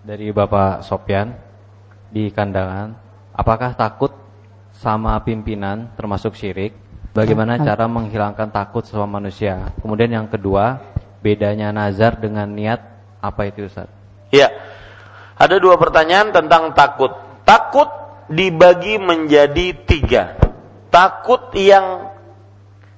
Dari 0.01 0.33
Bapak 0.33 0.81
Sopyan 0.89 1.37
di 2.09 2.33
kandangan, 2.33 2.97
apakah 3.37 3.77
takut 3.77 4.09
sama 4.73 5.21
pimpinan 5.21 5.93
termasuk 6.01 6.33
syirik? 6.33 6.73
Bagaimana 7.13 7.61
cara 7.61 7.85
menghilangkan 7.85 8.49
takut 8.49 8.89
sama 8.89 9.21
manusia? 9.21 9.77
Kemudian 9.85 10.09
yang 10.09 10.33
kedua, 10.33 10.81
bedanya 11.21 11.69
nazar 11.77 12.17
dengan 12.17 12.49
niat 12.49 12.81
apa 13.21 13.45
itu 13.45 13.69
Ustaz? 13.69 13.93
Ya. 14.33 14.49
Ada 15.37 15.61
dua 15.61 15.77
pertanyaan 15.77 16.33
tentang 16.33 16.73
takut. 16.73 17.13
Takut 17.45 17.93
dibagi 18.33 18.97
menjadi 18.97 19.77
tiga. 19.85 20.41
Takut 20.89 21.53
yang 21.53 22.17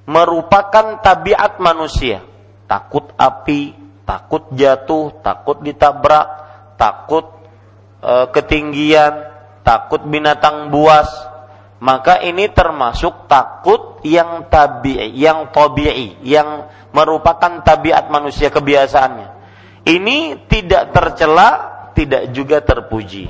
merupakan 0.06 1.02
tabiat 1.02 1.58
manusia. 1.58 2.30
Takut 2.72 3.12
api, 3.20 3.76
takut 4.08 4.48
jatuh, 4.56 5.20
takut 5.20 5.60
ditabrak, 5.60 6.24
takut 6.80 7.28
e, 8.00 8.32
ketinggian, 8.32 9.28
takut 9.60 10.00
binatang 10.08 10.72
buas, 10.72 11.04
maka 11.84 12.24
ini 12.24 12.48
termasuk 12.48 13.28
takut 13.28 14.00
yang 14.08 14.48
tabi'i, 14.48 15.12
yang 15.20 15.52
tabi'i, 15.52 16.16
yang 16.24 16.72
merupakan 16.96 17.60
tabiat 17.60 18.08
manusia 18.08 18.48
kebiasaannya. 18.48 19.28
Ini 19.84 20.48
tidak 20.48 20.96
tercela, 20.96 21.48
tidak 21.92 22.32
juga 22.32 22.64
terpuji. 22.64 23.28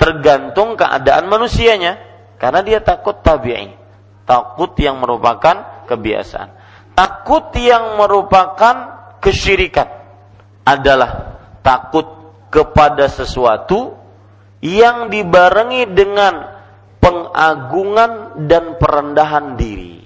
Tergantung 0.00 0.80
keadaan 0.80 1.28
manusianya 1.28 2.00
karena 2.40 2.64
dia 2.64 2.80
takut 2.80 3.20
tabi'i. 3.20 3.76
Takut 4.24 4.72
yang 4.80 4.96
merupakan 5.04 5.84
kebiasaan. 5.84 6.59
Takut 6.94 7.54
yang 7.56 7.96
merupakan 7.96 8.76
kesyirikan 9.22 9.88
adalah 10.66 11.40
takut 11.64 12.04
kepada 12.52 13.08
sesuatu 13.08 13.96
yang 14.60 15.08
dibarengi 15.08 15.88
dengan 15.88 16.60
pengagungan 17.00 18.44
dan 18.44 18.76
perendahan 18.76 19.56
diri. 19.56 19.96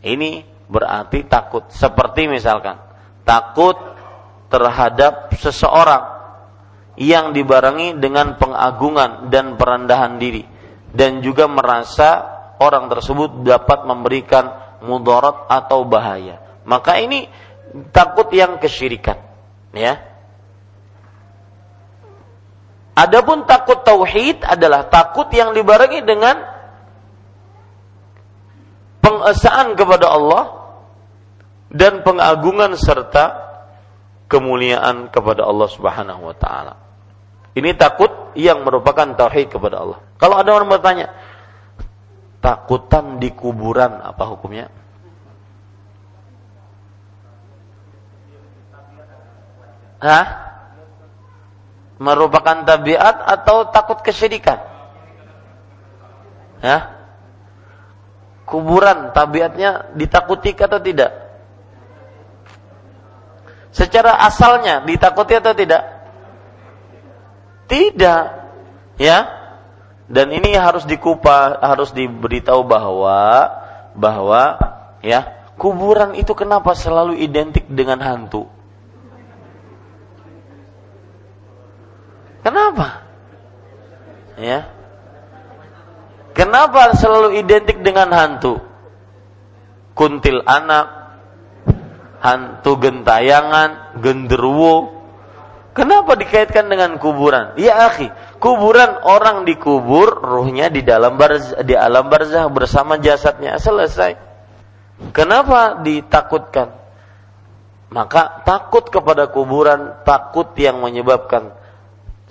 Ini 0.00 0.30
berarti 0.70 1.26
takut. 1.26 1.66
Seperti 1.74 2.30
misalkan 2.30 2.78
takut 3.26 3.76
terhadap 4.50 5.34
seseorang 5.34 6.20
yang 7.00 7.32
dibarengi 7.32 7.96
dengan 7.96 8.36
pengagungan 8.36 9.32
dan 9.32 9.56
perendahan 9.56 10.20
diri 10.20 10.44
dan 10.90 11.22
juga 11.22 11.46
merasa 11.46 12.26
orang 12.60 12.90
tersebut 12.90 13.46
dapat 13.46 13.86
memberikan 13.86 14.59
mudarat 14.84 15.48
atau 15.48 15.84
bahaya. 15.84 16.40
Maka 16.64 17.00
ini 17.00 17.28
takut 17.94 18.28
yang 18.32 18.60
kesyirikan, 18.60 19.16
ya. 19.72 20.00
Adapun 22.96 23.48
takut 23.48 23.80
tauhid 23.80 24.44
adalah 24.44 24.84
takut 24.92 25.30
yang 25.32 25.56
dibarengi 25.56 26.04
dengan 26.04 26.36
pengesaan 29.00 29.72
kepada 29.72 30.12
Allah 30.12 30.44
dan 31.72 32.04
pengagungan 32.04 32.76
serta 32.76 33.48
kemuliaan 34.28 35.08
kepada 35.08 35.48
Allah 35.48 35.68
Subhanahu 35.70 36.28
wa 36.28 36.36
taala. 36.36 36.74
Ini 37.56 37.74
takut 37.74 38.36
yang 38.38 38.62
merupakan 38.62 39.16
tauhid 39.16 39.50
kepada 39.50 39.82
Allah. 39.82 39.98
Kalau 40.20 40.38
ada 40.38 40.50
orang 40.54 40.70
bertanya, 40.70 41.10
takutan 42.40 43.20
di 43.20 43.32
kuburan 43.32 44.00
apa 44.00 44.24
hukumnya? 44.28 44.72
Hah? 50.00 50.50
merupakan 52.00 52.64
tabiat 52.64 53.28
atau 53.28 53.68
takut 53.68 54.00
kesyirikan? 54.00 54.56
Ya? 56.64 56.96
Kuburan 58.48 59.12
tabiatnya 59.12 59.92
ditakuti 59.94 60.56
atau 60.56 60.80
tidak? 60.80 61.12
Secara 63.70 64.18
asalnya 64.26 64.82
ditakuti 64.82 65.38
atau 65.38 65.52
tidak? 65.54 65.84
Tidak. 67.70 68.24
Ya. 68.98 69.39
Dan 70.10 70.34
ini 70.34 70.58
harus 70.58 70.82
dikupas, 70.90 71.62
harus 71.62 71.94
diberitahu 71.94 72.66
bahwa 72.66 73.46
bahwa 73.94 74.58
ya, 75.06 75.46
kuburan 75.54 76.18
itu 76.18 76.34
kenapa 76.34 76.74
selalu 76.74 77.14
identik 77.22 77.70
dengan 77.70 78.02
hantu? 78.02 78.50
Kenapa? 82.42 83.06
Ya. 84.34 84.66
Kenapa 86.34 86.90
selalu 86.98 87.38
identik 87.38 87.78
dengan 87.78 88.10
hantu? 88.10 88.58
Kuntil 89.94 90.42
anak, 90.42 90.90
hantu 92.18 92.80
gentayangan, 92.80 94.00
genderuwo. 94.00 95.04
Kenapa 95.76 96.16
dikaitkan 96.18 96.66
dengan 96.66 96.96
kuburan? 96.98 97.54
Ya 97.60 97.86
akhi, 97.86 98.10
kuburan 98.40 99.04
orang 99.04 99.44
dikubur, 99.44 100.24
ruhnya 100.24 100.72
di 100.72 100.80
dalam 100.80 101.20
barzah, 101.20 101.60
di 101.60 101.76
alam 101.76 102.08
barzah 102.08 102.48
bersama 102.48 102.96
jasadnya 102.96 103.60
selesai. 103.60 104.16
Kenapa 105.12 105.84
ditakutkan? 105.84 106.72
Maka 107.92 108.42
takut 108.48 108.88
kepada 108.88 109.28
kuburan, 109.28 110.00
takut 110.06 110.56
yang 110.56 110.80
menyebabkan 110.80 111.52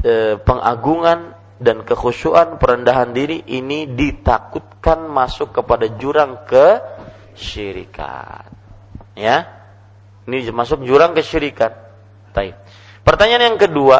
e, 0.01 0.39
pengagungan 0.41 1.37
dan 1.59 1.83
kekhusyuan 1.83 2.57
perendahan 2.57 3.11
diri 3.11 3.43
ini 3.45 3.85
ditakutkan 3.91 5.05
masuk 5.11 5.51
kepada 5.61 5.91
jurang 5.99 6.47
ke 6.47 6.79
syirikat. 7.35 8.47
Ya. 9.13 9.61
Ini 10.29 10.53
masuk 10.55 10.85
jurang 10.87 11.11
kesyirikan. 11.11 11.73
Pertanyaan 13.03 13.53
yang 13.53 13.59
kedua 13.59 13.97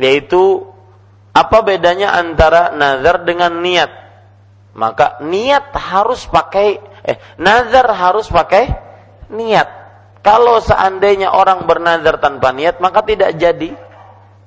yaitu 0.00 0.66
apa 1.38 1.62
bedanya 1.62 2.18
antara 2.18 2.74
nazar 2.74 3.22
dengan 3.22 3.62
niat? 3.62 3.90
Maka 4.74 5.22
niat 5.22 5.70
harus 5.74 6.26
pakai 6.26 6.82
eh 7.06 7.18
nazar 7.38 7.86
harus 7.94 8.26
pakai 8.26 8.66
niat. 9.30 9.68
Kalau 10.18 10.58
seandainya 10.58 11.30
orang 11.30 11.62
bernazar 11.62 12.18
tanpa 12.18 12.50
niat 12.50 12.82
maka 12.82 13.06
tidak 13.06 13.38
jadi 13.38 13.70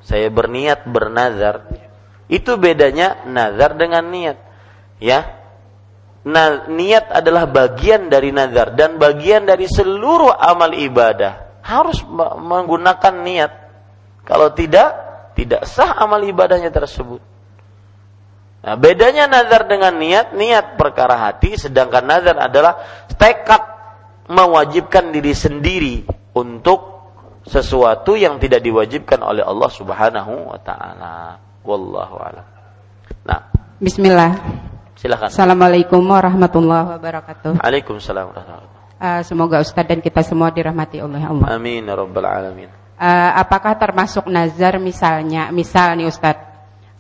saya 0.04 0.28
berniat 0.28 0.84
bernazar. 0.90 1.70
Itu 2.28 2.56
bedanya 2.60 3.24
nazar 3.28 3.76
dengan 3.80 4.08
niat. 4.08 4.38
Ya. 5.00 5.40
Nah, 6.22 6.70
niat 6.70 7.10
adalah 7.10 7.50
bagian 7.50 8.08
dari 8.08 8.30
nazar 8.30 8.78
dan 8.78 9.02
bagian 9.02 9.44
dari 9.44 9.66
seluruh 9.66 10.32
amal 10.38 10.70
ibadah. 10.72 11.64
Harus 11.66 12.02
menggunakan 12.38 13.16
niat. 13.26 13.52
Kalau 14.24 14.54
tidak, 14.54 15.11
tidak 15.38 15.68
sah 15.68 15.96
amal 16.00 16.22
ibadahnya 16.24 16.70
tersebut. 16.70 17.22
Nah, 18.62 18.78
bedanya 18.78 19.26
nazar 19.26 19.66
dengan 19.66 19.98
niat, 19.98 20.38
niat 20.38 20.78
perkara 20.78 21.18
hati, 21.18 21.58
sedangkan 21.58 22.06
nazar 22.06 22.38
adalah 22.38 22.78
tekad 23.18 23.62
mewajibkan 24.30 25.10
diri 25.10 25.34
sendiri 25.34 25.96
untuk 26.38 26.92
sesuatu 27.42 28.14
yang 28.14 28.38
tidak 28.38 28.62
diwajibkan 28.62 29.18
oleh 29.26 29.42
Allah 29.42 29.70
Subhanahu 29.74 30.54
wa 30.54 30.60
taala. 30.62 31.42
Wallahu 31.66 32.16
a'lam. 32.22 32.46
Nah, 33.26 33.50
bismillah. 33.82 34.38
Silakan. 35.02 35.34
Assalamualaikum 35.34 36.02
warahmatullahi 36.06 37.02
wabarakatuh. 37.02 37.58
Waalaikumsalam 37.58 38.30
warahmatullahi 38.30 38.70
wabarakatuh. 38.70 39.02
Uh, 39.02 39.22
semoga 39.26 39.58
Ustadz 39.58 39.90
dan 39.90 39.98
kita 39.98 40.22
semua 40.22 40.54
dirahmati 40.54 41.02
oleh 41.02 41.26
Allah. 41.26 41.58
Amin 41.58 41.90
ya 41.90 41.98
rabbal 41.98 42.30
alamin. 42.30 42.70
Uh, 43.02 43.34
apakah 43.34 43.82
termasuk 43.82 44.30
nazar 44.30 44.78
misalnya, 44.78 45.50
misal 45.50 45.98
nih 45.98 46.06
Ustadz, 46.06 46.46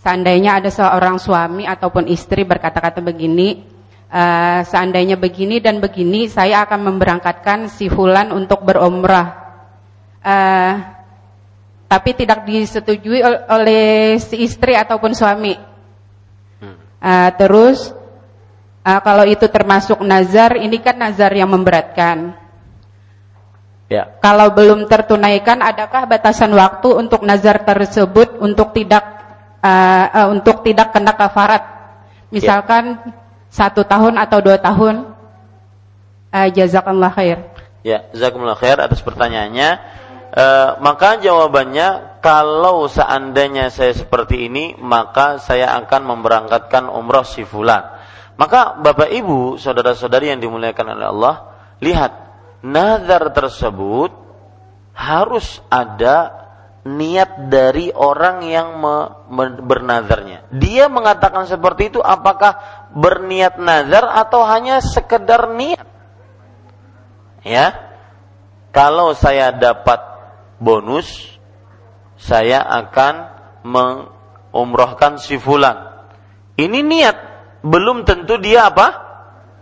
seandainya 0.01 0.57
ada 0.57 0.73
seorang 0.73 1.21
suami 1.21 1.69
ataupun 1.69 2.09
istri 2.09 2.41
berkata-kata 2.41 3.05
begini, 3.05 3.61
uh, 4.09 4.65
seandainya 4.65 5.21
begini 5.21 5.61
dan 5.61 5.77
begini 5.77 6.25
saya 6.25 6.65
akan 6.65 6.89
memberangkatkan 6.89 7.69
si 7.69 7.85
fulan 7.85 8.33
untuk 8.33 8.65
berumrah. 8.65 9.29
Uh, 10.25 10.73
tapi 11.85 12.17
tidak 12.17 12.49
disetujui 12.49 13.21
oleh 13.45 14.17
si 14.17 14.41
istri 14.41 14.73
ataupun 14.73 15.13
suami. 15.13 15.53
Uh, 16.97 17.29
terus 17.37 17.93
uh, 18.81 19.01
kalau 19.05 19.29
itu 19.29 19.45
termasuk 19.53 20.01
nazar, 20.01 20.57
ini 20.57 20.81
kan 20.81 20.97
nazar 20.97 21.29
yang 21.29 21.53
memberatkan. 21.53 22.40
Ya. 23.91 24.07
Kalau 24.23 24.55
belum 24.55 24.87
tertunaikan, 24.87 25.59
adakah 25.59 26.07
batasan 26.07 26.55
waktu 26.55 26.95
untuk 26.95 27.27
nazar 27.27 27.59
tersebut 27.67 28.39
untuk 28.39 28.71
tidak 28.71 29.03
uh, 29.59 30.07
uh, 30.07 30.27
untuk 30.31 30.63
tidak 30.63 30.95
kena 30.95 31.11
kafarat? 31.11 31.59
Misalkan 32.31 33.03
ya. 33.03 33.11
satu 33.51 33.83
tahun 33.83 34.15
atau 34.15 34.39
dua 34.39 34.63
tahun. 34.63 35.11
Uh, 36.31 36.47
jazakallah 36.55 37.11
khair. 37.11 37.51
Ya, 37.83 38.07
jazakumullah 38.15 38.55
khair 38.55 38.79
atas 38.79 39.03
pertanyaannya. 39.03 39.99
Uh, 40.31 40.79
maka 40.79 41.19
jawabannya 41.19 42.15
kalau 42.23 42.87
seandainya 42.87 43.67
saya 43.67 43.91
seperti 43.91 44.47
ini 44.47 44.79
maka 44.79 45.43
saya 45.43 45.75
akan 45.83 46.07
memberangkatkan 46.07 46.87
umroh 46.87 47.27
si 47.27 47.43
fulan. 47.43 47.83
Maka 48.39 48.79
Bapak 48.79 49.11
Ibu, 49.11 49.59
saudara-saudari 49.59 50.31
yang 50.31 50.39
dimuliakan 50.39 50.95
oleh 50.95 51.07
Allah, 51.11 51.35
lihat 51.83 52.30
nazar 52.61 53.33
tersebut 53.33 54.13
harus 54.93 55.61
ada 55.69 56.41
niat 56.81 57.49
dari 57.49 57.93
orang 57.93 58.41
yang 58.41 58.81
me, 58.81 58.95
me, 59.29 59.43
bernazarnya. 59.61 60.49
Dia 60.49 60.89
mengatakan 60.89 61.45
seperti 61.45 61.93
itu 61.93 61.99
apakah 62.01 62.57
berniat 62.97 63.61
nazar 63.61 64.09
atau 64.09 64.41
hanya 64.45 64.81
sekedar 64.81 65.53
niat? 65.53 65.85
Ya. 67.45 67.93
Kalau 68.71 69.11
saya 69.13 69.51
dapat 69.51 69.99
bonus 70.57 71.37
saya 72.15 72.61
akan 72.61 73.13
mengumrohkan 73.65 75.17
si 75.17 75.41
fulan. 75.41 76.05
Ini 76.55 76.79
niat, 76.85 77.17
belum 77.65 78.05
tentu 78.05 78.37
dia 78.37 78.69
apa? 78.69 78.87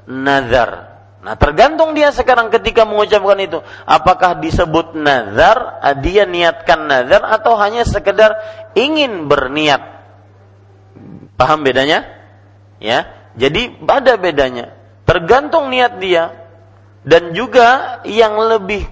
Nazar. 0.07 0.88
Nah, 1.19 1.35
tergantung 1.35 1.91
dia 1.91 2.15
sekarang 2.15 2.47
ketika 2.47 2.87
mengucapkan 2.87 3.35
itu, 3.43 3.59
apakah 3.83 4.39
disebut 4.39 4.95
nazar, 4.95 5.83
dia 5.99 6.23
niatkan 6.23 6.87
nazar 6.87 7.27
atau 7.27 7.59
hanya 7.59 7.83
sekedar 7.83 8.39
ingin 8.71 9.27
berniat. 9.27 9.83
Paham 11.35 11.67
bedanya? 11.67 12.07
Ya. 12.79 13.31
Jadi 13.35 13.83
ada 13.83 14.15
bedanya. 14.15 14.75
Tergantung 15.03 15.71
niat 15.71 15.99
dia 15.99 16.35
dan 17.03 17.31
juga 17.31 17.99
yang 18.03 18.35
lebih 18.39 18.83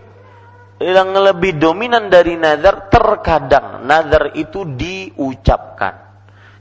yang 0.78 1.10
lebih 1.12 1.58
dominan 1.58 2.08
dari 2.08 2.38
nazar 2.38 2.88
terkadang 2.88 3.84
nazar 3.84 4.38
itu 4.38 4.64
diucapkan. 4.64 6.06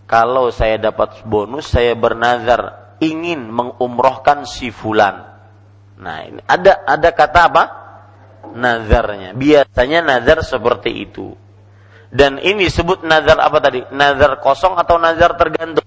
Kalau 0.07 0.49
saya 0.55 0.79
dapat 0.79 1.23
bonus 1.27 1.69
saya 1.69 1.93
bernazar 1.99 2.95
ingin 3.03 3.51
mengumrohkan 3.51 4.49
si 4.49 4.73
fulan. 4.73 5.36
Nah, 5.97 6.17
ini 6.29 6.41
ada 6.45 6.85
ada 6.85 7.11
kata 7.13 7.41
apa? 7.49 7.65
Nazarnya. 8.53 9.33
Biasanya 9.33 10.05
nazar 10.05 10.45
seperti 10.45 10.91
itu. 10.93 11.33
Dan 12.13 12.39
ini 12.41 12.69
disebut 12.69 13.03
nazar 13.03 13.41
apa 13.43 13.59
tadi? 13.59 13.83
Nazar 13.93 14.39
kosong 14.41 14.79
atau 14.79 14.97
nazar 14.97 15.35
tergantung? 15.35 15.85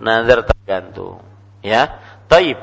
Nazar 0.00 0.44
tergantung. 0.44 1.22
Ya. 1.60 2.00
Taib. 2.28 2.60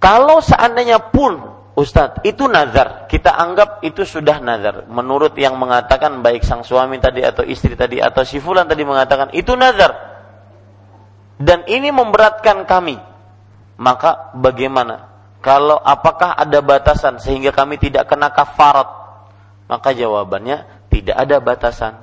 Kalau 0.00 0.40
seandainya 0.40 1.12
pun 1.12 1.60
Ustadz, 1.76 2.24
itu 2.28 2.44
nazar. 2.44 3.08
Kita 3.08 3.36
anggap 3.36 3.80
itu 3.80 4.04
sudah 4.04 4.40
nazar. 4.40 4.84
Menurut 4.88 5.32
yang 5.40 5.56
mengatakan 5.56 6.20
baik 6.20 6.44
sang 6.44 6.60
suami 6.60 7.00
tadi 7.00 7.24
atau 7.24 7.40
istri 7.40 7.72
tadi 7.72 8.02
atau 8.02 8.20
si 8.20 8.36
fulan 8.36 8.68
tadi 8.68 8.84
mengatakan 8.84 9.32
itu 9.32 9.56
nazar. 9.56 9.92
Dan 11.40 11.64
ini 11.64 11.88
memberatkan 11.88 12.68
kami. 12.68 13.09
Maka 13.80 14.36
bagaimana? 14.36 15.08
Kalau 15.40 15.80
apakah 15.80 16.36
ada 16.36 16.60
batasan 16.60 17.16
sehingga 17.16 17.48
kami 17.48 17.80
tidak 17.80 18.12
kena 18.12 18.28
kafarat? 18.28 18.92
Maka 19.72 19.96
jawabannya 19.96 20.68
tidak 20.92 21.16
ada 21.16 21.40
batasan. 21.40 21.96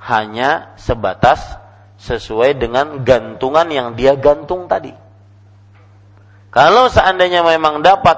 Hanya 0.00 0.72
sebatas 0.80 1.60
sesuai 2.00 2.56
dengan 2.56 3.04
gantungan 3.04 3.68
yang 3.68 3.92
dia 4.00 4.16
gantung 4.16 4.64
tadi. 4.64 4.96
Kalau 6.48 6.88
seandainya 6.88 7.44
memang 7.44 7.84
dapat 7.84 8.16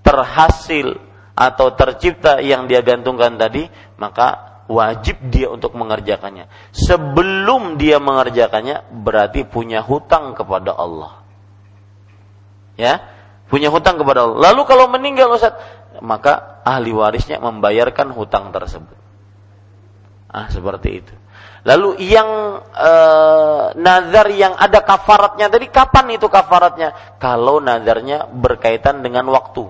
terhasil 0.00 0.96
atau 1.36 1.76
tercipta 1.76 2.40
yang 2.40 2.72
dia 2.72 2.80
gantungkan 2.80 3.36
tadi, 3.36 3.68
maka 4.00 4.64
wajib 4.64 5.20
dia 5.28 5.52
untuk 5.52 5.76
mengerjakannya. 5.76 6.48
Sebelum 6.72 7.76
dia 7.76 8.00
mengerjakannya, 8.00 8.96
berarti 9.04 9.44
punya 9.44 9.84
hutang 9.84 10.32
kepada 10.32 10.72
Allah. 10.72 11.19
Ya, 12.78 13.06
punya 13.50 13.68
hutang 13.68 13.98
kepada 13.98 14.26
Allah. 14.26 14.50
Lalu 14.50 14.62
kalau 14.66 14.86
meninggal 14.86 15.30
Ustaz, 15.34 15.58
maka 15.98 16.62
ahli 16.62 16.94
warisnya 16.94 17.42
membayarkan 17.42 18.14
hutang 18.14 18.54
tersebut. 18.54 18.96
Ah, 20.30 20.46
seperti 20.46 21.02
itu. 21.02 21.14
Lalu 21.60 22.00
yang 22.00 22.62
e, 22.72 22.92
nazar 23.76 24.32
yang 24.32 24.56
ada 24.56 24.80
kafaratnya 24.80 25.52
tadi 25.52 25.68
kapan 25.68 26.16
itu 26.16 26.30
kafaratnya? 26.32 27.20
Kalau 27.20 27.60
nazarnya 27.60 28.24
berkaitan 28.32 29.04
dengan 29.04 29.28
waktu. 29.28 29.68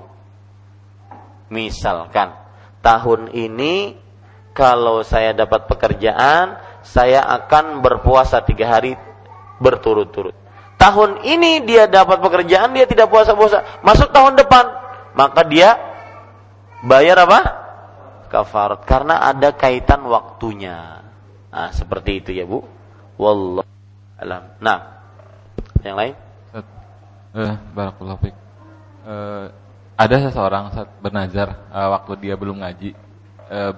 Misalkan 1.50 2.30
tahun 2.78 3.34
ini 3.34 3.98
kalau 4.54 5.02
saya 5.02 5.34
dapat 5.34 5.66
pekerjaan, 5.66 6.62
saya 6.86 7.26
akan 7.26 7.82
berpuasa 7.82 8.46
tiga 8.46 8.70
hari 8.70 8.94
berturut-turut. 9.58 10.39
Tahun 10.80 11.20
ini 11.28 11.68
dia 11.68 11.84
dapat 11.84 12.24
pekerjaan, 12.24 12.72
dia 12.72 12.88
tidak 12.88 13.12
puasa-puasa. 13.12 13.84
Masuk 13.84 14.08
tahun 14.16 14.40
depan, 14.40 14.64
maka 15.12 15.44
dia 15.44 15.76
bayar 16.80 17.28
apa? 17.28 17.40
Kafarat. 18.32 18.88
Karena 18.88 19.20
ada 19.20 19.52
kaitan 19.52 20.08
waktunya. 20.08 21.04
Nah, 21.52 21.68
seperti 21.76 22.24
itu 22.24 22.30
ya 22.32 22.48
Bu. 22.48 22.64
Wallah 23.20 23.66
alam. 24.16 24.56
Nah, 24.56 25.04
yang 25.84 26.00
lain? 26.00 26.14
Eh, 27.30 27.54
barakallahu 27.76 28.18
fiik. 28.24 28.36
Eh, 29.04 29.46
ada 30.00 30.16
seseorang 30.16 30.72
saat 30.72 30.88
bernazar 31.04 31.68
uh, 31.68 31.92
waktu 31.92 32.24
dia 32.24 32.34
belum 32.40 32.64
ngaji 32.64 32.96
uh, 33.52 33.72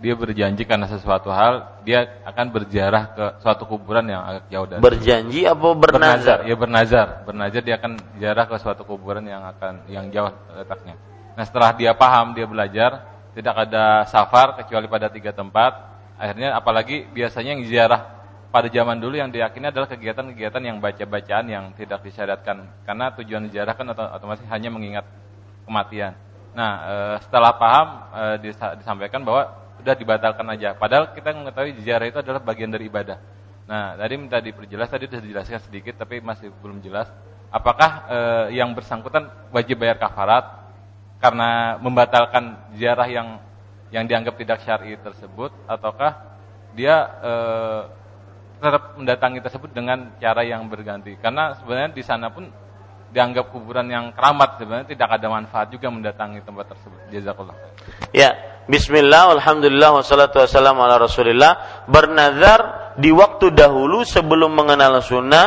dia 0.00 0.16
berjanji 0.16 0.64
karena 0.64 0.88
sesuatu 0.88 1.28
hal 1.28 1.84
dia 1.84 2.24
akan 2.24 2.48
berjarah 2.48 3.04
ke 3.12 3.24
suatu 3.44 3.68
kuburan 3.68 4.08
yang 4.08 4.24
agak 4.24 4.44
jauh 4.48 4.66
dari 4.66 4.80
berjanji 4.80 5.44
apa 5.44 5.68
bernazar? 5.76 6.40
bernazar 6.40 6.48
ya 6.48 6.56
bernazar. 6.56 7.06
Bernazar 7.28 7.60
dia 7.60 7.76
akan 7.76 7.92
jarah 8.16 8.44
ke 8.48 8.56
suatu 8.56 8.82
kuburan 8.88 9.28
yang 9.28 9.44
akan 9.44 9.84
yang 9.92 10.08
jauh 10.08 10.32
letaknya. 10.56 10.96
Nah 11.36 11.44
setelah 11.44 11.76
dia 11.76 11.92
paham 11.92 12.32
dia 12.32 12.48
belajar 12.48 13.04
tidak 13.36 13.54
ada 13.68 14.08
safar 14.08 14.56
kecuali 14.64 14.88
pada 14.88 15.12
tiga 15.12 15.36
tempat. 15.36 15.92
Akhirnya 16.16 16.56
apalagi 16.56 17.04
biasanya 17.12 17.60
yang 17.60 17.64
ziarah 17.68 18.00
pada 18.48 18.72
zaman 18.72 18.98
dulu 18.98 19.20
yang 19.20 19.28
diyakini 19.28 19.68
adalah 19.68 19.86
kegiatan-kegiatan 19.86 20.62
yang 20.64 20.80
baca-bacaan 20.80 21.46
yang 21.46 21.64
tidak 21.76 22.02
disyariatkan 22.02 22.66
karena 22.82 23.14
tujuan 23.20 23.46
ziarah 23.52 23.78
kan 23.78 23.86
otomatis 23.92 24.42
hanya 24.48 24.68
mengingat 24.72 25.06
kematian. 25.68 26.18
Nah, 26.50 26.72
e, 26.82 26.94
setelah 27.22 27.54
paham 27.54 27.88
e, 28.10 28.22
disampaikan 28.82 29.22
bahwa 29.22 29.59
sudah 29.80 29.96
dibatalkan 29.96 30.44
aja. 30.52 30.76
Padahal 30.76 31.16
kita 31.16 31.32
mengetahui 31.32 31.80
ziarah 31.80 32.06
itu 32.06 32.20
adalah 32.20 32.38
bagian 32.44 32.68
dari 32.68 32.86
ibadah. 32.86 33.18
Nah, 33.70 33.94
tadi 33.94 34.14
minta 34.18 34.42
diperjelas, 34.42 34.90
tadi 34.90 35.06
sudah 35.06 35.22
dijelaskan 35.22 35.62
sedikit, 35.62 35.94
tapi 36.02 36.18
masih 36.18 36.50
belum 36.58 36.82
jelas. 36.82 37.06
Apakah 37.54 37.90
e, 38.06 38.18
yang 38.58 38.74
bersangkutan 38.74 39.30
wajib 39.54 39.78
bayar 39.78 39.94
kafarat 39.98 40.42
karena 41.22 41.78
membatalkan 41.78 42.74
ziarah 42.74 43.06
yang 43.06 43.38
yang 43.90 44.06
dianggap 44.06 44.38
tidak 44.38 44.62
syar'i 44.62 44.98
tersebut, 44.98 45.54
ataukah 45.70 46.18
dia 46.74 46.94
e, 47.22 47.32
tetap 48.58 48.98
mendatangi 48.98 49.38
tersebut 49.38 49.70
dengan 49.70 50.18
cara 50.18 50.42
yang 50.42 50.66
berganti? 50.66 51.14
Karena 51.22 51.54
sebenarnya 51.58 51.94
di 51.94 52.02
sana 52.02 52.26
pun 52.26 52.50
dianggap 53.10 53.50
kuburan 53.50 53.86
yang 53.90 54.14
keramat 54.14 54.58
sebenarnya 54.58 54.86
tidak 54.90 55.08
ada 55.14 55.26
manfaat 55.30 55.70
juga 55.70 55.90
mendatangi 55.90 56.42
tempat 56.42 56.74
tersebut. 56.74 57.00
Jazakallah. 57.10 57.54
Ya, 58.10 58.34
bismillah, 58.70 59.34
alhamdulillah, 59.36 59.98
wassalatu 59.98 60.38
wassalamu 60.38 60.86
ala 60.86 61.02
rasulillah. 61.02 61.84
Bernazar 61.90 62.94
di 62.96 63.10
waktu 63.10 63.50
dahulu 63.50 64.06
sebelum 64.06 64.54
mengenal 64.54 65.02
sunnah 65.02 65.46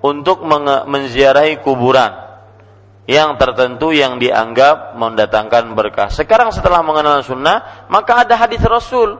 untuk 0.00 0.46
menziarahi 0.86 1.60
kuburan 1.60 2.30
yang 3.10 3.34
tertentu 3.36 3.90
yang 3.90 4.22
dianggap 4.22 4.94
mendatangkan 4.94 5.74
berkah. 5.74 6.08
Sekarang 6.14 6.54
setelah 6.54 6.80
mengenal 6.86 7.26
sunnah, 7.26 7.90
maka 7.90 8.22
ada 8.22 8.38
hadis 8.38 8.62
Rasul 8.62 9.18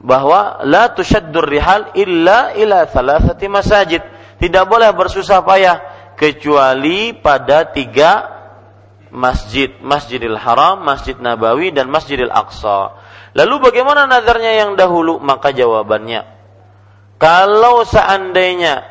bahwa 0.00 0.62
la 0.64 0.94
tushaddur 0.94 1.44
rihal 1.44 1.92
illa 1.92 2.56
ila 2.56 2.88
thalathati 2.88 3.52
masajid 3.52 4.00
Tidak 4.40 4.64
boleh 4.64 4.88
bersusah 4.96 5.44
payah 5.44 5.76
kecuali 6.16 7.12
pada 7.12 7.68
tiga 7.68 8.39
masjid, 9.10 9.70
Masjidil 9.82 10.38
Haram, 10.38 10.82
Masjid 10.82 11.18
Nabawi 11.18 11.74
dan 11.74 11.90
Masjidil 11.90 12.30
Aqsa. 12.30 12.96
Lalu 13.34 13.70
bagaimana 13.70 14.10
nazarnya 14.10 14.66
yang 14.66 14.74
dahulu? 14.74 15.22
Maka 15.22 15.54
jawabannya, 15.54 16.26
kalau 17.20 17.86
seandainya 17.86 18.86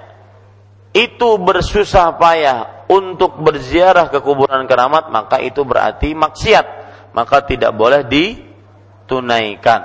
itu 0.93 1.37
bersusah 1.41 2.17
payah 2.17 2.85
untuk 2.89 3.37
berziarah 3.41 4.09
ke 4.09 4.21
kuburan 4.21 4.65
keramat, 4.65 5.13
maka 5.13 5.37
itu 5.41 5.61
berarti 5.61 6.17
maksiat. 6.17 6.65
Maka 7.13 7.45
tidak 7.45 7.73
boleh 7.73 8.05
ditunaikan. 8.05 9.81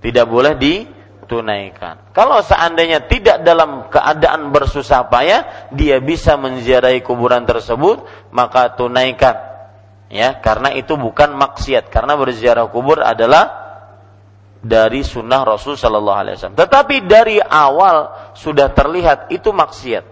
Tidak 0.00 0.26
boleh 0.28 0.56
ditunaikan. 0.56 2.12
Kalau 2.16 2.40
seandainya 2.44 3.04
tidak 3.08 3.44
dalam 3.44 3.88
keadaan 3.88 4.52
bersusah 4.52 5.08
payah, 5.08 5.72
dia 5.72 6.00
bisa 6.00 6.36
menziarahi 6.40 7.04
kuburan 7.04 7.44
tersebut, 7.44 8.04
maka 8.32 8.72
tunaikan. 8.72 9.51
Ya, 10.12 10.36
karena 10.44 10.76
itu 10.76 10.92
bukan 11.00 11.32
maksiat. 11.32 11.88
Karena 11.88 12.20
berziarah 12.20 12.68
kubur 12.68 13.00
adalah 13.00 13.48
dari 14.60 15.00
sunnah 15.00 15.40
Rasul 15.40 15.80
Shallallahu 15.80 16.18
Alaihi 16.20 16.34
Wasallam. 16.36 16.60
Tetapi 16.60 16.96
dari 17.08 17.40
awal 17.40 18.30
sudah 18.36 18.68
terlihat 18.76 19.32
itu 19.32 19.48
maksiat. 19.50 20.04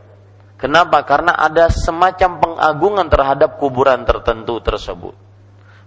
Kenapa? 0.57 1.05
Karena 1.05 1.37
ada 1.37 1.69
semacam 1.69 2.41
pengagungan 2.41 3.07
terhadap 3.13 3.61
kuburan 3.61 4.09
tertentu 4.09 4.57
tersebut. 4.65 5.13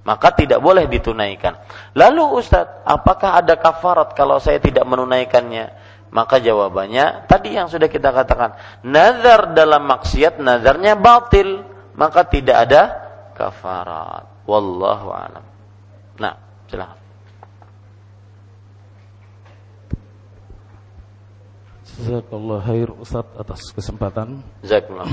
Maka 0.05 0.29
tidak 0.37 0.61
boleh 0.61 0.85
ditunaikan. 0.85 1.57
Lalu 1.97 2.37
Ustadz, 2.37 2.85
apakah 2.85 3.41
ada 3.41 3.57
kafarat 3.57 4.13
kalau 4.13 4.37
saya 4.37 4.61
tidak 4.61 4.85
menunaikannya? 4.85 5.73
Maka 6.13 6.37
jawabannya 6.37 7.25
tadi 7.25 7.57
yang 7.57 7.65
sudah 7.65 7.89
kita 7.89 8.13
katakan, 8.13 8.53
nazar 8.85 9.57
dalam 9.57 9.89
maksiat 9.89 10.37
nazarnya 10.37 10.93
batil, 10.93 11.65
maka 11.97 12.21
tidak 12.29 12.69
ada 12.69 13.02
kafarat. 13.33 14.29
Wallahu 14.45 15.09
alam. 15.09 15.45
Nah, 16.21 16.37
silakan. 16.69 17.03
Jazakallah 21.93 22.59
khair 22.65 22.89
Ustaz 22.97 23.27
atas 23.37 23.69
kesempatan. 23.69 24.41
Jazakallah 24.65 25.05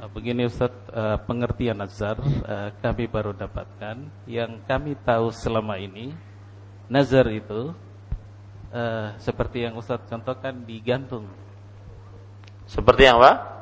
uh, 0.00 0.08
Begini 0.08 0.48
Ustaz, 0.48 0.72
uh, 0.88 1.20
pengertian 1.28 1.76
nazar 1.76 2.16
uh, 2.16 2.72
kami 2.80 3.04
baru 3.04 3.36
dapatkan. 3.36 4.08
Yang 4.24 4.56
kami 4.64 4.96
tahu 5.04 5.28
selama 5.28 5.76
ini, 5.76 6.16
nazar 6.88 7.28
itu 7.28 7.76
seperti 9.22 9.62
yang 9.62 9.78
Ustaz 9.78 10.02
contohkan 10.10 10.66
digantung. 10.66 11.30
Seperti 12.66 13.06
yang 13.06 13.22
apa? 13.22 13.53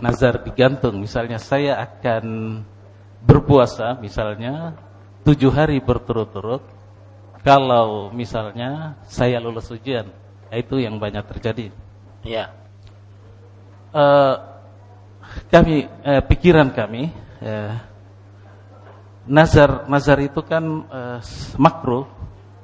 Nazar 0.00 0.44
digantung. 0.44 1.00
Misalnya 1.00 1.40
saya 1.40 1.80
akan 1.80 2.24
berpuasa, 3.24 3.96
misalnya 3.96 4.76
tujuh 5.24 5.48
hari 5.48 5.80
berturut-turut 5.80 6.60
kalau 7.44 8.08
misalnya 8.08 8.96
saya 9.04 9.36
lulus 9.36 9.68
ujian, 9.68 10.08
itu 10.48 10.80
yang 10.80 10.96
banyak 10.96 11.24
terjadi. 11.28 11.68
Ya. 12.24 12.52
Uh, 13.92 14.40
kami 15.52 15.86
uh, 16.02 16.24
pikiran 16.24 16.72
kami 16.74 17.12
uh, 17.44 17.78
nazar 19.28 19.86
nazar 19.86 20.18
itu 20.18 20.40
kan 20.42 20.64
uh, 20.88 21.20
makro 21.60 22.08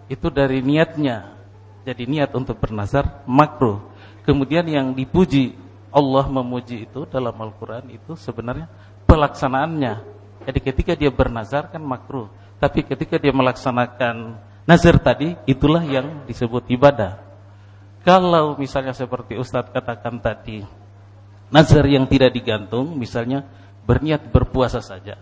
itu 0.09 0.33
dari 0.33 0.65
niatnya. 0.65 1.37
Jadi 1.85 2.05
niat 2.09 2.33
untuk 2.37 2.61
bernazar 2.61 3.25
makro. 3.25 3.93
Kemudian 4.25 4.69
yang 4.69 4.93
dipuji 4.93 5.57
Allah 5.91 6.27
memuji 6.31 6.87
itu 6.87 7.07
dalam 7.11 7.35
Al-Qur'an 7.35 7.91
itu 7.91 8.15
sebenarnya 8.15 8.71
pelaksanaannya. 9.05 9.95
Jadi 10.47 10.59
ketika 10.63 10.93
dia 10.95 11.11
bernazar 11.11 11.69
kan 11.69 11.83
makro, 11.83 12.31
tapi 12.63 12.87
ketika 12.87 13.19
dia 13.19 13.35
melaksanakan 13.35 14.39
Nazar 14.71 15.03
tadi 15.03 15.35
itulah 15.51 15.83
yang 15.83 16.23
disebut 16.31 16.71
ibadah. 16.71 17.19
Kalau 18.07 18.55
misalnya 18.55 18.95
seperti 18.95 19.35
Ustadz 19.35 19.75
katakan 19.75 20.23
tadi, 20.23 20.63
nazar 21.51 21.85
yang 21.91 22.07
tidak 22.07 22.31
digantung, 22.31 22.95
misalnya 22.95 23.45
berniat 23.85 24.31
berpuasa 24.31 24.79
saja. 24.79 25.19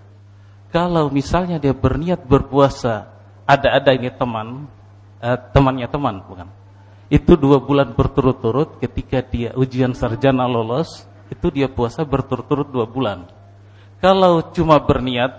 Kalau 0.69 1.09
misalnya 1.09 1.57
dia 1.57 1.73
berniat 1.73 2.29
berpuasa, 2.29 3.09
ada-ada 3.49 3.97
ini 3.97 4.13
teman, 4.13 4.69
eh, 5.25 5.39
temannya 5.51 5.89
teman, 5.89 6.21
bukan? 6.29 6.49
Itu 7.09 7.41
dua 7.41 7.57
bulan 7.57 7.97
berturut-turut 7.97 8.77
ketika 8.85 9.25
dia 9.25 9.57
ujian 9.57 9.97
sarjana 9.97 10.45
lolos, 10.45 11.09
itu 11.33 11.49
dia 11.49 11.69
puasa 11.69 12.05
berturut-turut 12.05 12.69
dua 12.69 12.85
bulan. 12.85 13.25
Kalau 13.99 14.53
cuma 14.53 14.77
berniat, 14.77 15.33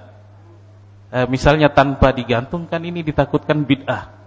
eh, 1.14 1.28
misalnya 1.30 1.70
tanpa 1.70 2.10
digantungkan 2.10 2.82
ini 2.82 3.06
ditakutkan 3.06 3.64
bid'ah. 3.64 4.18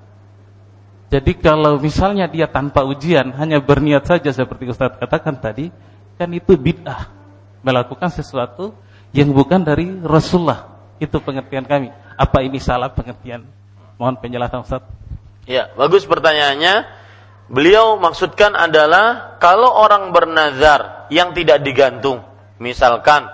Jadi 1.13 1.37
kalau 1.37 1.77
misalnya 1.77 2.25
dia 2.25 2.49
tanpa 2.49 2.87
ujian 2.89 3.37
hanya 3.37 3.61
berniat 3.61 4.09
saja 4.09 4.33
seperti 4.33 4.71
Ustaz 4.71 4.97
katakan 4.97 5.37
tadi, 5.37 5.69
kan 6.17 6.31
itu 6.31 6.55
bid'ah. 6.57 7.11
Melakukan 7.63 8.11
sesuatu 8.11 8.75
yang 9.13 9.35
bukan 9.35 9.67
dari 9.67 9.93
Rasulullah. 10.03 10.73
Itu 11.03 11.19
pengertian 11.19 11.67
kami. 11.67 11.91
Apa 12.17 12.41
ini 12.47 12.63
salah 12.63 12.91
pengertian? 12.91 13.45
Mohon 14.01 14.17
penjelasan 14.23 14.63
Ustaz. 14.65 14.83
Ya, 15.45 15.69
bagus 15.75 16.07
pertanyaannya. 16.09 17.02
Beliau 17.51 17.99
maksudkan 17.99 18.55
adalah 18.55 19.37
kalau 19.43 19.71
orang 19.71 20.15
bernazar 20.15 21.11
yang 21.11 21.35
tidak 21.35 21.61
digantung, 21.67 22.23
misalkan 22.63 23.27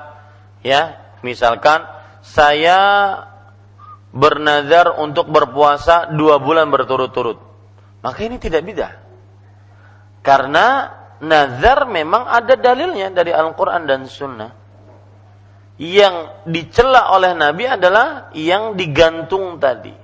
ya, 0.64 0.96
misalkan 1.20 1.84
saya 2.24 2.80
bernazar 4.10 4.96
untuk 4.98 5.28
berpuasa 5.28 6.10
dua 6.16 6.40
bulan 6.40 6.72
berturut-turut. 6.72 7.38
Maka 8.00 8.18
ini 8.24 8.40
tidak 8.40 8.64
beda. 8.64 8.88
Karena 10.24 10.66
nazar 11.20 11.86
memang 11.86 12.26
ada 12.26 12.54
dalilnya 12.58 13.12
dari 13.12 13.30
Al-Quran 13.34 13.82
dan 13.86 14.06
Sunnah. 14.06 14.52
Yang 15.78 16.42
dicela 16.50 17.14
oleh 17.14 17.38
Nabi 17.38 17.70
adalah 17.70 18.34
yang 18.34 18.74
digantung 18.74 19.62
tadi. 19.62 19.94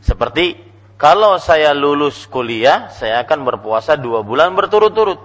Seperti 0.00 0.69
kalau 1.00 1.40
saya 1.40 1.72
lulus 1.72 2.28
kuliah, 2.28 2.92
saya 2.92 3.24
akan 3.24 3.48
berpuasa 3.48 3.96
dua 3.96 4.20
bulan 4.20 4.52
berturut-turut. 4.52 5.16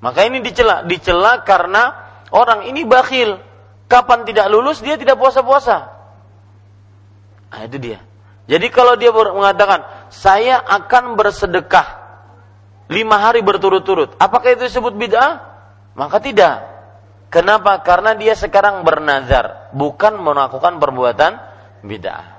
Maka 0.00 0.24
ini 0.24 0.40
dicela. 0.40 0.88
Dicela 0.88 1.44
karena 1.44 1.92
orang 2.32 2.64
ini 2.64 2.88
bakhil. 2.88 3.36
Kapan 3.92 4.24
tidak 4.24 4.48
lulus, 4.48 4.82
dia 4.82 4.98
tidak 4.98 5.14
puasa-puasa 5.14 5.94
Nah, 7.46 7.60
itu 7.62 7.78
dia. 7.78 8.02
Jadi 8.50 8.66
kalau 8.68 8.98
dia 8.98 9.14
mengatakan, 9.14 10.10
saya 10.10 10.58
akan 10.58 11.14
bersedekah 11.14 12.04
lima 12.92 13.16
hari 13.18 13.42
berturut-turut, 13.42 14.14
apakah 14.20 14.54
itu 14.54 14.68
disebut 14.68 14.94
bid'ah? 14.94 15.40
Maka 15.96 16.20
tidak. 16.20 16.66
Kenapa? 17.32 17.80
Karena 17.82 18.12
dia 18.14 18.36
sekarang 18.36 18.82
bernazar, 18.86 19.70
bukan 19.72 20.20
melakukan 20.20 20.78
perbuatan 20.78 21.32
bid'ah. 21.82 22.35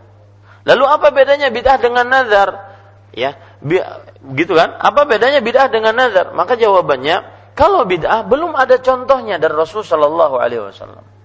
Lalu 0.68 0.84
apa 0.84 1.08
bedanya 1.16 1.48
bid'ah 1.48 1.80
dengan 1.80 2.06
nazar? 2.12 2.76
Ya, 3.16 3.40
gitu 4.36 4.54
kan? 4.54 4.76
Apa 4.76 5.08
bedanya 5.08 5.40
bid'ah 5.40 5.72
dengan 5.72 5.96
nazar? 5.96 6.36
Maka 6.36 6.60
jawabannya, 6.60 7.24
kalau 7.56 7.88
bid'ah 7.88 8.28
belum 8.28 8.52
ada 8.52 8.76
contohnya 8.84 9.40
dari 9.40 9.56
Rasul 9.56 9.88
Shallallahu 9.88 10.36
Alaihi 10.36 10.68
Wasallam. 10.68 11.18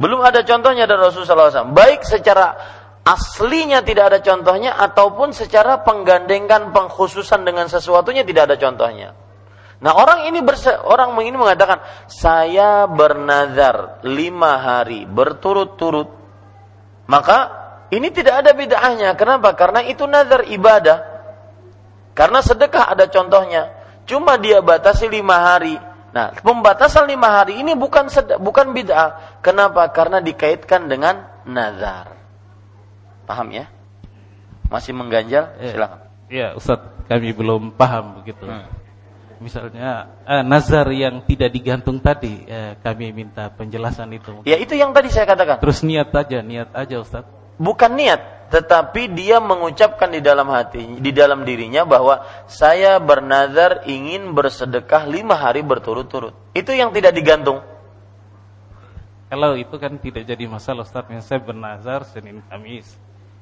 Belum 0.00 0.24
ada 0.24 0.40
contohnya 0.48 0.88
dari 0.88 0.96
Rasulullah 0.96 1.52
SAW. 1.52 1.76
Baik 1.76 2.08
secara 2.08 2.56
aslinya 3.04 3.84
tidak 3.84 4.16
ada 4.16 4.18
contohnya 4.24 4.72
ataupun 4.72 5.36
secara 5.36 5.84
penggandengkan 5.84 6.72
pengkhususan 6.72 7.44
dengan 7.44 7.68
sesuatunya 7.68 8.24
tidak 8.24 8.48
ada 8.48 8.56
contohnya. 8.56 9.12
Nah 9.84 9.92
orang 9.92 10.24
ini 10.24 10.40
berse 10.40 10.72
orang 10.72 11.12
ini 11.20 11.36
mengatakan 11.36 11.84
saya 12.08 12.88
bernazar 12.88 14.00
lima 14.08 14.56
hari 14.56 15.04
berturut-turut 15.04 16.08
maka 17.04 17.59
ini 17.90 18.08
tidak 18.14 18.46
ada 18.46 18.50
bid'ahnya. 18.54 19.18
Kenapa? 19.18 19.58
Karena 19.58 19.82
itu 19.82 20.06
nazar 20.06 20.46
ibadah. 20.46 21.02
Karena 22.14 22.38
sedekah 22.38 22.94
ada 22.94 23.10
contohnya. 23.10 23.74
Cuma 24.06 24.38
dia 24.38 24.62
batasi 24.62 25.10
lima 25.10 25.34
hari. 25.34 25.74
Nah, 26.10 26.34
pembatasan 26.42 27.06
lima 27.06 27.30
hari 27.42 27.58
ini 27.58 27.74
bukan 27.74 28.06
bukan 28.38 28.66
bid'ah. 28.70 29.42
Kenapa? 29.42 29.90
Karena 29.90 30.22
dikaitkan 30.22 30.86
dengan 30.86 31.26
nazar. 31.46 32.14
Paham 33.26 33.50
ya? 33.54 33.66
Masih 34.70 34.94
mengganjal? 34.94 35.54
Ya. 35.58 35.70
Silakan. 35.74 36.00
Ya, 36.30 36.48
Ustaz, 36.54 36.78
kami 37.10 37.34
belum 37.34 37.74
paham 37.74 38.22
begitu. 38.22 38.46
Hmm. 38.46 38.70
Misalnya 39.42 40.14
eh, 40.28 40.46
nazar 40.46 40.86
yang 40.94 41.26
tidak 41.26 41.50
digantung 41.50 41.98
tadi, 41.98 42.46
eh, 42.46 42.78
kami 42.78 43.10
minta 43.10 43.50
penjelasan 43.50 44.14
itu. 44.14 44.46
Ya, 44.46 44.54
itu 44.62 44.78
yang 44.78 44.94
tadi 44.94 45.10
saya 45.10 45.26
katakan. 45.26 45.58
Terus 45.58 45.82
niat 45.82 46.14
aja, 46.14 46.38
niat 46.38 46.70
aja 46.70 47.02
Ustaz. 47.02 47.39
Bukan 47.60 47.92
niat. 47.92 48.40
tetapi 48.50 49.14
dia 49.14 49.38
mengucapkan 49.38 50.10
di 50.10 50.18
dalam 50.18 50.50
hati, 50.50 50.98
di 50.98 51.14
dalam 51.14 51.46
dirinya 51.46 51.86
bahwa 51.86 52.26
saya 52.50 52.98
bernazar 52.98 53.86
ingin 53.86 54.34
bersedekah 54.34 55.06
lima 55.06 55.38
hari 55.38 55.62
berturut-turut. 55.62 56.34
Itu 56.50 56.74
yang 56.74 56.90
tidak 56.90 57.14
digantung. 57.14 57.62
Kalau 59.30 59.54
itu 59.54 59.70
kan 59.78 59.94
tidak 60.02 60.26
jadi 60.26 60.50
masalah 60.50 60.82
Ustaz, 60.82 61.06
yang 61.06 61.22
saya 61.22 61.38
bernazar 61.38 62.02
Senin 62.10 62.42
Kamis. 62.50 62.90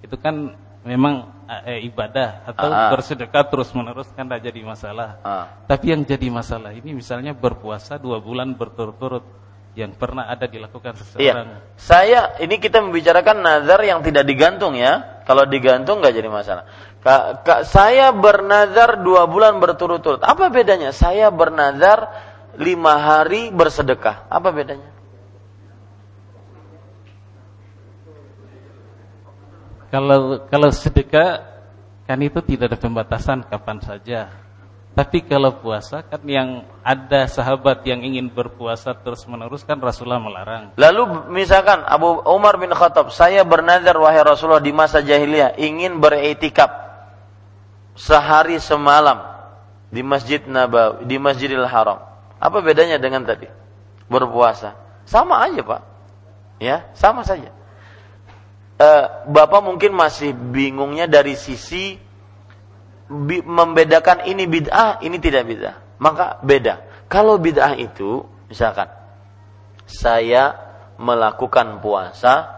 Itu 0.05 0.21
kan 0.21 0.53
memang 0.85 1.33
eh, 1.65 1.89
ibadah 1.89 2.45
atau 2.45 2.69
ah. 2.69 2.93
bersedekah 2.93 3.49
terus 3.49 3.73
menerus 3.73 4.13
kan 4.13 4.29
tidak 4.29 4.45
jadi 4.45 4.61
masalah. 4.61 5.17
Ah. 5.25 5.49
Tapi 5.65 5.97
yang 5.97 6.05
jadi 6.05 6.29
masalah 6.29 6.77
ini 6.77 6.93
misalnya 6.93 7.33
berpuasa 7.33 7.97
dua 7.97 8.21
bulan 8.21 8.53
berturut-turut 8.53 9.25
yang 9.79 9.95
pernah 9.95 10.27
ada 10.27 10.51
dilakukan 10.51 10.99
seseorang. 10.99 11.23
Iya. 11.23 11.63
Saya 11.79 12.21
ini 12.43 12.59
kita 12.59 12.83
membicarakan 12.83 13.39
nazar 13.39 13.79
yang 13.87 14.03
tidak 14.03 14.27
digantung 14.27 14.75
ya. 14.75 15.23
Kalau 15.23 15.47
digantung 15.47 16.03
nggak 16.03 16.19
jadi 16.19 16.27
masalah. 16.27 16.67
Ka, 16.99 17.47
ka, 17.47 17.55
saya 17.63 18.11
bernazar 18.11 18.99
dua 19.07 19.31
bulan 19.31 19.63
berturut-turut. 19.63 20.19
Apa 20.27 20.51
bedanya? 20.51 20.91
Saya 20.91 21.31
bernazar 21.31 22.11
lima 22.59 22.99
hari 22.99 23.55
bersedekah. 23.55 24.27
Apa 24.27 24.51
bedanya? 24.51 24.91
Kalau 29.95 30.43
kalau 30.51 30.69
sedekah 30.75 31.47
kan 32.03 32.19
itu 32.19 32.43
tidak 32.43 32.75
ada 32.75 32.79
pembatasan 32.83 33.47
kapan 33.47 33.79
saja. 33.79 34.48
Tapi 34.99 35.23
kalau 35.23 35.55
puasa 35.63 36.03
kan 36.03 36.19
yang 36.27 36.67
ada 36.83 37.31
sahabat 37.31 37.87
yang 37.87 38.03
ingin 38.03 38.35
berpuasa 38.35 38.99
terus 38.99 39.23
menerus 39.31 39.63
kan 39.63 39.79
Rasulullah 39.79 40.19
melarang. 40.19 40.75
Lalu 40.75 41.31
misalkan 41.31 41.87
Abu 41.87 42.19
Umar 42.27 42.59
bin 42.59 42.75
Khattab, 42.75 43.15
saya 43.15 43.47
bernazar 43.47 43.95
wahai 43.95 44.27
Rasulullah 44.27 44.59
di 44.59 44.75
masa 44.75 44.99
jahiliyah 44.99 45.55
ingin 45.55 46.03
beretikaf 46.03 46.67
sehari 47.95 48.59
semalam 48.59 49.23
di 49.87 50.03
Masjid 50.03 50.43
Nabawi, 50.43 51.07
di 51.07 51.15
Masjidil 51.15 51.63
Haram. 51.63 52.03
Apa 52.43 52.59
bedanya 52.59 52.99
dengan 52.99 53.23
tadi? 53.23 53.47
Berpuasa. 54.11 54.75
Sama 55.07 55.47
aja, 55.47 55.63
Pak. 55.63 55.83
Ya, 56.59 56.91
sama 56.99 57.23
saja. 57.23 57.55
Uh, 58.83 59.31
Bapak 59.31 59.63
mungkin 59.63 59.95
masih 59.95 60.35
bingungnya 60.35 61.07
dari 61.07 61.39
sisi 61.39 62.03
membedakan 63.09 64.29
ini 64.29 64.45
bid'ah, 64.45 65.01
ini 65.01 65.17
tidak 65.17 65.49
bid'ah. 65.49 65.77
Maka 65.99 66.39
beda. 66.45 67.07
Kalau 67.09 67.41
bid'ah 67.41 67.75
itu, 67.75 68.23
misalkan 68.53 68.89
saya 69.89 70.53
melakukan 71.01 71.81
puasa 71.81 72.53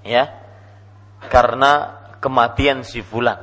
ya 0.00 0.32
karena 1.28 2.00
kematian 2.18 2.80
si 2.80 3.04
fulan. 3.04 3.36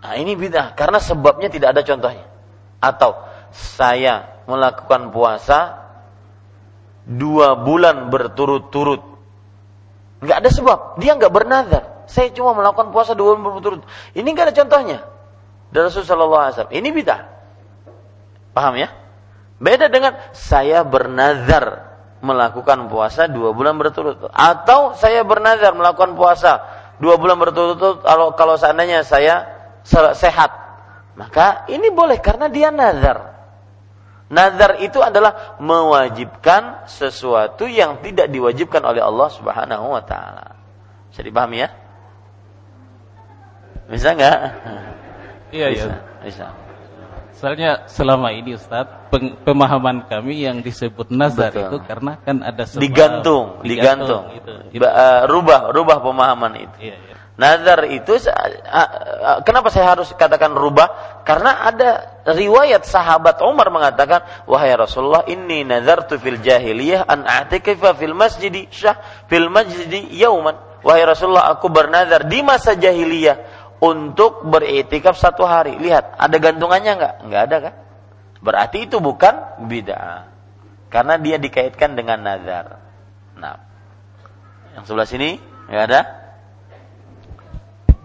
Nah, 0.00 0.14
ini 0.16 0.34
bid'ah 0.34 0.74
karena 0.74 0.98
sebabnya 0.98 1.46
tidak 1.52 1.76
ada 1.76 1.82
contohnya. 1.86 2.26
Atau 2.80 3.14
saya 3.52 4.42
melakukan 4.48 5.14
puasa 5.14 5.78
dua 7.06 7.54
bulan 7.60 8.08
berturut-turut. 8.10 9.02
Nggak 10.20 10.36
ada 10.42 10.50
sebab, 10.50 10.78
dia 11.00 11.14
nggak 11.16 11.32
bernazar. 11.32 11.99
Saya 12.10 12.34
cuma 12.34 12.58
melakukan 12.58 12.90
puasa 12.90 13.14
dua 13.14 13.38
bulan 13.38 13.62
berturut. 13.62 13.86
Ini 14.18 14.26
enggak 14.26 14.50
ada 14.50 14.54
contohnya. 14.58 14.98
Dari 15.70 15.86
Rasulullah 15.86 16.50
SAW. 16.50 16.74
Ini 16.74 16.88
bid'ah. 16.90 17.22
Paham 18.50 18.74
ya? 18.74 18.90
Beda 19.62 19.86
dengan 19.86 20.18
saya 20.34 20.82
bernazar 20.82 21.86
melakukan 22.18 22.90
puasa 22.90 23.30
dua 23.30 23.54
bulan 23.54 23.78
berturut-turut. 23.78 24.34
Atau 24.34 24.98
saya 24.98 25.22
bernazar 25.22 25.70
melakukan 25.78 26.18
puasa 26.18 26.58
dua 26.98 27.14
bulan 27.14 27.38
berturut-turut 27.38 28.02
kalau, 28.02 28.34
kalau 28.34 28.58
seandainya 28.58 29.06
saya 29.06 29.46
sehat. 30.18 30.50
Maka 31.14 31.70
ini 31.70 31.94
boleh 31.94 32.18
karena 32.18 32.50
dia 32.50 32.74
nazar. 32.74 33.38
Nazar 34.30 34.78
itu 34.82 35.02
adalah 35.02 35.58
mewajibkan 35.62 36.86
sesuatu 36.86 37.66
yang 37.66 37.98
tidak 38.02 38.30
diwajibkan 38.30 38.82
oleh 38.82 39.02
Allah 39.02 39.28
Subhanahu 39.30 39.94
wa 39.94 40.02
taala. 40.06 40.54
Bisa 41.10 41.20
dipahami 41.26 41.66
ya? 41.66 41.68
Bisa 43.90 44.14
nggak? 44.14 44.38
Iya, 45.50 45.66
iya. 45.74 45.86
Bisa. 46.22 46.46
Soalnya 47.34 47.88
selama 47.88 48.30
ini 48.36 48.54
Ustaz, 48.54 48.86
pemahaman 49.42 50.04
kami 50.06 50.44
yang 50.44 50.60
disebut 50.60 51.08
nazar 51.08 51.50
Betul. 51.50 51.66
itu 51.66 51.76
karena 51.88 52.12
kan 52.20 52.36
ada 52.44 52.68
sebab 52.68 52.84
digantung, 52.84 53.44
digantung. 53.64 54.28
digantung. 54.28 54.68
Itu. 54.76 54.84
Uh, 54.84 55.24
rubah, 55.24 55.72
rubah 55.72 55.98
pemahaman 56.04 56.52
itu. 56.68 56.76
Iya, 56.92 56.96
iya. 57.00 57.14
Nazar 57.40 57.88
itu 57.88 58.20
kenapa 59.48 59.72
saya 59.72 59.96
harus 59.96 60.12
katakan 60.12 60.52
rubah? 60.52 61.24
Karena 61.24 61.64
ada 61.64 62.20
riwayat 62.28 62.84
sahabat 62.84 63.40
Umar 63.40 63.72
mengatakan, 63.72 64.44
"Wahai 64.44 64.76
Rasulullah, 64.76 65.24
inni 65.24 65.64
nazartu 65.64 66.20
fil 66.20 66.36
jahiliyah 66.36 67.08
an 67.08 67.24
a'tikifa 67.24 67.96
fil 67.96 68.12
masjid 68.12 68.52
syah 68.68 69.24
fil 69.24 69.48
masjid 69.48 69.88
yauman." 70.12 70.52
Wahai 70.84 71.08
Rasulullah, 71.08 71.48
aku 71.48 71.72
bernazar 71.72 72.28
di 72.28 72.44
masa 72.44 72.76
jahiliyah 72.76 73.59
untuk 73.80 74.44
beriktikaf 74.44 75.16
satu 75.16 75.48
hari. 75.48 75.80
Lihat, 75.80 76.20
ada 76.20 76.36
gantungannya 76.36 76.92
nggak? 77.00 77.14
Nggak 77.26 77.42
ada 77.48 77.56
kan? 77.58 77.74
Berarti 78.40 78.88
itu 78.88 79.00
bukan 79.00 79.64
bid'ah. 79.68 80.28
Karena 80.92 81.16
dia 81.16 81.40
dikaitkan 81.40 81.96
dengan 81.96 82.20
nazar. 82.20 82.80
Nah, 83.36 83.56
yang 84.76 84.84
sebelah 84.84 85.08
sini 85.08 85.40
nggak 85.68 85.84
ada? 85.88 86.00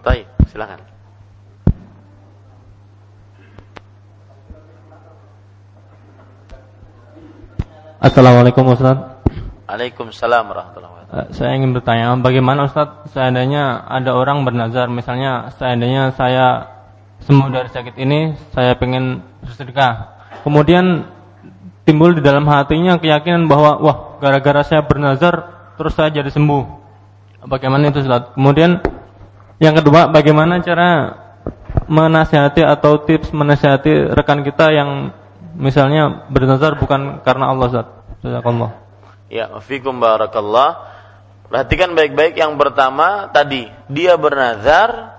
Baik, 0.00 0.26
silakan. 0.48 0.80
Assalamualaikum 7.96 8.70
Ustaz. 8.70 9.15
Waalaikumsalam 9.66 10.44
warahmatullahi 10.46 10.96
Eh, 11.06 11.26
saya 11.38 11.54
ingin 11.54 11.70
bertanya, 11.70 12.18
bagaimana 12.18 12.66
Ustadz 12.66 13.14
seandainya 13.14 13.86
ada 13.86 14.10
orang 14.18 14.42
bernazar, 14.42 14.90
misalnya 14.90 15.54
seandainya 15.54 16.10
saya 16.18 16.66
sembuh 17.22 17.46
dari 17.46 17.70
sakit 17.70 17.94
ini, 17.94 18.34
saya 18.50 18.74
ingin 18.74 19.22
bersedekah. 19.38 20.18
Kemudian 20.42 21.06
timbul 21.86 22.18
di 22.18 22.22
dalam 22.26 22.42
hatinya 22.50 22.98
keyakinan 22.98 23.46
bahwa, 23.46 23.78
wah, 23.78 23.98
gara-gara 24.18 24.66
saya 24.66 24.82
bernazar, 24.82 25.46
terus 25.78 25.94
saya 25.94 26.10
jadi 26.10 26.26
sembuh. 26.26 26.62
Bagaimana 27.46 27.86
itu 27.86 28.02
Ustadz? 28.02 28.34
Kemudian 28.34 28.82
yang 29.62 29.78
kedua, 29.78 30.10
bagaimana 30.10 30.58
cara 30.62 31.14
menasihati 31.86 32.66
atau 32.66 32.98
tips 33.06 33.30
menasihati 33.30 34.10
rekan 34.10 34.42
kita 34.42 34.74
yang 34.74 35.14
misalnya 35.54 36.26
bernazar 36.34 36.74
bukan 36.82 37.22
karena 37.22 37.54
Allah 37.54 37.66
Ustadz? 37.70 37.94
Jazakallah. 38.26 38.85
Ya, 39.26 39.50
fikum 39.58 39.98
barakallah. 39.98 40.94
Perhatikan 41.46 41.94
baik-baik 41.94 42.34
yang 42.38 42.58
pertama 42.58 43.30
tadi, 43.30 43.70
dia 43.86 44.18
bernazar 44.18 45.14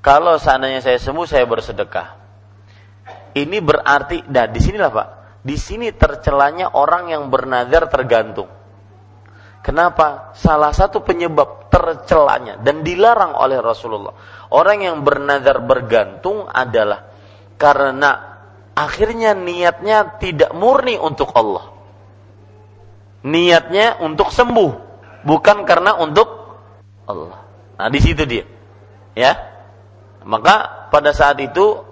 kalau 0.00 0.40
seandainya 0.40 0.80
saya 0.80 0.96
sembuh 0.96 1.28
saya 1.28 1.44
bersedekah. 1.44 2.16
Ini 3.36 3.60
berarti, 3.60 4.24
nah 4.32 4.48
di 4.48 4.60
sinilah 4.64 4.88
Pak, 4.88 5.08
di 5.44 5.56
sini 5.60 5.92
tercelanya 5.92 6.72
orang 6.72 7.12
yang 7.12 7.28
bernazar 7.28 7.84
tergantung. 7.92 8.48
Kenapa? 9.60 10.32
Salah 10.32 10.72
satu 10.72 11.04
penyebab 11.04 11.68
tercelanya 11.68 12.56
dan 12.56 12.80
dilarang 12.80 13.36
oleh 13.36 13.60
Rasulullah. 13.60 14.16
Orang 14.56 14.80
yang 14.80 15.04
bernazar 15.04 15.60
bergantung 15.60 16.48
adalah 16.48 17.12
karena 17.60 18.40
akhirnya 18.72 19.36
niatnya 19.36 20.16
tidak 20.16 20.56
murni 20.56 20.96
untuk 20.96 21.28
Allah. 21.36 21.75
Niatnya 23.26 23.98
untuk 24.06 24.30
sembuh 24.30 24.70
bukan 25.26 25.66
karena 25.66 25.98
untuk 25.98 26.28
Allah. 27.10 27.42
Nah, 27.76 27.88
di 27.90 27.98
situ 27.98 28.22
dia. 28.22 28.46
Ya. 29.18 29.34
Maka 30.22 30.88
pada 30.90 31.10
saat 31.10 31.38
itu 31.42 31.82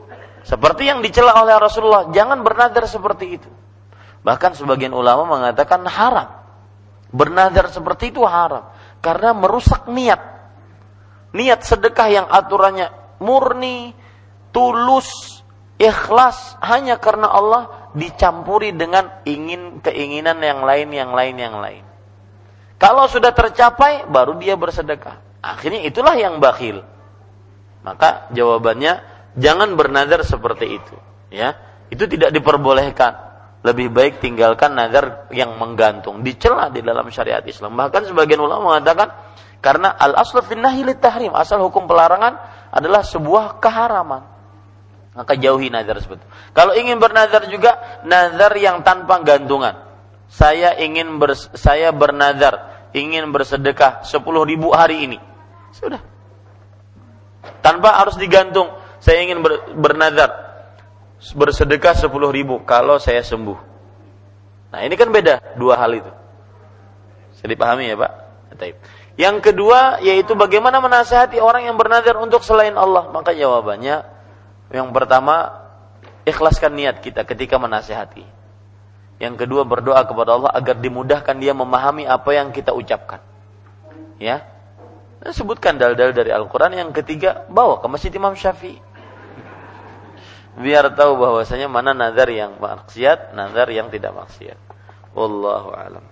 seperti 0.47 0.87
yang 0.87 1.03
dicela 1.03 1.35
oleh 1.43 1.59
Rasulullah, 1.59 2.11
jangan 2.15 2.43
bernadar 2.47 2.87
seperti 2.87 3.27
itu. 3.41 3.51
Bahkan 4.23 4.57
sebagian 4.57 4.95
ulama 4.95 5.27
mengatakan 5.27 5.83
haram. 5.85 6.43
Bernadar 7.15 7.71
seperti 7.71 8.11
itu 8.11 8.27
haram 8.27 8.75
karena 8.99 9.31
merusak 9.37 9.87
niat. 9.87 10.19
Niat 11.35 11.61
sedekah 11.63 12.09
yang 12.11 12.27
aturannya 12.27 12.91
murni, 13.23 13.95
tulus, 14.51 15.43
ikhlas 15.79 16.59
hanya 16.65 16.99
karena 16.99 17.31
Allah 17.31 17.84
dicampuri 17.95 18.75
dengan 18.75 19.23
ingin 19.23 19.79
keinginan 19.81 20.43
yang 20.43 20.67
lain 20.67 20.91
yang 20.91 21.11
lain 21.15 21.37
yang 21.39 21.57
lain. 21.63 21.85
Kalau 22.77 23.07
sudah 23.07 23.31
tercapai, 23.31 24.05
baru 24.11 24.37
dia 24.37 24.59
bersedekah. 24.59 25.23
Akhirnya 25.41 25.87
itulah 25.87 26.19
yang 26.19 26.43
bakhil. 26.43 26.83
Maka 27.87 28.29
jawabannya 28.35 29.01
jangan 29.39 29.79
bernazar 29.79 30.27
seperti 30.27 30.83
itu. 30.83 30.97
Ya, 31.31 31.57
itu 31.89 32.05
tidak 32.11 32.35
diperbolehkan. 32.35 33.33
Lebih 33.65 33.89
baik 33.97 34.21
tinggalkan 34.21 34.77
nazar 34.77 35.31
yang 35.33 35.57
menggantung, 35.57 36.21
dicela 36.21 36.69
di 36.69 36.85
dalam 36.85 37.09
syariat 37.09 37.41
Islam. 37.49 37.81
Bahkan 37.81 38.13
sebagian 38.13 38.43
ulama 38.45 38.77
mengatakan 38.77 39.09
Karena 39.65 39.97
al 39.97 40.13
aslu 40.21 40.45
fin 40.45 40.61
tahrim, 41.01 41.33
asal 41.33 41.57
hukum 41.65 41.89
pelarangan 41.89 42.37
adalah 42.69 43.01
sebuah 43.01 43.65
keharaman. 43.65 44.34
Maka 45.15 45.39
jauhi 45.39 45.71
nazar 45.71 46.03
itu. 46.03 46.19
Kalau 46.51 46.75
ingin 46.75 46.99
bernazar 46.99 47.47
juga 47.47 48.03
nazar 48.03 48.51
yang 48.59 48.83
tanpa 48.83 49.23
gantungan. 49.23 49.79
Saya 50.27 50.75
ingin 50.75 51.23
ber, 51.23 51.39
saya 51.39 51.95
bernazar 51.95 52.91
ingin 52.91 53.31
bersedekah 53.31 54.03
10 54.03 54.19
ribu 54.43 54.75
hari 54.75 55.07
ini. 55.07 55.19
Sudah. 55.71 56.03
Tanpa 57.63 58.03
harus 58.03 58.19
digantung. 58.19 58.75
Saya 58.99 59.23
ingin 59.23 59.39
ber, 59.39 59.79
bernazar 59.79 60.35
bersedekah 61.33 61.95
10 61.95 62.11
ribu 62.35 62.67
kalau 62.67 62.99
saya 62.99 63.23
sembuh. 63.23 63.59
Nah 64.75 64.83
ini 64.83 64.99
kan 64.99 65.15
beda 65.15 65.55
dua 65.55 65.79
hal 65.79 65.95
itu. 65.95 66.11
Saya 67.39 67.55
dipahami 67.55 67.87
ya 67.87 67.95
Pak? 67.95 68.13
Yang 69.15 69.37
kedua 69.47 70.03
yaitu 70.03 70.35
bagaimana 70.35 70.83
menasihati 70.83 71.39
orang 71.39 71.71
yang 71.71 71.79
bernazar 71.79 72.19
untuk 72.19 72.43
selain 72.43 72.75
Allah. 72.75 73.15
Maka 73.15 73.31
jawabannya 73.31 74.14
yang 74.75 74.91
pertama, 74.91 75.55
ikhlaskan 76.27 76.75
niat 76.75 76.99
kita 76.99 77.23
ketika 77.23 77.63
menasehati. 77.63 78.27
Yang 79.23 79.47
kedua, 79.47 79.63
berdoa 79.63 80.03
kepada 80.03 80.35
Allah 80.35 80.51
agar 80.51 80.75
dimudahkan 80.83 81.39
dia 81.39 81.55
memahami 81.55 82.11
apa 82.11 82.35
yang 82.35 82.51
kita 82.51 82.75
ucapkan. 82.75 83.23
Ya. 84.19 84.43
Dan 85.23 85.31
sebutkan 85.31 85.79
dal-dal 85.79 86.11
dari 86.11 86.35
Al-Quran. 86.35 86.75
Yang 86.75 86.91
ketiga, 87.01 87.47
bawa 87.47 87.79
ke 87.79 87.87
Masjid 87.87 88.11
Imam 88.11 88.35
Syafi'i. 88.35 88.83
Biar 90.59 90.91
tahu 90.95 91.19
bahwasanya 91.19 91.71
mana 91.71 91.95
nazar 91.95 92.31
yang 92.31 92.59
maksiat, 92.59 93.35
nazar 93.35 93.71
yang 93.71 93.91
tidak 93.95 94.11
maksiat. 94.15 94.59
Wallahu 95.15 95.71
alam. 95.71 96.05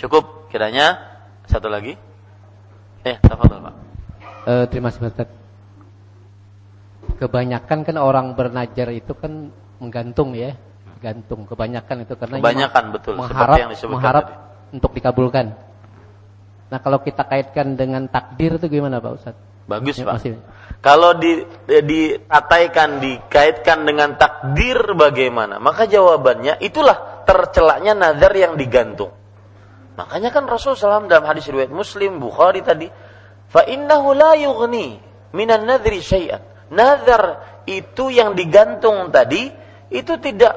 Cukup 0.00 0.48
kiranya 0.48 1.00
satu 1.48 1.68
lagi. 1.68 1.96
Eh, 3.04 3.16
tafadhol 3.20 3.60
Pak. 3.60 3.74
Uh, 4.42 4.64
terima 4.68 4.90
kasih 4.90 5.08
Ustaz 5.08 5.41
kebanyakan 7.22 7.86
kan 7.86 7.96
orang 8.02 8.34
bernajar 8.34 8.90
itu 8.90 9.14
kan 9.14 9.54
menggantung 9.78 10.34
ya, 10.34 10.58
gantung 10.98 11.46
kebanyakan 11.46 12.02
itu 12.02 12.14
karena 12.18 12.36
kebanyakan 12.42 12.84
betul 12.90 13.14
mengharap 13.14 13.56
yang 13.58 13.70
mengharap 13.90 14.26
tadi. 14.26 14.74
untuk 14.74 14.90
dikabulkan. 14.98 15.46
Nah, 16.66 16.78
kalau 16.80 16.98
kita 17.04 17.22
kaitkan 17.28 17.78
dengan 17.78 18.10
takdir 18.10 18.58
itu 18.58 18.66
gimana 18.66 18.98
Pak 18.98 19.12
Ustaz? 19.14 19.36
Bagus, 19.68 19.94
ya, 20.00 20.08
Pak. 20.08 20.14
Masih. 20.18 20.30
Kalau 20.82 21.14
di 21.14 21.46
ditataikan 21.68 22.98
dikaitkan 22.98 23.86
dengan 23.86 24.18
takdir 24.18 24.80
bagaimana? 24.98 25.62
Maka 25.62 25.86
jawabannya 25.86 26.58
itulah 26.58 27.22
tercelaknya 27.22 27.94
nazar 27.94 28.34
yang 28.34 28.58
digantung. 28.58 29.14
Makanya 29.94 30.32
kan 30.32 30.48
Rasulullah 30.48 31.04
SAW 31.04 31.06
dalam 31.06 31.28
hadis 31.28 31.46
riwayat 31.46 31.70
Muslim, 31.70 32.18
Bukhari 32.18 32.64
tadi, 32.64 32.88
fa 33.52 33.62
innahu 33.68 34.16
la 34.16 34.32
yughni 34.40 34.96
minan 35.36 35.68
nadri 35.68 36.00
syai'an 36.00 36.51
nazar 36.72 37.44
itu 37.68 38.08
yang 38.08 38.32
digantung 38.32 39.12
tadi 39.12 39.52
itu 39.92 40.16
tidak 40.18 40.56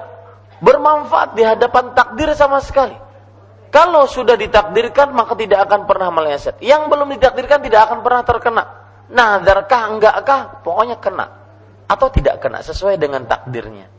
bermanfaat 0.64 1.36
di 1.36 1.44
hadapan 1.44 1.92
takdir 1.92 2.32
sama 2.34 2.64
sekali. 2.64 2.96
Kalau 3.70 4.08
sudah 4.08 4.40
ditakdirkan 4.40 5.12
maka 5.12 5.36
tidak 5.36 5.68
akan 5.68 5.84
pernah 5.84 6.08
meleset. 6.10 6.56
Yang 6.64 6.88
belum 6.88 7.12
ditakdirkan 7.20 7.60
tidak 7.60 7.92
akan 7.92 8.00
pernah 8.00 8.24
terkena. 8.24 8.64
Nazarkah 9.12 9.82
enggakah? 9.92 10.42
Pokoknya 10.64 10.98
kena 10.98 11.28
atau 11.86 12.08
tidak 12.10 12.42
kena 12.42 12.64
sesuai 12.64 12.98
dengan 12.98 13.28
takdirnya. 13.28 13.92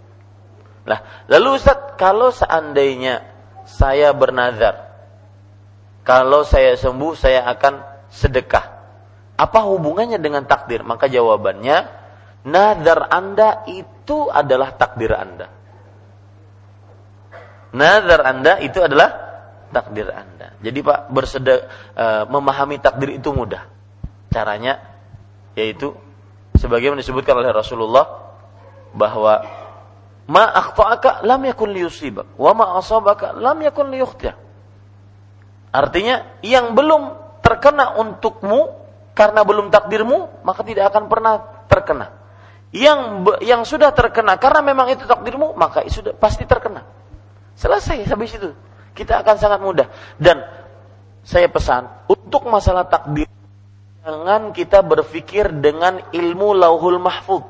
Lah, 0.89 1.29
lalu 1.29 1.61
Ustaz, 1.61 1.95
kalau 2.01 2.33
seandainya 2.33 3.23
saya 3.69 4.11
bernazar 4.17 4.87
kalau 6.07 6.47
saya 6.47 6.79
sembuh 6.79 7.19
saya 7.19 7.43
akan 7.51 8.07
sedekah. 8.07 8.79
Apa 9.35 9.67
hubungannya 9.67 10.23
dengan 10.23 10.47
takdir? 10.47 10.87
Maka 10.87 11.11
jawabannya 11.11 11.83
Nazar 12.47 13.11
Anda 13.11 13.67
itu 13.67 14.31
adalah 14.31 14.79
takdir 14.79 15.11
Anda. 15.11 15.51
Nazar 17.75 18.23
Anda 18.23 18.63
itu 18.63 18.79
adalah 18.79 19.11
takdir 19.75 20.07
Anda. 20.15 20.55
Jadi 20.63 20.79
Pak 20.79 21.11
bersedek 21.11 21.61
uh, 21.99 22.25
memahami 22.31 22.79
takdir 22.79 23.19
itu 23.19 23.35
mudah. 23.35 23.67
Caranya 24.31 24.79
yaitu 25.59 25.91
sebagaimana 26.55 27.03
disebutkan 27.03 27.35
oleh 27.35 27.51
Rasulullah 27.51 28.31
bahwa 28.95 29.43
ma 30.31 30.45
akhta'aka 30.47 31.27
lam 31.27 31.43
yakun 31.51 31.75
liyusibak 31.75 32.39
wa 32.39 32.53
ma 32.55 32.79
asabaka 32.79 33.35
lam 33.35 33.59
yakun 33.59 33.91
liyukhtiak. 33.91 34.39
Artinya 35.75 36.39
yang 36.47 36.79
belum 36.79 37.11
terkena 37.43 37.99
untukmu 37.99 38.71
karena 39.19 39.43
belum 39.43 39.75
takdirmu 39.75 40.47
maka 40.47 40.63
tidak 40.63 40.95
akan 40.95 41.11
pernah 41.11 41.35
terkena 41.67 42.26
yang 42.75 43.23
yang 43.45 43.63
sudah 43.63 43.95
terkena 43.95 44.35
karena 44.43 44.61
memang 44.63 44.91
itu 44.91 45.07
takdirmu 45.07 45.55
maka 45.55 45.87
sudah 45.87 46.17
pasti 46.19 46.43
terkena. 46.49 46.83
Selesai 47.57 48.03
habis 48.11 48.35
itu. 48.37 48.51
Kita 48.97 49.21
akan 49.21 49.37
sangat 49.37 49.61
mudah. 49.61 49.89
Dan 50.17 50.41
saya 51.23 51.47
pesan 51.53 51.87
untuk 52.11 52.49
masalah 52.49 52.89
takdir 52.89 53.29
jangan 54.07 54.55
kita 54.55 54.87
berpikir 54.87 55.51
dengan 55.51 55.99
ilmu 56.15 56.55
lauhul 56.55 57.03
mahfud 57.03 57.43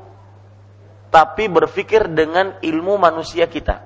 tapi 1.13 1.45
berpikir 1.47 2.09
dengan 2.09 2.57
ilmu 2.61 2.97
manusia 2.97 3.45
kita. 3.45 3.85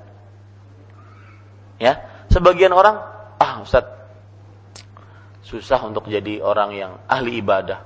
Ya 1.82 2.26
sebagian 2.32 2.72
orang 2.72 3.02
ah 3.42 3.60
Ustaz 3.60 3.84
susah 5.44 5.84
untuk 5.84 6.08
jadi 6.08 6.40
orang 6.40 6.70
yang 6.72 6.92
ahli 7.12 7.44
ibadah. 7.44 7.84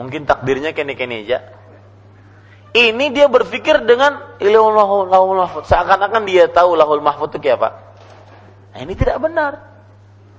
Mungkin 0.00 0.24
takdirnya 0.24 0.72
kene-kene 0.72 1.28
aja 1.28 1.59
ini 2.70 3.10
dia 3.10 3.26
berpikir 3.26 3.82
dengan 3.82 4.38
ilmu 4.38 5.10
lahul 5.10 5.38
mahfud. 5.42 5.66
Seakan-akan 5.66 6.22
dia 6.22 6.46
tahu 6.46 6.78
lahul 6.78 7.02
mahfud 7.02 7.34
itu 7.34 7.42
kayak 7.42 7.58
apa. 7.58 7.70
Nah, 8.70 8.78
ini 8.86 8.94
tidak 8.94 9.18
benar. 9.18 9.52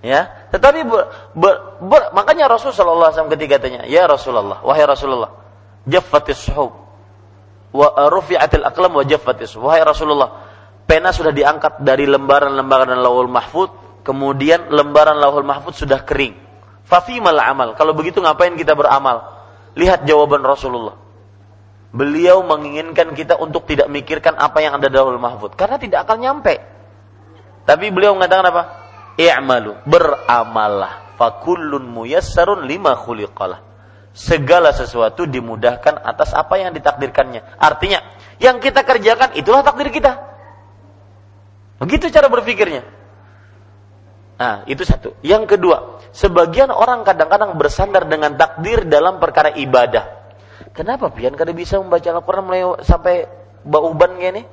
Ya, 0.01 0.49
tetapi 0.49 0.81
ber, 0.81 1.29
ber, 1.37 1.53
ber, 1.77 2.01
makanya 2.17 2.49
Rasulullah 2.49 3.13
SAW 3.13 3.29
ketika 3.37 3.61
tanya, 3.61 3.85
ya 3.85 4.09
Rasulullah, 4.09 4.57
wahai 4.65 4.81
Rasulullah, 4.81 5.29
jaffatis 5.85 6.41
suhub, 6.41 6.73
wa 7.69 7.87
rufi'atil 8.09 8.65
aqlam 8.65 8.97
wa 8.97 9.05
jaffatis. 9.05 9.53
Wahai 9.61 9.85
Rasulullah, 9.85 10.41
pena 10.89 11.13
sudah 11.13 11.29
diangkat 11.29 11.85
dari 11.85 12.09
lembaran-lembaran 12.09 12.97
lahul 12.97 13.29
mahfud, 13.29 14.01
kemudian 14.01 14.73
lembaran 14.73 15.21
lahul 15.21 15.45
mahfud 15.45 15.77
sudah 15.77 16.01
kering. 16.01 16.33
Fafimal 16.81 17.37
amal. 17.37 17.77
Kalau 17.77 17.93
begitu 17.93 18.25
ngapain 18.25 18.57
kita 18.57 18.73
beramal? 18.73 19.21
Lihat 19.77 20.09
jawaban 20.09 20.41
Rasulullah 20.41 21.00
Beliau 21.91 22.39
menginginkan 22.47 23.11
kita 23.11 23.35
untuk 23.35 23.67
tidak 23.67 23.91
mikirkan 23.91 24.39
apa 24.39 24.63
yang 24.63 24.79
ada 24.79 24.87
dalam 24.87 25.19
mahfud 25.19 25.59
karena 25.59 25.75
tidak 25.75 26.07
akan 26.07 26.23
nyampe. 26.23 26.55
Tapi 27.67 27.91
beliau 27.91 28.15
mengatakan 28.15 28.47
apa? 28.47 28.63
I'malu, 29.19 29.75
beramalah. 29.83 31.19
Fakullun 31.19 31.83
muyassarun 31.91 32.63
lima 32.63 32.95
khuliqalah. 32.95 33.59
Segala 34.15 34.71
sesuatu 34.71 35.27
dimudahkan 35.27 35.99
atas 35.99 36.31
apa 36.31 36.63
yang 36.63 36.71
ditakdirkannya. 36.71 37.59
Artinya, 37.59 37.99
yang 38.39 38.63
kita 38.63 38.87
kerjakan 38.87 39.35
itulah 39.35 39.59
takdir 39.59 39.91
kita. 39.91 40.15
Begitu 41.83 42.07
cara 42.07 42.31
berpikirnya. 42.31 42.87
Nah, 44.39 44.63
itu 44.65 44.81
satu. 44.87 45.19
Yang 45.21 45.59
kedua, 45.59 46.01
sebagian 46.15 46.71
orang 46.71 47.03
kadang-kadang 47.03 47.59
bersandar 47.59 48.07
dengan 48.07 48.39
takdir 48.39 48.87
dalam 48.87 49.21
perkara 49.21 49.53
ibadah 49.53 50.20
Kenapa 50.71 51.09
pian 51.09 51.33
kada 51.33 51.51
bisa 51.51 51.81
membaca 51.81 52.07
Al-Quran 52.13 52.43
mulai 52.45 52.63
sampai 52.85 53.25
bauban 53.65 54.17
gini? 54.21 54.45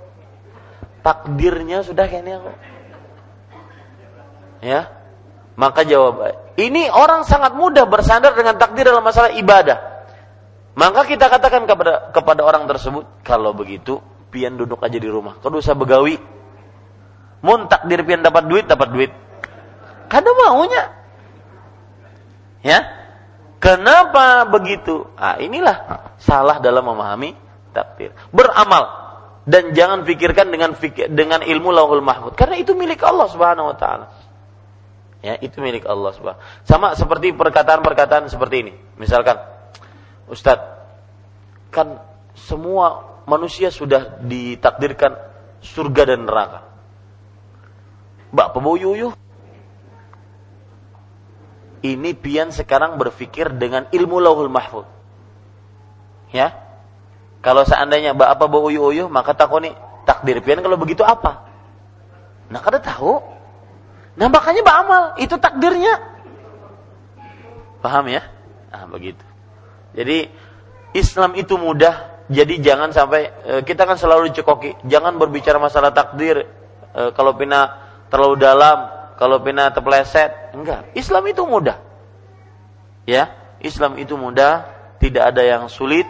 Takdirnya 1.05 1.85
sudah 1.85 2.05
kayaknya 2.09 2.43
aku. 2.43 2.53
Ya. 4.65 4.81
Maka 5.59 5.83
jawab, 5.83 6.23
ini 6.55 6.87
orang 6.87 7.27
sangat 7.27 7.59
mudah 7.59 7.83
bersandar 7.91 8.35
dengan 8.39 8.55
takdir 8.55 8.87
dalam 8.87 9.03
masalah 9.03 9.35
ibadah. 9.35 10.07
Maka 10.79 11.03
kita 11.03 11.27
katakan 11.27 11.67
kepada 11.67 12.15
kepada 12.15 12.47
orang 12.47 12.71
tersebut, 12.71 13.27
kalau 13.27 13.51
begitu 13.51 13.99
pian 14.31 14.55
duduk 14.55 14.79
aja 14.79 14.95
di 14.95 15.11
rumah. 15.11 15.35
Kau 15.43 15.51
usah 15.51 15.75
begawi. 15.75 16.15
Mun 17.43 17.67
takdir 17.67 18.07
pian 18.07 18.23
dapat 18.23 18.47
duit, 18.47 18.71
dapat 18.71 18.89
duit. 18.95 19.11
Kada 20.07 20.31
maunya. 20.31 20.95
Ya, 22.63 22.98
Kenapa 23.59 24.47
begitu? 24.47 25.11
Ah, 25.19 25.39
inilah 25.43 26.07
salah 26.23 26.63
dalam 26.63 26.87
memahami 26.87 27.35
takdir. 27.75 28.15
Beramal 28.31 29.09
dan 29.49 29.73
jangan 29.73 30.05
pikirkan 30.07 30.53
dengan 30.53 30.77
fikir, 30.79 31.11
dengan 31.11 31.41
ilmu 31.41 31.73
Lauhul 31.75 32.05
Mahfud 32.05 32.37
karena 32.39 32.61
itu 32.61 32.77
milik 32.77 33.03
Allah 33.03 33.27
Subhanahu 33.27 33.75
wa 33.75 33.77
taala. 33.77 34.07
Ya, 35.19 35.35
itu 35.43 35.59
milik 35.59 35.83
Allah 35.83 36.15
Subhanahu. 36.15 36.39
Sama 36.63 36.95
seperti 36.95 37.35
perkataan-perkataan 37.35 38.31
seperti 38.31 38.57
ini. 38.63 38.75
Misalkan, 39.03 39.35
Ustadz, 40.31 40.79
kan 41.75 41.99
semua 42.39 43.19
manusia 43.27 43.75
sudah 43.75 44.23
ditakdirkan 44.23 45.19
surga 45.59 46.15
dan 46.15 46.23
neraka. 46.23 46.63
Mbak 48.31 48.49
peboyuyu 48.55 49.11
Ini 51.79 52.11
pian 52.19 52.51
sekarang 52.51 52.99
berpikir 52.99 53.55
dengan 53.55 53.87
ilmu 53.95 54.19
lauhul 54.19 54.51
mahfud. 54.51 54.87
Ya. 56.35 56.53
Kalau 57.39 57.63
seandainya 57.63 58.19
apa 58.19 58.51
bau 58.51 58.67
uyuh-uyuh, 58.67 59.07
maka 59.07 59.33
takoni 59.33 59.71
takdir 60.03 60.43
pian 60.43 60.59
kalau 60.59 60.75
begitu 60.75 61.07
apa? 61.07 61.47
Nah, 62.51 62.59
kada 62.59 62.83
tahu. 62.83 63.23
Nah, 64.19 64.27
makanya 64.27 64.67
beramal, 64.67 65.03
itu 65.23 65.39
takdirnya. 65.39 65.95
Paham 67.79 68.11
ya? 68.11 68.27
Nah, 68.75 68.91
begitu. 68.91 69.23
Jadi 69.95 70.27
Islam 70.99 71.39
itu 71.39 71.55
mudah, 71.55 72.27
jadi 72.27 72.59
jangan 72.59 72.91
sampai 72.91 73.31
eh, 73.47 73.63
kita 73.63 73.87
kan 73.87 73.95
selalu 73.95 74.35
dicekoki, 74.35 74.75
jangan 74.91 75.15
berbicara 75.17 75.63
masalah 75.63 75.95
takdir 75.95 76.43
eh, 76.97 77.11
kalau 77.15 77.39
pina 77.39 77.79
terlalu 78.11 78.37
dalam, 78.43 78.98
kalau 79.19 79.43
pina 79.43 79.69
terpleset. 79.75 80.55
Enggak, 80.55 80.95
Islam 80.95 81.27
itu 81.27 81.43
mudah. 81.43 81.83
Ya, 83.03 83.35
Islam 83.59 83.99
itu 83.99 84.15
mudah, 84.15 84.71
tidak 85.03 85.35
ada 85.35 85.43
yang 85.43 85.67
sulit 85.67 86.07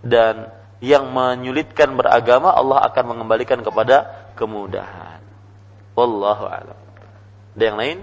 dan 0.00 0.48
yang 0.80 1.08
menyulitkan 1.12 1.92
beragama 1.92 2.52
Allah 2.52 2.84
akan 2.88 3.04
mengembalikan 3.16 3.60
kepada 3.60 4.28
kemudahan. 4.36 5.20
Wallahu 5.96 6.44
a'lam. 6.48 6.78
Ada 7.56 7.64
yang 7.64 7.76
lain? 7.80 7.98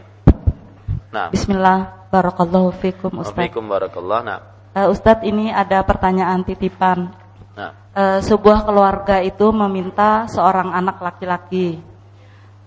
Nah. 1.14 1.30
Bismillah, 1.30 2.10
barakallahu 2.10 2.74
fikum 2.82 3.22
Ustaz. 3.22 3.38
Waalaikum 3.38 3.70
barakallah. 3.70 4.20
Nah. 4.26 4.40
Uh, 4.74 4.90
Ustadz 4.90 5.22
ini 5.22 5.54
ada 5.54 5.86
pertanyaan 5.86 6.42
titipan. 6.42 7.14
Nah. 7.54 7.78
Uh, 7.94 8.20
sebuah 8.26 8.66
keluarga 8.66 9.22
itu 9.22 9.46
meminta 9.54 10.26
seorang 10.26 10.74
anak 10.74 10.98
laki-laki. 10.98 11.93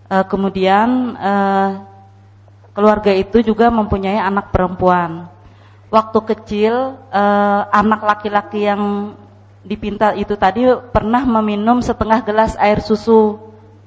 Uh, 0.06 0.22
kemudian 0.30 1.18
uh, 1.18 1.82
keluarga 2.70 3.10
itu 3.10 3.42
juga 3.42 3.72
mempunyai 3.74 4.22
anak 4.22 4.54
perempuan. 4.54 5.26
Waktu 5.90 6.18
kecil 6.34 6.74
uh, 7.10 7.62
anak 7.74 8.06
laki-laki 8.06 8.66
yang 8.70 9.14
dipinta 9.66 10.14
itu 10.14 10.38
tadi 10.38 10.62
pernah 10.94 11.26
meminum 11.26 11.82
setengah 11.82 12.22
gelas 12.22 12.54
air 12.62 12.78
susu 12.78 13.38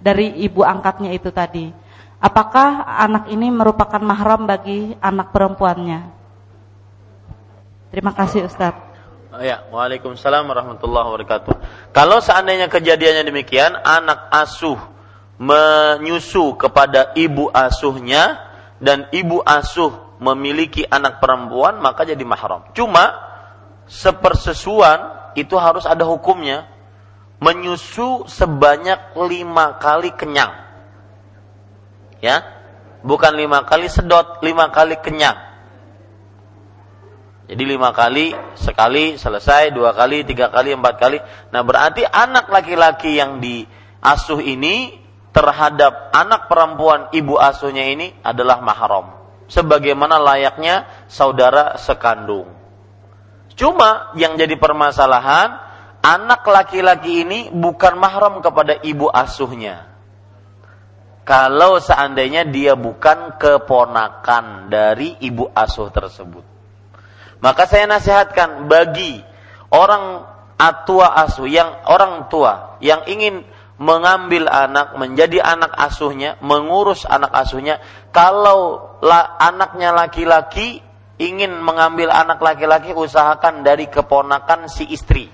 dari 0.04 0.36
ibu 0.44 0.60
angkatnya 0.60 1.16
itu 1.16 1.32
tadi. 1.32 1.72
Apakah 2.20 2.84
anak 3.00 3.32
ini 3.32 3.48
merupakan 3.48 4.04
mahram 4.04 4.44
bagi 4.44 4.92
anak 5.00 5.32
perempuannya? 5.32 6.12
Terima 7.96 8.12
kasih 8.12 8.44
Ustaz. 8.44 8.76
Oh, 9.30 9.40
ya, 9.40 9.64
Waalaikumsalam 9.72 10.44
warahmatullahi 10.52 11.06
wabarakatuh. 11.16 11.54
Kalau 11.96 12.20
seandainya 12.20 12.68
kejadiannya 12.68 13.24
demikian, 13.24 13.72
anak 13.72 14.28
asuh 14.36 14.76
menyusu 15.40 16.60
kepada 16.60 17.16
ibu 17.16 17.48
asuhnya 17.50 18.44
dan 18.84 19.08
ibu 19.16 19.40
asuh 19.40 20.20
memiliki 20.20 20.84
anak 20.84 21.24
perempuan, 21.24 21.80
maka 21.80 22.04
jadi 22.04 22.20
mahram. 22.28 22.68
Cuma 22.76 23.16
sepersesuan 23.88 25.32
itu 25.40 25.56
harus 25.56 25.88
ada 25.88 26.04
hukumnya. 26.04 26.68
Menyusu 27.40 28.28
sebanyak 28.28 29.16
lima 29.16 29.80
kali 29.80 30.12
kenyang. 30.12 30.52
Ya? 32.20 32.44
Bukan 33.00 33.32
lima 33.32 33.64
kali 33.64 33.88
sedot 33.88 34.44
lima 34.44 34.68
kali 34.76 35.00
kenyang. 35.00 35.40
Jadi 37.48 37.64
lima 37.64 37.96
kali 37.96 38.36
sekali 38.60 39.16
selesai 39.16 39.72
dua 39.72 39.96
kali 39.96 40.28
tiga 40.28 40.52
kali 40.52 40.76
empat 40.76 40.96
kali. 41.00 41.18
Nah 41.56 41.64
berarti 41.64 42.04
anak 42.04 42.52
laki-laki 42.52 43.16
yang 43.16 43.40
diasuh 43.40 44.44
ini 44.44 45.00
terhadap 45.40 46.12
anak 46.12 46.52
perempuan 46.52 47.08
ibu 47.16 47.40
asuhnya 47.40 47.88
ini 47.88 48.12
adalah 48.20 48.60
mahram 48.60 49.16
sebagaimana 49.48 50.20
layaknya 50.20 51.08
saudara 51.08 51.80
sekandung 51.80 52.60
Cuma 53.60 54.16
yang 54.16 54.40
jadi 54.40 54.56
permasalahan, 54.56 55.60
anak 56.00 56.48
laki-laki 56.48 57.28
ini 57.28 57.40
bukan 57.52 58.00
mahram 58.00 58.40
kepada 58.40 58.80
ibu 58.88 59.12
asuhnya. 59.12 59.84
Kalau 61.28 61.76
seandainya 61.84 62.48
dia 62.48 62.80
bukan 62.80 63.36
keponakan 63.36 64.72
dari 64.72 65.20
ibu 65.20 65.52
asuh 65.52 65.92
tersebut. 65.92 66.48
Maka 67.44 67.68
saya 67.68 67.84
nasihatkan 67.84 68.72
bagi 68.72 69.20
orang 69.76 70.24
atua 70.56 71.20
asuh 71.20 71.52
yang 71.52 71.84
orang 71.92 72.32
tua 72.32 72.80
yang 72.80 73.04
ingin 73.12 73.44
mengambil 73.80 74.52
anak 74.52 75.00
menjadi 75.00 75.40
anak 75.40 75.72
asuhnya, 75.80 76.36
mengurus 76.44 77.08
anak 77.08 77.32
asuhnya, 77.32 77.80
kalau 78.12 78.92
la, 79.00 79.40
anaknya 79.40 79.96
laki-laki 79.96 80.84
ingin 81.16 81.56
mengambil 81.64 82.12
anak 82.12 82.44
laki-laki 82.44 82.92
usahakan 82.92 83.64
dari 83.64 83.88
keponakan 83.88 84.68
si 84.68 84.84
istri. 84.92 85.32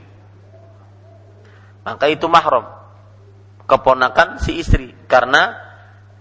Maka 1.85 2.05
itu 2.09 2.29
mahram. 2.29 2.65
Keponakan 3.65 4.37
si 4.37 4.61
istri 4.61 4.93
karena 5.09 5.57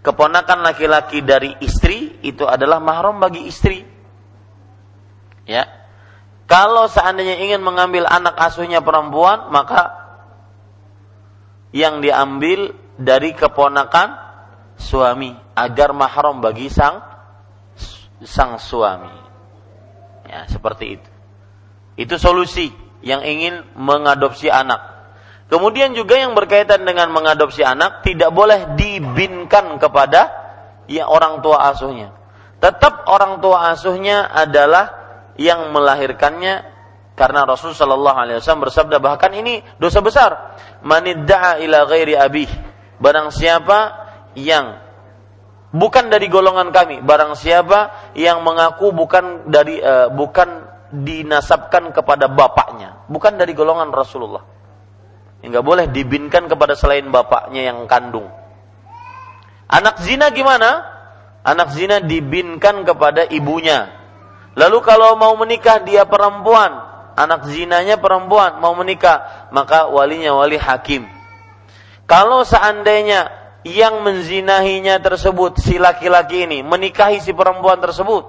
keponakan 0.01 0.65
laki-laki 0.65 1.21
dari 1.21 1.53
istri 1.61 2.25
itu 2.25 2.49
adalah 2.49 2.81
mahram 2.81 3.21
bagi 3.21 3.45
istri. 3.45 3.85
Ya. 5.45 5.69
Kalau 6.45 6.89
seandainya 6.89 7.41
ingin 7.41 7.65
mengambil 7.65 8.05
anak 8.05 8.37
asuhnya 8.37 8.85
perempuan, 8.85 9.49
maka 9.49 10.04
yang 11.75 11.99
diambil 11.99 12.71
dari 12.95 13.35
keponakan 13.35 14.15
suami 14.79 15.35
agar 15.59 15.91
mahram 15.91 16.39
bagi 16.39 16.71
sang 16.71 17.03
sang 18.23 18.63
suami. 18.63 19.11
Ya, 20.31 20.47
seperti 20.47 20.99
itu. 20.99 21.11
Itu 21.99 22.15
solusi 22.17 22.71
yang 23.03 23.27
ingin 23.27 23.67
mengadopsi 23.75 24.49
anak. 24.49 24.95
Kemudian 25.51 25.93
juga 25.93 26.17
yang 26.17 26.33
berkaitan 26.33 26.89
dengan 26.89 27.13
mengadopsi 27.13 27.61
anak 27.61 28.01
tidak 28.07 28.33
boleh 28.33 28.75
dibinkan 28.79 29.77
kepada 29.77 30.33
ya 30.89 31.11
orang 31.11 31.45
tua 31.45 31.69
asuhnya. 31.69 32.17
Tetap 32.63 33.05
orang 33.11 33.45
tua 33.45 33.77
asuhnya 33.77 34.25
adalah 34.25 35.05
yang 35.37 35.75
melahirkannya 35.75 36.74
karena 37.15 37.47
Rasul 37.47 37.73
Shallallahu 37.75 38.19
Alaihi 38.19 38.37
Wasallam 38.43 38.67
bersabda 38.67 38.99
bahkan 38.99 39.31
ini 39.31 39.63
dosa 39.79 40.03
besar. 40.03 40.59
Manidda'a 40.83 41.63
ila 41.63 41.87
ghairi 41.87 42.19
abih. 42.19 42.51
Barang 42.99 43.31
siapa 43.31 44.05
yang 44.35 44.85
bukan 45.75 46.07
dari 46.07 46.31
golongan 46.31 46.71
kami 46.71 47.03
barang 47.03 47.35
siapa 47.35 48.15
yang 48.15 48.47
mengaku 48.47 48.95
bukan 48.95 49.51
dari 49.51 49.83
uh, 49.83 50.07
bukan 50.07 50.71
dinasabkan 50.95 51.91
kepada 51.91 52.31
bapaknya 52.31 53.03
bukan 53.11 53.35
dari 53.35 53.51
golongan 53.59 53.91
Rasulullah 53.91 54.47
enggak 55.43 55.67
boleh 55.67 55.91
dibinkan 55.91 56.47
kepada 56.47 56.79
selain 56.79 57.11
bapaknya 57.11 57.75
yang 57.75 57.91
kandung 57.91 58.31
anak 59.67 59.99
zina 59.99 60.31
gimana 60.31 60.87
anak 61.43 61.75
zina 61.75 61.99
dibinkan 61.99 62.87
kepada 62.87 63.27
ibunya 63.27 63.91
lalu 64.55 64.79
kalau 64.79 65.19
mau 65.19 65.35
menikah 65.35 65.83
dia 65.83 66.07
perempuan 66.07 66.94
anak 67.15 67.47
zinanya 67.51 67.99
perempuan 67.99 68.59
mau 68.59 68.75
menikah 68.75 69.49
maka 69.55 69.91
walinya 69.91 70.35
wali 70.35 70.59
hakim. 70.59 71.07
Kalau 72.05 72.45
seandainya 72.45 73.33
yang 73.65 74.05
menzinahinya 74.05 75.01
tersebut 75.01 75.57
si 75.57 75.81
laki-laki 75.81 76.45
ini 76.45 76.61
menikahi 76.61 77.25
si 77.25 77.33
perempuan 77.33 77.81
tersebut 77.81 78.29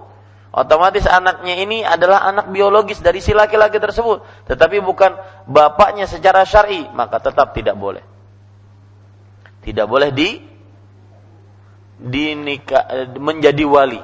otomatis 0.55 1.03
anaknya 1.03 1.59
ini 1.59 1.83
adalah 1.83 2.23
anak 2.23 2.55
biologis 2.55 3.03
dari 3.03 3.19
si 3.19 3.35
laki-laki 3.35 3.75
tersebut 3.75 4.23
tetapi 4.47 4.79
bukan 4.79 5.19
bapaknya 5.43 6.07
secara 6.07 6.47
syar'i 6.47 6.87
maka 6.95 7.19
tetap 7.19 7.51
tidak 7.51 7.75
boleh. 7.75 8.03
Tidak 9.59 9.83
boleh 9.89 10.13
di 10.13 10.29
dinikah 11.99 13.11
menjadi 13.19 13.65
wali. 13.67 13.99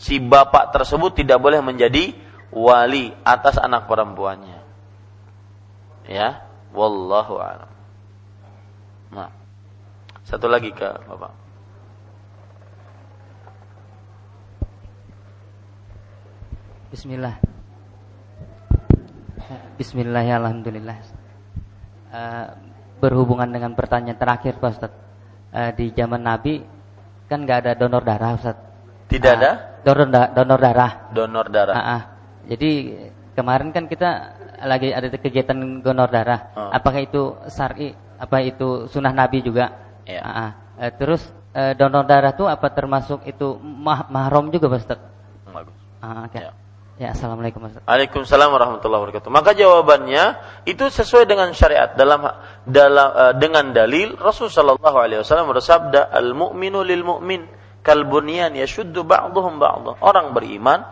Si 0.00 0.18
bapak 0.18 0.72
tersebut 0.72 1.20
tidak 1.20 1.38
boleh 1.38 1.60
menjadi 1.60 2.16
wali 2.52 3.10
atas 3.24 3.56
anak 3.58 3.88
perempuannya 3.88 4.60
ya 6.06 6.44
wallahu 6.72 7.40
a'lam 7.40 7.72
nah 9.12 9.42
satu 10.22 10.46
lagi 10.46 10.70
ke 10.70 10.86
Bapak. 10.86 11.32
Bismillah. 16.94 17.36
Bismillah 19.80 20.22
ya 20.22 20.36
alhamdulillah. 20.38 20.98
Uh, 22.12 22.46
berhubungan 23.00 23.48
dengan 23.48 23.72
pertanyaan 23.72 24.20
terakhir 24.20 24.60
Pak 24.62 24.70
Ustaz. 24.70 24.92
Uh, 25.52 25.72
di 25.74 25.90
zaman 25.92 26.22
Nabi 26.22 26.62
kan 27.26 27.42
nggak 27.42 27.58
ada 27.66 27.72
donor 27.74 28.04
darah 28.04 28.36
Ustaz. 28.36 28.56
Tidak 29.10 29.32
uh, 29.32 29.36
ada? 29.40 29.50
Donor 29.82 30.06
da 30.06 30.22
donor 30.30 30.60
darah. 30.62 30.92
Donor 31.10 31.46
darah. 31.50 31.74
Uh, 31.74 31.82
uh. 31.82 32.02
Jadi 32.48 32.70
kemarin 33.36 33.70
kan 33.70 33.86
kita 33.88 34.10
lagi 34.62 34.94
ada 34.94 35.08
kegiatan 35.10 35.82
donor 35.82 36.08
darah. 36.08 36.54
Uh. 36.54 36.70
Apakah 36.74 37.00
itu 37.02 37.36
syar'i? 37.50 37.94
Apa 38.18 38.42
itu 38.46 38.86
sunnah 38.86 39.10
Nabi 39.10 39.42
juga? 39.42 39.98
Ya. 40.06 40.22
Uh, 40.22 40.50
uh, 40.82 40.90
terus 40.94 41.22
uh, 41.54 41.74
donor 41.74 42.06
darah 42.06 42.34
itu 42.34 42.46
apa 42.46 42.70
termasuk 42.70 43.26
itu 43.26 43.58
mah 43.58 44.06
mahram 44.10 44.50
juga 44.50 44.70
Pak 44.70 44.78
Ustaz? 44.78 45.00
Bagus. 45.50 45.74
Ah, 46.02 46.26
okay. 46.26 46.46
ya. 46.46 46.52
Ya, 47.00 47.18
assalamualaikum. 47.18 47.66
Waalaikumsalam 47.88 48.52
warahmatullahi 48.52 49.00
wabarakatuh. 49.02 49.32
Maka 49.32 49.56
jawabannya 49.58 50.38
itu 50.68 50.86
sesuai 50.86 51.24
dengan 51.26 51.50
syariat 51.50 51.98
dalam 51.98 52.22
dalam 52.62 53.08
uh, 53.10 53.34
dengan 53.34 53.74
dalil 53.74 54.14
Rasul 54.20 54.52
sallallahu 54.52 55.00
alaihi 55.00 55.24
wasallam 55.24 55.50
bersabda 55.50 56.12
al 56.14 56.30
mu'minu 56.36 56.84
lil 56.86 57.02
mu'min 57.02 57.48
kal 57.82 58.06
bunyan 58.06 58.54
yashuddu 58.54 59.02
ba'dhum 59.02 59.58
ba'dha. 59.58 59.98
Orang 59.98 60.30
beriman 60.30 60.84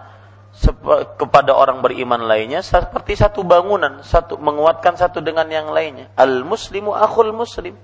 kepada 1.17 1.55
orang 1.55 1.79
beriman 1.79 2.27
lainnya 2.27 2.61
seperti 2.61 3.15
satu 3.15 3.47
bangunan, 3.47 4.03
satu 4.03 4.35
menguatkan 4.37 4.99
satu 4.99 5.23
dengan 5.23 5.47
yang 5.47 5.71
lainnya. 5.71 6.11
Al 6.19 6.43
muslimu 6.43 6.91
akhul 6.91 7.31
muslim. 7.31 7.79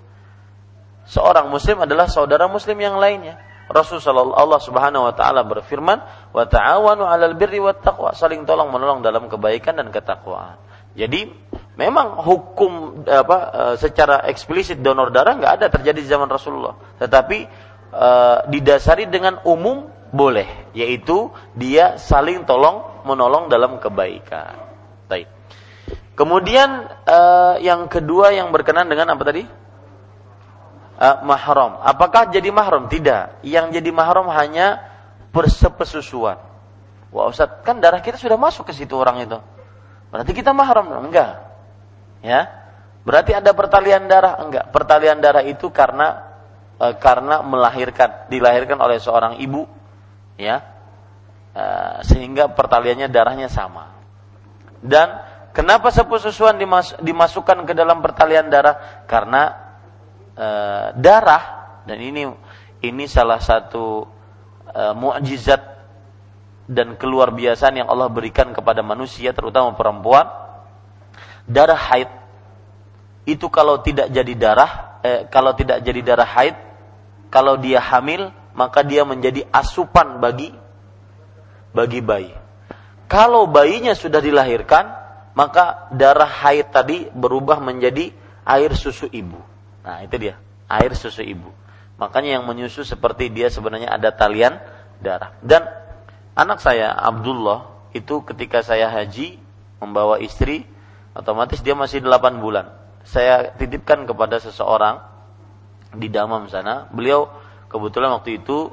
Seorang 1.07 1.47
muslim 1.47 1.87
adalah 1.87 2.11
saudara 2.11 2.51
muslim 2.51 2.75
yang 2.83 2.99
lainnya. 2.99 3.39
Rasulullah 3.67 4.35
Allah 4.39 4.61
Subhanahu 4.63 5.11
wa 5.11 5.15
taala 5.15 5.43
berfirman, 5.43 5.99
"Wa 6.31 6.47
ta'awanu 6.47 7.03
'alal 7.03 7.35
birri 7.35 7.59
wat 7.59 7.83
taqwa." 7.83 8.15
Saling 8.15 8.47
tolong 8.47 8.71
menolong 8.71 9.03
dalam 9.03 9.27
kebaikan 9.27 9.79
dan 9.79 9.91
ketakwaan. 9.91 10.59
Jadi 10.97 11.29
memang 11.77 12.23
hukum 12.23 13.05
apa 13.05 13.39
e, 13.39 13.63
secara 13.77 14.25
eksplisit 14.31 14.81
donor 14.81 15.13
darah 15.13 15.37
nggak 15.37 15.53
ada 15.61 15.67
terjadi 15.69 15.99
di 15.99 16.09
zaman 16.09 16.31
Rasulullah, 16.31 16.79
tetapi 16.97 17.39
e, 17.91 18.09
didasari 18.49 19.11
dengan 19.11 19.43
umum 19.45 19.96
boleh, 20.17 20.73
yaitu 20.73 21.29
dia 21.53 22.01
saling 22.01 22.49
tolong 22.49 23.05
menolong 23.07 23.53
dalam 23.53 23.79
kebaikan. 23.79 24.57
Baik. 25.07 25.31
Kemudian 26.17 26.89
uh, 27.05 27.61
yang 27.61 27.87
kedua 27.87 28.33
yang 28.33 28.49
berkenan 28.51 28.89
dengan 28.89 29.13
apa 29.13 29.23
tadi? 29.23 29.45
Uh, 30.97 31.17
mahram. 31.29 31.77
Apakah 31.85 32.33
jadi 32.33 32.49
mahram? 32.49 32.89
Tidak. 32.89 33.45
Yang 33.45 33.79
jadi 33.79 33.91
mahram 33.93 34.27
hanya 34.33 34.81
persepesusuan. 35.31 36.41
Wah 37.13 37.29
Ustaz, 37.29 37.61
kan 37.63 37.79
darah 37.79 38.01
kita 38.01 38.17
sudah 38.17 38.41
masuk 38.41 38.67
ke 38.67 38.73
situ 38.73 38.97
orang 38.97 39.21
itu. 39.23 39.39
Berarti 40.09 40.33
kita 40.33 40.57
mahram? 40.57 40.89
Enggak. 41.05 41.45
Ya. 42.25 42.49
Berarti 43.05 43.37
ada 43.37 43.53
pertalian 43.53 44.09
darah? 44.09 44.41
Enggak. 44.41 44.73
Pertalian 44.73 45.21
darah 45.21 45.45
itu 45.45 45.69
karena 45.69 46.33
uh, 46.81 46.97
karena 46.97 47.45
melahirkan, 47.45 48.27
dilahirkan 48.33 48.81
oleh 48.81 48.97
seorang 48.97 49.37
ibu 49.39 49.76
ya. 50.41 50.63
Uh, 51.57 52.05
sehingga 52.05 52.53
pertaliannya 52.53 53.09
darahnya 53.09 53.49
sama. 53.49 53.97
Dan 54.85 55.09
kenapa 55.57 55.89
sepususuan 55.89 56.61
dimas 56.61 56.93
dimasukkan 57.01 57.65
ke 57.65 57.73
dalam 57.73 58.05
pertalian 58.05 58.53
darah? 58.53 59.05
Karena 59.09 59.43
uh, 60.37 60.87
darah 60.93 61.45
dan 61.89 61.97
ini 61.97 62.29
ini 62.85 63.05
salah 63.09 63.41
satu 63.41 64.05
uh, 64.69 64.93
mukjizat 64.93 65.77
dan 66.67 66.99
keluar 67.01 67.33
biasaan 67.33 67.81
yang 67.81 67.89
Allah 67.89 68.13
berikan 68.13 68.53
kepada 68.53 68.85
manusia 68.85 69.33
terutama 69.33 69.73
perempuan. 69.73 70.29
Darah 71.47 71.79
haid. 71.79 72.11
Itu 73.25 73.49
kalau 73.49 73.81
tidak 73.81 74.11
jadi 74.11 74.35
darah 74.35 74.87
eh, 75.07 75.21
kalau 75.31 75.55
tidak 75.55 75.83
jadi 75.83 76.01
darah 76.03 76.27
haid 76.27 76.57
kalau 77.31 77.59
dia 77.59 77.79
hamil 77.79 78.31
maka 78.57 78.81
dia 78.81 79.05
menjadi 79.05 79.45
asupan 79.53 80.19
bagi 80.19 80.51
bagi 81.77 82.01
bayi. 82.01 82.33
Kalau 83.07 83.47
bayinya 83.47 83.93
sudah 83.93 84.19
dilahirkan, 84.19 84.89
maka 85.37 85.93
darah 85.93 86.27
haid 86.27 86.73
tadi 86.73 87.07
berubah 87.13 87.61
menjadi 87.61 88.11
air 88.43 88.73
susu 88.73 89.07
ibu. 89.13 89.39
Nah, 89.85 90.03
itu 90.03 90.17
dia, 90.17 90.41
air 90.67 90.91
susu 90.97 91.23
ibu. 91.23 91.53
Makanya 92.01 92.41
yang 92.41 92.45
menyusu 92.49 92.83
seperti 92.83 93.29
dia 93.29 93.53
sebenarnya 93.53 93.93
ada 93.93 94.11
talian 94.11 94.59
darah. 94.99 95.37
Dan 95.45 95.69
anak 96.33 96.65
saya 96.65 96.97
Abdullah 96.97 97.93
itu 97.93 98.25
ketika 98.25 98.65
saya 98.65 98.89
haji 98.91 99.39
membawa 99.79 100.19
istri, 100.19 100.65
otomatis 101.13 101.61
dia 101.61 101.77
masih 101.77 102.03
8 102.03 102.41
bulan. 102.41 102.73
Saya 103.07 103.55
titipkan 103.55 104.03
kepada 104.09 104.43
seseorang 104.43 104.99
di 105.95 106.11
Damam 106.11 106.51
sana. 106.51 106.91
Beliau 106.91 107.31
kebetulan 107.71 108.15
waktu 108.15 108.43
itu 108.43 108.71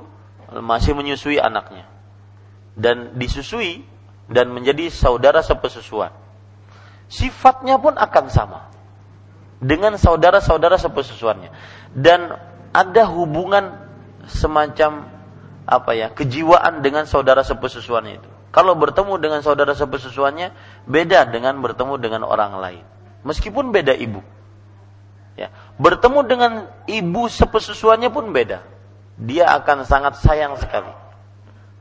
masih 0.53 0.93
menyusui 0.93 1.41
anaknya. 1.41 1.89
Dan 2.73 3.17
disusui 3.17 3.85
dan 4.29 4.49
menjadi 4.49 4.89
saudara 4.89 5.45
sepesusuan. 5.45 6.09
Sifatnya 7.09 7.77
pun 7.77 7.93
akan 7.93 8.25
sama 8.33 8.73
dengan 9.61 9.95
saudara-saudara 9.97 10.81
sepesusuannya. 10.81 11.53
Dan 11.93 12.33
ada 12.73 13.03
hubungan 13.05 13.77
semacam 14.25 15.09
apa 15.63 15.91
ya 15.95 16.11
kejiwaan 16.11 16.81
dengan 16.81 17.05
saudara 17.05 17.45
sepesusuannya 17.45 18.13
itu. 18.17 18.29
Kalau 18.53 18.77
bertemu 18.77 19.17
dengan 19.17 19.41
saudara 19.41 19.73
sepesusuannya 19.73 20.53
beda 20.85 21.29
dengan 21.29 21.57
bertemu 21.61 21.97
dengan 22.01 22.21
orang 22.25 22.57
lain. 22.57 22.85
Meskipun 23.25 23.69
beda 23.69 23.93
ibu. 23.93 24.21
Ya 25.37 25.49
bertemu 25.77 26.19
dengan 26.25 26.51
ibu 26.85 27.25
sepesusuannya 27.25 28.13
pun 28.13 28.29
beda 28.29 28.72
dia 29.17 29.49
akan 29.53 29.85
sangat 29.85 30.17
sayang 30.21 30.57
sekali. 30.57 30.89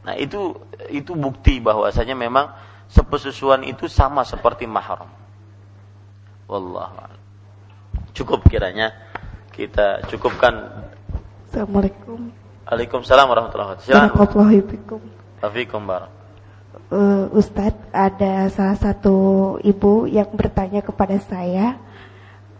Nah, 0.03 0.15
itu 0.19 0.53
itu 0.91 1.15
bukti 1.15 1.63
bahwasanya 1.63 2.19
memang 2.19 2.51
sepesusuan 2.91 3.65
itu 3.65 3.87
sama 3.89 4.27
seperti 4.27 4.67
mahram. 4.69 5.09
Wallahu 6.51 7.09
Cukup 8.13 8.45
kiranya 8.51 8.93
kita 9.57 10.05
cukupkan. 10.13 10.85
Assalamualaikum. 11.49 12.29
Waalaikumsalam 12.69 13.27
warahmatullahi 13.29 13.77
wabarakatuh. 13.77 15.01
Assalamualaikum 15.41 15.85
Uh, 16.93 17.29
Ustadz, 17.33 17.89
ada 17.89 18.53
salah 18.53 18.77
satu 18.77 19.57
ibu 19.65 20.05
yang 20.05 20.29
bertanya 20.37 20.85
kepada 20.85 21.17
saya, 21.25 21.81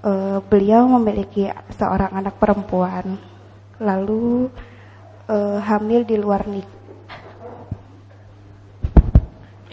uh, 0.01 0.41
beliau 0.49 0.89
memiliki 0.89 1.53
seorang 1.77 2.17
anak 2.17 2.41
perempuan 2.41 3.21
lalu 3.83 4.47
uh, 5.27 5.59
hamil 5.59 6.07
di 6.07 6.15
luar 6.15 6.47
nikah. 6.47 6.81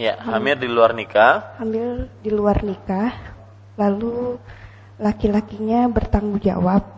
Ya, 0.00 0.16
hamil 0.16 0.56
di 0.56 0.68
luar 0.68 0.96
nikah. 0.96 1.60
Hamil 1.60 2.08
di 2.24 2.30
luar 2.32 2.64
nikah, 2.64 3.12
lalu 3.76 4.40
laki-lakinya 4.96 5.86
bertanggung 5.92 6.40
jawab. 6.40 6.88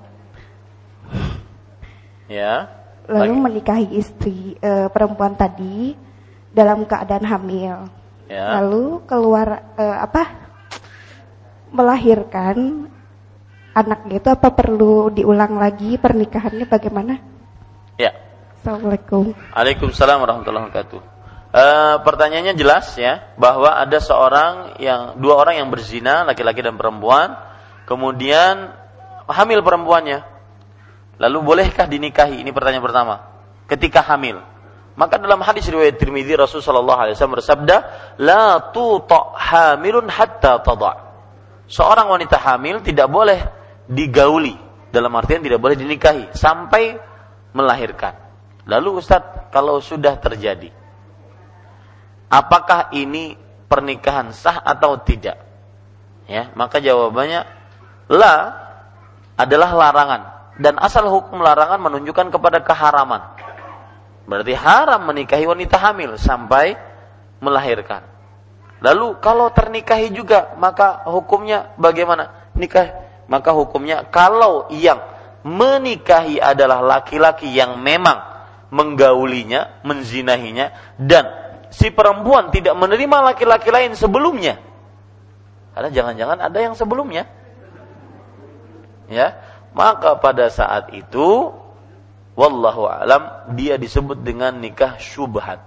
Ya. 2.31 2.71
Lalu 3.11 3.35
laki. 3.35 3.45
menikahi 3.45 3.87
istri 3.99 4.55
uh, 4.63 4.87
perempuan 4.89 5.35
tadi 5.35 5.99
dalam 6.55 6.87
keadaan 6.87 7.27
hamil. 7.27 7.91
Ya. 8.31 8.63
Lalu 8.63 9.03
keluar 9.05 9.75
uh, 9.75 9.99
apa? 9.99 10.23
Melahirkan 11.75 12.87
anaknya 13.73 14.21
itu 14.21 14.29
apa 14.29 14.53
perlu 14.53 15.09
diulang 15.13 15.57
lagi 15.57 15.97
pernikahannya 15.97 16.69
bagaimana? 16.69 17.15
Ya. 17.97 18.13
Assalamualaikum. 18.61 19.35
Waalaikumsalam 19.53 20.23
warahmatullahi 20.23 20.65
wabarakatuh. 20.71 21.01
E, 21.53 21.65
pertanyaannya 22.05 22.55
jelas 22.57 22.95
ya 22.97 23.35
bahwa 23.37 23.75
ada 23.75 23.99
seorang 23.99 24.79
yang 24.81 25.19
dua 25.21 25.37
orang 25.41 25.61
yang 25.61 25.69
berzina 25.69 26.25
laki-laki 26.25 26.65
dan 26.65 26.81
perempuan 26.81 27.37
kemudian 27.85 28.73
hamil 29.29 29.61
perempuannya 29.61 30.25
lalu 31.21 31.39
bolehkah 31.45 31.85
dinikahi 31.85 32.41
ini 32.41 32.57
pertanyaan 32.57 32.81
pertama 32.81 33.15
ketika 33.69 34.01
hamil 34.01 34.41
maka 34.97 35.21
dalam 35.21 35.45
hadis 35.45 35.69
riwayat 35.69 36.01
Tirmidzi 36.01 36.41
Rasulullah 36.41 36.73
sallallahu 36.73 37.01
alaihi 37.05 37.15
wasallam 37.21 37.37
bersabda 37.37 37.77
la 38.17 38.73
tuta 38.73 39.37
hamilun 39.37 40.09
hatta 40.09 40.65
tada 40.65 40.93
seorang 41.69 42.09
wanita 42.09 42.41
hamil 42.41 42.81
tidak 42.81 43.13
boleh 43.13 43.41
digauli 43.89 44.55
dalam 44.93 45.13
artian 45.17 45.41
tidak 45.41 45.59
boleh 45.59 45.75
dinikahi 45.75 46.31
sampai 46.37 47.01
melahirkan. 47.57 48.15
Lalu 48.69 49.03
Ustadz, 49.03 49.51
kalau 49.51 49.83
sudah 49.83 50.21
terjadi, 50.21 50.71
apakah 52.31 52.95
ini 52.95 53.35
pernikahan 53.67 54.31
sah 54.31 54.61
atau 54.63 55.01
tidak? 55.03 55.41
Ya, 56.31 56.55
maka 56.55 56.79
jawabannya 56.79 57.43
la 58.07 58.35
adalah 59.35 59.75
larangan 59.75 60.23
dan 60.63 60.79
asal 60.79 61.09
hukum 61.11 61.43
larangan 61.43 61.83
menunjukkan 61.83 62.31
kepada 62.31 62.63
keharaman. 62.63 63.35
Berarti 64.23 64.55
haram 64.55 65.03
menikahi 65.03 65.43
wanita 65.51 65.83
hamil 65.83 66.15
sampai 66.15 66.79
melahirkan. 67.43 68.07
Lalu 68.79 69.19
kalau 69.19 69.51
ternikahi 69.51 70.15
juga 70.15 70.55
maka 70.55 71.03
hukumnya 71.11 71.75
bagaimana? 71.75 72.31
Nikah 72.55 73.02
maka 73.31 73.55
hukumnya 73.55 74.07
kalau 74.09 74.67
yang 74.71 75.03
menikahi 75.43 76.39
adalah 76.39 76.81
laki-laki 76.81 77.51
yang 77.51 77.79
memang 77.83 78.19
menggaulinya, 78.73 79.85
menzinahinya 79.85 80.97
dan 80.97 81.29
si 81.69 81.93
perempuan 81.93 82.49
tidak 82.49 82.73
menerima 82.79 83.35
laki-laki 83.35 83.69
lain 83.69 83.93
sebelumnya. 83.99 84.57
Karena 85.73 85.89
jangan-jangan 85.93 86.39
ada 86.41 86.59
yang 86.61 86.75
sebelumnya. 86.77 87.29
Ya, 89.13 89.37
maka 89.77 90.17
pada 90.17 90.49
saat 90.49 90.93
itu 90.97 91.53
wallahu 92.33 92.89
alam 92.89 93.53
dia 93.53 93.77
disebut 93.77 94.25
dengan 94.25 94.57
nikah 94.57 94.97
syubhat. 94.97 95.61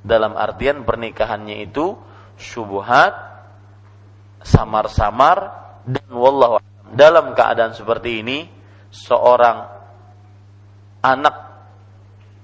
Dalam 0.00 0.36
artian 0.36 0.84
pernikahannya 0.84 1.68
itu 1.68 1.96
syubhat, 2.40 3.12
samar-samar 4.40 5.52
dan 5.86 6.08
wallahu 6.12 6.60
dalam 6.90 7.38
keadaan 7.38 7.72
seperti 7.72 8.20
ini 8.20 8.44
seorang 8.90 9.70
anak 11.00 11.36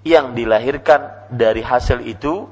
yang 0.06 0.38
dilahirkan 0.38 1.26
dari 1.34 1.66
hasil 1.66 1.98
itu 2.06 2.46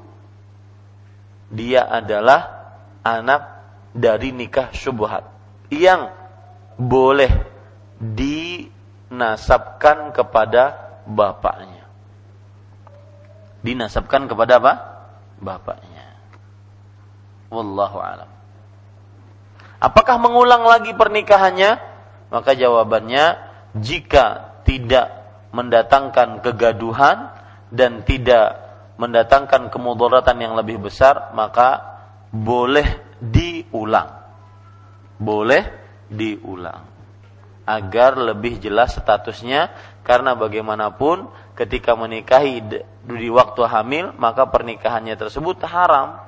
dia 1.47 1.87
adalah 1.87 2.67
anak 2.99 3.63
dari 3.95 4.35
nikah 4.35 4.75
syubhat 4.75 5.23
yang 5.71 6.11
boleh 6.75 7.31
dinasabkan 7.95 10.11
kepada 10.11 10.91
bapaknya. 11.07 11.87
Dinasabkan 13.63 14.27
kepada 14.27 14.59
apa? 14.59 14.73
Bapaknya. 15.39 16.19
Wallahu 17.49 17.97
alam. 18.03 18.34
Apakah 19.85 20.17
mengulang 20.17 20.65
lagi 20.65 20.97
pernikahannya? 20.97 21.77
Maka 22.33 22.57
jawabannya 22.57 23.37
jika 23.77 24.57
tidak 24.65 25.13
mendatangkan 25.53 26.41
kegaduhan 26.41 27.29
dan 27.69 28.01
tidak 28.01 28.65
mendatangkan 28.97 29.69
kemudaratan 29.69 30.41
yang 30.41 30.57
lebih 30.57 30.81
besar, 30.89 31.29
maka 31.37 32.01
boleh 32.33 33.13
diulang. 33.21 34.09
Boleh 35.21 35.63
diulang. 36.09 36.81
Agar 37.69 38.17
lebih 38.17 38.57
jelas 38.57 38.97
statusnya 38.97 39.69
karena 40.01 40.33
bagaimanapun 40.33 41.29
ketika 41.53 41.93
menikahi 41.93 42.61
di 43.05 43.29
waktu 43.29 43.61
hamil 43.69 44.17
maka 44.17 44.49
pernikahannya 44.49 45.17
tersebut 45.17 45.61
haram 45.65 46.24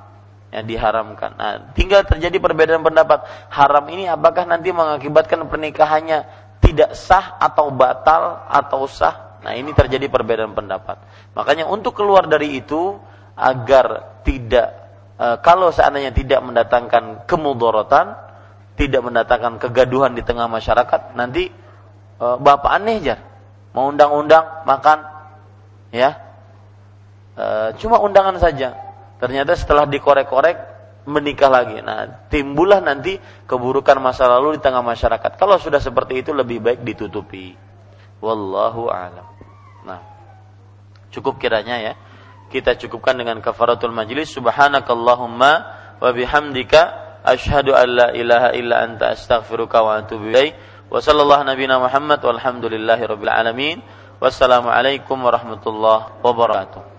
yang 0.48 0.64
diharamkan. 0.64 1.36
Nah, 1.36 1.52
tinggal 1.76 2.08
terjadi 2.08 2.40
perbedaan 2.40 2.80
pendapat. 2.80 3.24
Haram 3.52 3.84
ini 3.92 4.08
apakah 4.08 4.48
nanti 4.48 4.72
mengakibatkan 4.72 5.44
pernikahannya 5.44 6.24
tidak 6.64 6.96
sah 6.96 7.36
atau 7.36 7.68
batal 7.68 8.48
atau 8.48 8.88
sah? 8.88 9.38
Nah, 9.44 9.52
ini 9.54 9.70
terjadi 9.76 10.08
perbedaan 10.08 10.56
pendapat. 10.56 10.98
Makanya 11.36 11.68
untuk 11.68 11.94
keluar 11.94 12.26
dari 12.26 12.58
itu 12.58 12.96
agar 13.38 14.18
tidak 14.26 14.68
e, 15.14 15.26
kalau 15.44 15.70
seandainya 15.70 16.10
tidak 16.10 16.42
mendatangkan 16.42 17.28
kemudorotan, 17.28 18.18
tidak 18.74 19.04
mendatangkan 19.04 19.62
kegaduhan 19.62 20.16
di 20.16 20.26
tengah 20.26 20.50
masyarakat, 20.50 21.14
nanti 21.14 21.52
e, 22.18 22.26
bapak 22.40 22.72
aneh 22.72 22.98
jar 22.98 23.28
mau 23.76 23.94
undang-undang 23.94 24.66
makan 24.66 24.98
ya 25.94 26.18
e, 27.36 27.46
cuma 27.78 28.00
undangan 28.02 28.40
saja 28.40 28.87
ternyata 29.18 29.54
setelah 29.54 29.84
dikorek-korek 29.84 30.56
menikah 31.08 31.48
lagi. 31.48 31.80
Nah 31.80 32.28
timbullah 32.28 32.84
nanti 32.84 33.16
keburukan 33.48 33.96
masa 33.98 34.28
lalu 34.28 34.58
di 34.58 34.60
tengah 34.62 34.84
masyarakat. 34.84 35.40
Kalau 35.40 35.56
sudah 35.56 35.80
seperti 35.80 36.22
itu 36.22 36.30
lebih 36.36 36.60
baik 36.60 36.80
ditutupi. 36.84 37.56
Wallahu 38.20 38.92
alam. 38.92 39.26
Nah 39.88 40.00
cukup 41.10 41.40
kiranya 41.40 41.80
ya. 41.80 41.94
Kita 42.48 42.76
cukupkan 42.80 43.16
dengan 43.16 43.40
kafaratul 43.44 43.92
majlis. 43.92 44.32
Subhanakallahumma 44.32 45.52
wa 46.00 46.10
bihamdika 46.16 46.80
asyhadu 47.24 47.76
an 47.76 47.88
la 47.92 48.08
ilaha 48.16 48.56
illa 48.56 48.84
anta 48.88 49.12
astaghfiruka 49.12 49.84
wa 49.84 50.00
atubu 50.00 50.32
ilaik 50.32 50.56
Wa 50.88 51.04
sallallahu 51.04 51.44
nabiyana 51.44 51.76
Muhammad 51.76 52.24
walhamdulillahi 52.24 53.04
rabbil 53.04 53.28
alamin. 53.28 53.84
Wassalamualaikum 54.18 55.20
warahmatullahi 55.20 56.24
wabarakatuh. 56.24 56.97